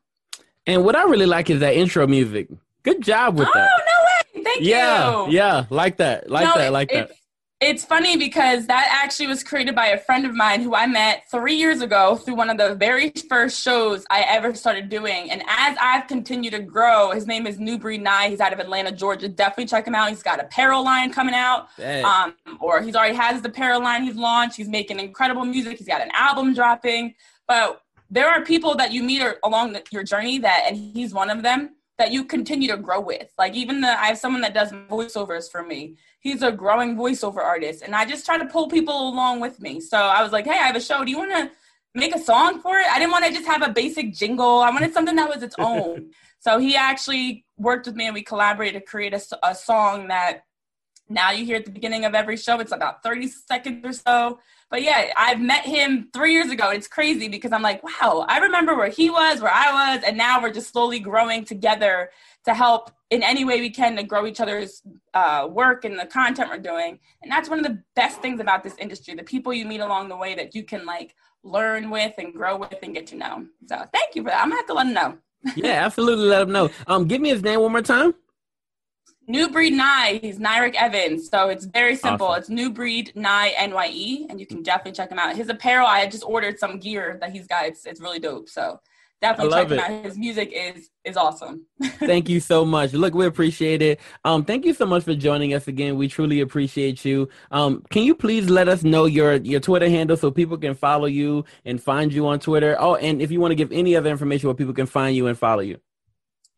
And 0.67 0.85
what 0.85 0.95
I 0.95 1.03
really 1.03 1.25
like 1.25 1.49
is 1.49 1.61
that 1.61 1.73
intro 1.73 2.05
music. 2.05 2.47
Good 2.83 3.01
job 3.01 3.39
with 3.39 3.47
oh, 3.47 3.51
that. 3.55 3.69
Oh, 3.73 3.81
no 3.85 4.39
way. 4.41 4.43
Thank 4.43 4.61
yeah, 4.61 5.09
you. 5.09 5.31
Yeah, 5.31 5.55
yeah. 5.55 5.65
like 5.71 5.97
that. 5.97 6.29
Like 6.29 6.45
no, 6.45 6.61
that. 6.61 6.71
Like 6.71 6.91
that. 6.91 7.11
It's 7.65 7.85
funny 7.85 8.17
because 8.17 8.67
that 8.67 8.89
actually 8.91 9.27
was 9.27 9.41
created 9.41 9.73
by 9.73 9.87
a 9.87 9.97
friend 9.97 10.25
of 10.25 10.35
mine 10.35 10.61
who 10.61 10.75
I 10.75 10.85
met 10.85 11.23
three 11.31 11.55
years 11.55 11.79
ago 11.79 12.17
through 12.17 12.35
one 12.35 12.49
of 12.49 12.57
the 12.57 12.75
very 12.75 13.09
first 13.29 13.61
shows 13.61 14.05
I 14.09 14.25
ever 14.27 14.53
started 14.53 14.89
doing. 14.89 15.31
And 15.31 15.41
as 15.47 15.77
I've 15.79 16.07
continued 16.07 16.51
to 16.51 16.59
grow, 16.59 17.11
his 17.11 17.25
name 17.25 17.47
is 17.47 17.59
New 17.59 17.77
Breed 17.77 18.01
Nye. 18.01 18.27
He's 18.27 18.41
out 18.41 18.51
of 18.51 18.59
Atlanta, 18.59 18.91
Georgia. 18.91 19.29
Definitely 19.29 19.67
check 19.67 19.87
him 19.87 19.95
out. 19.95 20.09
He's 20.09 20.21
got 20.21 20.39
a 20.39 20.43
apparel 20.43 20.83
line 20.83 21.13
coming 21.13 21.33
out, 21.33 21.69
um, 22.03 22.35
or 22.59 22.81
he's 22.81 22.97
already 22.97 23.15
has 23.15 23.41
the 23.41 23.47
apparel 23.47 23.81
line 23.81 24.03
he's 24.03 24.17
launched. 24.17 24.57
He's 24.57 24.67
making 24.67 24.99
incredible 24.99 25.45
music. 25.45 25.77
He's 25.77 25.87
got 25.87 26.01
an 26.01 26.11
album 26.13 26.53
dropping. 26.53 27.15
But 27.47 27.81
there 28.09 28.27
are 28.27 28.43
people 28.43 28.75
that 28.75 28.91
you 28.91 29.03
meet 29.03 29.23
along 29.45 29.71
the, 29.71 29.83
your 29.89 30.03
journey 30.03 30.37
that, 30.39 30.65
and 30.67 30.75
he's 30.75 31.13
one 31.13 31.29
of 31.29 31.43
them 31.43 31.77
that 32.03 32.11
you 32.11 32.25
continue 32.25 32.67
to 32.67 32.75
grow 32.75 32.99
with. 32.99 33.31
Like 33.37 33.55
even 33.55 33.79
the 33.79 33.87
I 33.87 34.07
have 34.07 34.17
someone 34.17 34.41
that 34.41 34.53
does 34.53 34.73
voiceovers 34.73 35.49
for 35.49 35.63
me. 35.63 35.95
He's 36.19 36.41
a 36.41 36.51
growing 36.51 36.97
voiceover 36.97 37.37
artist, 37.37 37.81
and 37.81 37.95
I 37.95 38.03
just 38.03 38.25
try 38.25 38.37
to 38.37 38.45
pull 38.45 38.67
people 38.67 39.09
along 39.09 39.39
with 39.39 39.61
me. 39.61 39.79
So 39.79 39.97
I 39.97 40.21
was 40.21 40.33
like, 40.33 40.43
hey, 40.43 40.51
I 40.51 40.67
have 40.67 40.75
a 40.75 40.81
show. 40.81 41.05
Do 41.05 41.11
you 41.11 41.17
want 41.17 41.31
to 41.31 41.51
make 41.95 42.13
a 42.13 42.19
song 42.19 42.59
for 42.59 42.77
it? 42.77 42.85
I 42.91 42.99
didn't 42.99 43.11
want 43.11 43.23
to 43.25 43.31
just 43.31 43.47
have 43.47 43.61
a 43.61 43.69
basic 43.69 44.13
jingle. 44.13 44.59
I 44.59 44.69
wanted 44.69 44.93
something 44.93 45.15
that 45.15 45.29
was 45.33 45.43
its 45.43 45.55
own. 45.59 46.11
so 46.39 46.59
he 46.59 46.75
actually 46.75 47.45
worked 47.57 47.85
with 47.85 47.95
me, 47.95 48.07
and 48.07 48.13
we 48.13 48.21
collaborated 48.21 48.81
to 48.81 48.85
create 48.85 49.13
a, 49.13 49.21
a 49.43 49.55
song 49.55 50.09
that 50.09 50.43
now 51.07 51.31
you 51.31 51.45
hear 51.45 51.55
at 51.55 51.63
the 51.63 51.71
beginning 51.71 52.03
of 52.03 52.15
every 52.15 52.35
show. 52.35 52.59
It's 52.59 52.73
about 52.73 53.01
30 53.01 53.27
seconds 53.27 53.85
or 53.85 53.93
so. 53.93 54.39
But 54.69 54.81
yeah, 54.81 55.11
I've 55.17 55.39
met 55.39 55.65
him 55.65 56.09
three 56.13 56.33
years 56.33 56.49
ago. 56.49 56.69
It's 56.69 56.87
crazy 56.87 57.27
because 57.27 57.51
I'm 57.51 57.61
like, 57.61 57.83
wow, 57.83 58.25
I 58.27 58.39
remember 58.39 58.75
where 58.75 58.89
he 58.89 59.09
was, 59.09 59.41
where 59.41 59.53
I 59.53 59.95
was, 59.95 60.03
and 60.03 60.17
now 60.17 60.41
we're 60.41 60.51
just 60.51 60.71
slowly 60.71 60.99
growing 60.99 61.45
together 61.45 62.09
to 62.45 62.53
help 62.53 62.91
in 63.09 63.21
any 63.21 63.45
way 63.45 63.61
we 63.61 63.69
can 63.69 63.95
to 63.95 64.03
grow 64.03 64.25
each 64.25 64.41
other's 64.41 64.81
uh, 65.13 65.47
work 65.49 65.85
and 65.85 65.99
the 65.99 66.05
content 66.05 66.49
we're 66.49 66.57
doing. 66.57 66.99
And 67.21 67.31
that's 67.31 67.49
one 67.49 67.59
of 67.59 67.65
the 67.65 67.81
best 67.95 68.21
things 68.21 68.39
about 68.39 68.63
this 68.63 68.75
industry 68.79 69.13
the 69.13 69.23
people 69.23 69.53
you 69.53 69.65
meet 69.65 69.81
along 69.81 70.09
the 70.09 70.17
way 70.17 70.33
that 70.35 70.55
you 70.55 70.63
can 70.63 70.85
like 70.85 71.15
learn 71.43 71.89
with 71.89 72.13
and 72.17 72.33
grow 72.33 72.57
with 72.57 72.77
and 72.81 72.95
get 72.95 73.07
to 73.07 73.15
know. 73.15 73.45
So 73.67 73.85
thank 73.93 74.15
you 74.15 74.23
for 74.23 74.29
that. 74.29 74.41
I'm 74.41 74.49
gonna 74.49 74.55
have 74.55 74.67
to 74.67 74.73
let 74.73 74.87
him 74.87 74.93
know. 74.93 75.17
yeah, 75.55 75.85
absolutely 75.85 76.25
let 76.25 76.41
him 76.41 76.51
know. 76.51 76.69
Um, 76.87 77.05
give 77.05 77.21
me 77.21 77.29
his 77.29 77.43
name 77.43 77.59
one 77.59 77.71
more 77.71 77.81
time. 77.81 78.13
New 79.27 79.49
Breed 79.49 79.73
Nye. 79.73 80.19
He's 80.21 80.39
Nyrick 80.39 80.75
Evans. 80.75 81.29
So 81.29 81.49
it's 81.49 81.65
very 81.65 81.95
simple. 81.95 82.27
Awesome. 82.27 82.39
It's 82.39 82.49
New 82.49 82.71
Breed 82.71 83.11
Nye 83.15 83.53
NYE, 83.59 84.27
and 84.29 84.39
you 84.39 84.45
can 84.45 84.63
definitely 84.63 84.93
check 84.93 85.11
him 85.11 85.19
out. 85.19 85.35
His 85.35 85.49
apparel, 85.49 85.87
I 85.87 86.05
just 86.07 86.23
ordered 86.23 86.59
some 86.59 86.79
gear 86.79 87.17
that 87.21 87.31
he's 87.31 87.47
got. 87.47 87.65
It's, 87.65 87.85
it's 87.85 88.01
really 88.01 88.19
dope. 88.19 88.49
So 88.49 88.79
definitely 89.21 89.53
check 89.53 89.69
him 89.69 89.79
out. 89.79 90.05
His 90.05 90.17
music 90.17 90.51
is 90.53 90.89
is 91.05 91.17
awesome. 91.17 91.65
thank 91.83 92.27
you 92.29 92.39
so 92.39 92.65
much. 92.65 92.93
Look, 92.93 93.13
we 93.13 93.25
appreciate 93.25 93.81
it. 93.81 93.99
Um, 94.25 94.43
thank 94.43 94.65
you 94.65 94.73
so 94.73 94.85
much 94.85 95.03
for 95.03 95.15
joining 95.15 95.53
us 95.53 95.67
again. 95.67 95.95
We 95.95 96.07
truly 96.07 96.41
appreciate 96.41 97.05
you. 97.05 97.29
Um, 97.51 97.83
can 97.89 98.03
you 98.03 98.15
please 98.15 98.49
let 98.49 98.67
us 98.67 98.83
know 98.83 99.05
your 99.05 99.35
your 99.35 99.61
Twitter 99.61 99.89
handle 99.89 100.17
so 100.17 100.31
people 100.31 100.57
can 100.57 100.75
follow 100.75 101.05
you 101.05 101.45
and 101.65 101.81
find 101.81 102.13
you 102.13 102.27
on 102.27 102.39
Twitter? 102.39 102.75
Oh, 102.77 102.95
and 102.95 103.21
if 103.21 103.31
you 103.31 103.39
want 103.39 103.51
to 103.51 103.55
give 103.55 103.71
any 103.71 103.95
other 103.95 104.09
information 104.09 104.47
where 104.47 104.55
people 104.55 104.73
can 104.73 104.85
find 104.87 105.15
you 105.15 105.27
and 105.27 105.37
follow 105.37 105.61
you. 105.61 105.79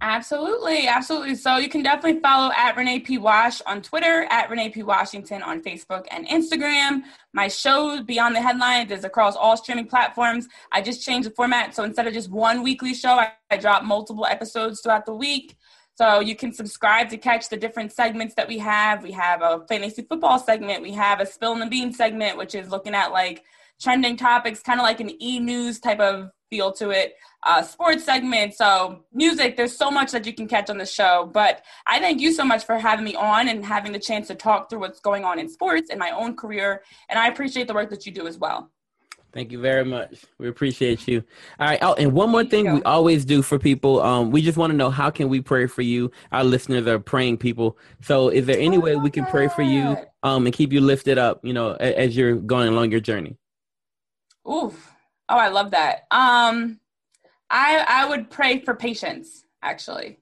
Absolutely, 0.08 0.88
absolutely. 0.88 1.34
So 1.34 1.58
you 1.58 1.68
can 1.68 1.82
definitely 1.82 2.22
follow 2.22 2.52
at 2.56 2.78
Renee 2.78 3.00
P. 3.00 3.18
Wash 3.18 3.60
on 3.62 3.82
Twitter, 3.82 4.28
at 4.30 4.52
Renee 4.52 4.70
P. 4.70 4.84
Washington 4.84 5.41
on 5.41 5.63
Facebook 5.63 6.06
and 6.12 6.28
Instagram. 6.28 7.02
My 7.34 7.48
show, 7.48 8.04
Beyond 8.04 8.36
the 8.36 8.41
Headlines, 8.41 8.91
is 8.91 9.04
across 9.04 9.36
all 9.36 9.58
streaming 9.58 9.88
platforms. 9.88 10.48
I 10.72 10.84
just 10.84 11.04
changed 11.04 11.28
the 11.28 11.34
format. 11.34 11.74
So 11.74 11.84
instead 11.84 12.06
of 12.06 12.13
just 12.13 12.30
one 12.30 12.62
weekly 12.62 12.94
show, 12.94 13.13
I, 13.13 13.32
I 13.50 13.58
drop 13.58 13.84
multiple 13.84 14.28
episodes 14.28 14.80
throughout 14.82 15.08
the 15.08 15.15
week. 15.15 15.58
So 15.96 16.20
you 16.20 16.36
can 16.36 16.54
subscribe 16.54 17.10
to 17.10 17.18
catch 17.18 17.50
the 17.50 17.58
different 17.58 17.91
segments 17.91 18.36
that 18.36 18.48
we 18.48 18.60
have. 18.60 19.02
We 19.02 19.12
have 19.13 19.41
a 19.41 19.65
fantasy 19.68 20.04
football 20.04 20.38
segment. 20.38 20.84
We 20.84 20.91
have 20.91 21.20
a 21.20 21.26
spill 21.26 21.54
in 21.54 21.60
the 21.62 21.65
bean 21.65 21.91
segment, 21.91 22.38
which 22.38 22.54
is 22.54 22.70
looking 22.70 22.94
at 22.94 23.12
like 23.12 23.44
trending 23.82 24.18
topics, 24.18 24.62
kind 24.62 24.80
of 24.80 24.84
like 24.84 25.00
an 25.00 25.20
e-news 25.20 25.80
type 25.80 26.00
of 26.00 26.30
feel 26.52 26.72
to 26.74 26.91
it. 26.91 27.15
Uh, 27.46 27.62
sports 27.62 28.04
segment, 28.04 28.56
so 28.56 29.04
music. 29.14 29.56
There's 29.56 29.78
so 29.78 29.92
much 29.92 30.12
that 30.12 30.26
you 30.26 30.34
can 30.34 30.48
catch 30.48 30.72
on 30.72 30.80
the 30.80 30.86
show. 30.86 31.30
But 31.32 31.64
I 31.86 32.00
thank 32.00 32.20
you 32.20 32.32
so 32.34 32.44
much 32.44 32.66
for 32.66 32.80
having 32.80 33.06
me 33.06 33.14
on 33.14 33.48
and 33.50 33.64
having 33.64 33.92
the 33.92 34.00
chance 34.00 34.28
to 34.30 34.36
talk 34.36 34.68
through 34.68 34.80
what's 34.80 35.00
going 35.00 35.24
on 35.24 35.38
in 35.38 35.48
sports 35.48 35.92
and 35.92 36.00
my 36.00 36.10
own 36.10 36.36
career. 36.36 36.82
And 37.08 37.20
I 37.20 37.28
appreciate 37.28 37.68
the 37.68 37.76
work 37.76 37.92
that 37.92 38.06
you 38.08 38.12
do 38.12 38.26
as 38.26 38.40
well. 38.40 38.72
Thank 39.32 39.52
you 39.52 39.60
very 39.60 39.84
much. 39.84 40.24
We 40.40 40.48
appreciate 40.48 41.08
you. 41.10 41.22
All 41.60 41.68
right. 41.68 41.78
Oh, 41.82 41.94
and 41.96 42.14
one 42.14 42.30
more 42.30 42.46
thing 42.46 42.74
we 42.74 42.82
always 42.84 43.26
do 43.26 43.42
for 43.42 43.60
people. 43.60 44.02
Um, 44.02 44.32
we 44.32 44.42
just 44.42 44.58
want 44.58 44.72
to 44.72 44.78
know 44.78 44.90
how 44.90 45.10
can 45.10 45.28
we 45.28 45.42
pray 45.42 45.68
for 45.68 45.82
you? 45.82 46.10
Our 46.32 46.46
listeners 46.46 46.88
are 46.88 47.00
praying 47.00 47.38
people. 47.38 47.78
So 48.02 48.30
is 48.30 48.46
there 48.46 48.58
any 48.58 48.78
way 48.78 48.96
we 48.96 49.10
can 49.12 49.26
pray 49.26 49.50
for 49.50 49.62
you 49.62 49.98
um, 50.24 50.46
and 50.46 50.56
keep 50.56 50.72
you 50.72 50.80
lifted 50.80 51.18
up, 51.18 51.44
you 51.44 51.52
know, 51.54 51.72
a- 51.80 52.00
as 52.00 52.16
you're 52.16 52.36
going 52.38 52.70
along 52.70 52.92
your 52.92 53.02
journey? 53.02 53.36
Oof. 54.50 54.94
Oh, 55.28 55.38
I 55.38 55.50
love 55.50 55.72
that. 55.72 56.06
Um, 56.12 56.80
I 57.56 57.86
I 57.88 58.10
would 58.10 58.30
pray 58.30 58.60
for 58.60 58.76
patience. 58.76 59.46
Actually, 59.62 60.20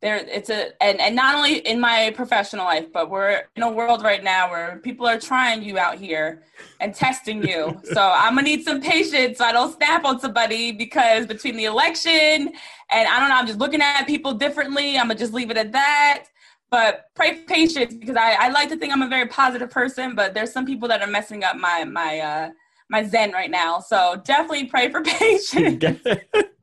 there 0.00 0.16
it's 0.16 0.48
a 0.48 0.72
and 0.82 0.98
and 0.98 1.14
not 1.14 1.34
only 1.34 1.58
in 1.58 1.78
my 1.78 2.10
professional 2.16 2.64
life, 2.64 2.90
but 2.90 3.10
we're 3.10 3.42
in 3.54 3.62
a 3.62 3.70
world 3.70 4.02
right 4.02 4.24
now 4.24 4.50
where 4.50 4.78
people 4.82 5.06
are 5.06 5.20
trying 5.20 5.62
you 5.62 5.78
out 5.78 5.98
here 5.98 6.42
and 6.80 6.94
testing 6.94 7.42
you. 7.42 7.78
so 7.84 8.00
I'm 8.14 8.34
gonna 8.34 8.48
need 8.48 8.64
some 8.64 8.80
patience 8.80 9.38
so 9.38 9.44
I 9.44 9.52
don't 9.52 9.76
snap 9.76 10.06
on 10.06 10.20
somebody 10.20 10.72
because 10.72 11.26
between 11.26 11.54
the 11.56 11.66
election 11.66 12.50
and 12.90 13.08
I 13.08 13.20
don't 13.20 13.28
know, 13.28 13.36
I'm 13.36 13.46
just 13.46 13.58
looking 13.58 13.82
at 13.82 14.06
people 14.06 14.32
differently. 14.32 14.96
I'm 14.96 15.08
gonna 15.08 15.18
just 15.18 15.34
leave 15.34 15.50
it 15.50 15.58
at 15.58 15.72
that. 15.72 16.24
But 16.70 17.10
pray 17.14 17.44
patience 17.46 17.92
because 17.92 18.16
I, 18.16 18.32
I 18.32 18.48
like 18.48 18.70
to 18.70 18.78
think 18.78 18.90
I'm 18.90 19.02
a 19.02 19.08
very 19.08 19.28
positive 19.28 19.68
person, 19.68 20.14
but 20.14 20.32
there's 20.32 20.50
some 20.50 20.64
people 20.64 20.88
that 20.88 21.02
are 21.02 21.06
messing 21.06 21.44
up 21.44 21.56
my 21.56 21.84
my 21.84 22.20
uh 22.20 22.50
my 22.90 23.02
zen 23.02 23.32
right 23.32 23.50
now. 23.50 23.80
So 23.80 24.20
definitely 24.24 24.66
pray 24.66 24.90
for 24.90 25.00
patience. 25.04 26.08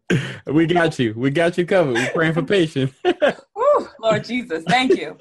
we 0.47 0.65
got 0.65 0.99
you. 0.99 1.13
We 1.15 1.29
got 1.29 1.57
you 1.57 1.65
covered. 1.65 1.95
We're 1.95 2.11
praying 2.11 2.33
for 2.33 2.43
patience. 2.43 2.93
Woo, 3.55 3.87
Lord 4.01 4.23
Jesus, 4.23 4.63
thank 4.65 4.97
you. 4.97 5.17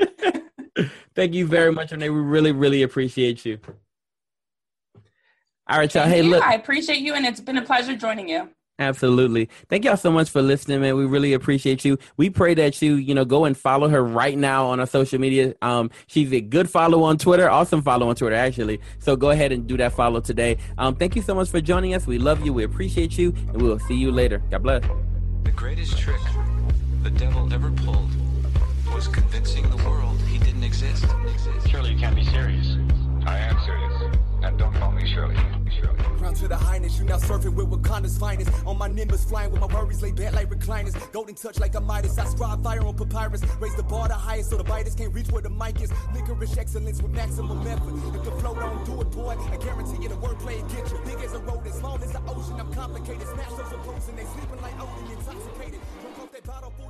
Thank 1.15 1.35
you 1.35 1.47
very 1.47 1.73
much, 1.73 1.91
Renee. 1.91 2.11
We 2.11 2.21
really, 2.21 2.53
really 2.53 2.83
appreciate 2.83 3.45
you. 3.45 3.59
All 5.69 5.79
right, 5.79 5.93
y'all. 5.93 6.07
Hey, 6.07 6.23
you. 6.23 6.31
look. 6.31 6.45
I 6.45 6.55
appreciate 6.55 7.01
you, 7.01 7.15
and 7.15 7.27
it's 7.27 7.41
been 7.41 7.59
a 7.59 7.63
pleasure 7.63 7.97
joining 7.97 8.29
you. 8.29 8.49
Absolutely. 8.81 9.49
Thank 9.69 9.85
y'all 9.85 9.97
so 9.97 10.13
much 10.13 10.31
for 10.31 10.41
listening, 10.41 10.81
man. 10.81 10.97
We 10.97 11.05
really 11.05 11.33
appreciate 11.33 11.85
you. 11.85 11.99
We 12.17 12.31
pray 12.31 12.55
that 12.55 12.81
you, 12.81 12.95
you 12.95 13.13
know, 13.13 13.25
go 13.25 13.45
and 13.45 13.57
follow 13.57 13.89
her 13.89 14.05
right 14.05 14.39
now 14.39 14.67
on 14.67 14.79
our 14.79 14.87
social 14.87 15.19
media. 15.19 15.55
Um, 15.63 15.91
she's 16.07 16.33
a 16.33 16.41
good 16.41 16.71
follow 16.71 17.03
on 17.03 17.19
Twitter, 17.19 17.51
awesome 17.51 17.83
follow 17.83 18.09
on 18.09 18.15
Twitter, 18.15 18.37
actually. 18.37 18.81
So 19.01 19.17
go 19.17 19.31
ahead 19.31 19.51
and 19.51 19.67
do 19.67 19.77
that 19.79 19.95
follow 19.95 20.21
today. 20.21 20.59
Um, 20.79 20.95
thank 20.95 21.17
you 21.17 21.23
so 21.23 21.35
much 21.35 21.49
for 21.49 21.61
joining 21.61 21.95
us. 21.95 22.07
We 22.07 22.19
love 22.19 22.45
you. 22.45 22.53
We 22.53 22.63
appreciate 22.63 23.19
you, 23.19 23.35
and 23.49 23.61
we 23.61 23.69
will 23.69 23.81
see 23.81 23.97
you 23.97 24.13
later. 24.13 24.39
God 24.51 24.63
bless. 24.63 24.85
The 25.43 25.51
greatest 25.51 25.99
trick 25.99 26.21
the 27.03 27.11
devil 27.11 27.53
ever 27.53 27.73
pulled 27.73 28.11
was 28.95 29.09
convincing 29.09 29.69
the 29.71 29.77
world 29.89 30.21
he 30.23 30.39
didn't 30.39 30.63
exist. 30.63 31.05
Surely 31.67 31.95
you 31.95 31.99
can't 31.99 32.15
be 32.15 32.25
serious. 32.25 32.77
I 33.27 33.39
am 33.39 33.59
serious. 33.65 33.98
And 34.43 34.57
don't 34.57 34.73
call 34.75 34.93
me 34.93 35.03
Shirley. 35.13 35.35
Shirley. 35.81 35.99
Crown 36.19 36.35
to 36.35 36.49
the 36.49 36.57
highness, 36.57 36.99
you 36.99 37.05
now 37.05 37.17
surfing 37.17 37.55
with 37.55 37.69
Wakanda's 37.71 38.17
finest. 38.17 38.51
On 38.67 38.79
my 38.79 38.87
Nimbus, 38.89 39.25
flying 39.25 39.51
with 39.51 39.61
my 39.61 39.67
worries 39.67 40.01
laid 40.01 40.15
back 40.17 40.33
like 40.33 40.49
recliners. 40.49 40.95
Golden 41.13 41.35
touch 41.35 41.59
like 41.59 41.75
a 41.75 41.81
Midas, 41.81 42.19
I 42.19 42.25
scribe 42.27 42.63
fire 42.63 42.85
on 42.87 42.95
papyrus. 42.97 43.43
Raise 43.61 43.75
the 43.75 43.83
bar 43.83 44.09
the 44.09 44.15
highest 44.15 44.51
so 44.51 44.57
the 44.57 44.65
biters 44.65 44.95
can't 44.95 45.13
reach 45.13 45.29
where 45.31 45.43
the 45.43 45.51
mic 45.51 45.81
is. 45.81 45.91
Licorice 46.15 46.57
excellence 46.57 47.03
with 47.03 47.13
maximum 47.13 47.67
effort. 47.67 47.95
If 48.15 48.25
the 48.25 48.31
flow 48.33 48.55
don't 48.55 48.85
do 48.85 49.01
it, 49.01 49.11
boy, 49.11 49.37
I 49.37 49.57
guarantee 49.57 50.03
you 50.03 50.09
the 50.09 50.17
wordplay 50.17 50.61
get 50.71 50.91
you. 50.91 50.99
Big 51.05 51.25
as 51.25 51.33
a 51.35 51.41
road, 51.41 51.67
as 51.67 51.75
small 51.75 51.99
as 52.03 52.13
the 52.13 52.21
ocean, 52.29 52.61
I'm 52.61 52.73
complicated. 52.73 53.27
Smash 53.27 53.51
those 53.51 53.73
opposing, 53.73 54.17
they 54.17 54.25
sleeping 54.25 54.63
like 54.63 54.75
Odin, 54.81 55.19
intoxicated. 55.19 55.81
Drunk 56.01 56.19
off 56.21 56.33
that 56.33 56.45
bottle 56.45 56.73
full 56.79 56.88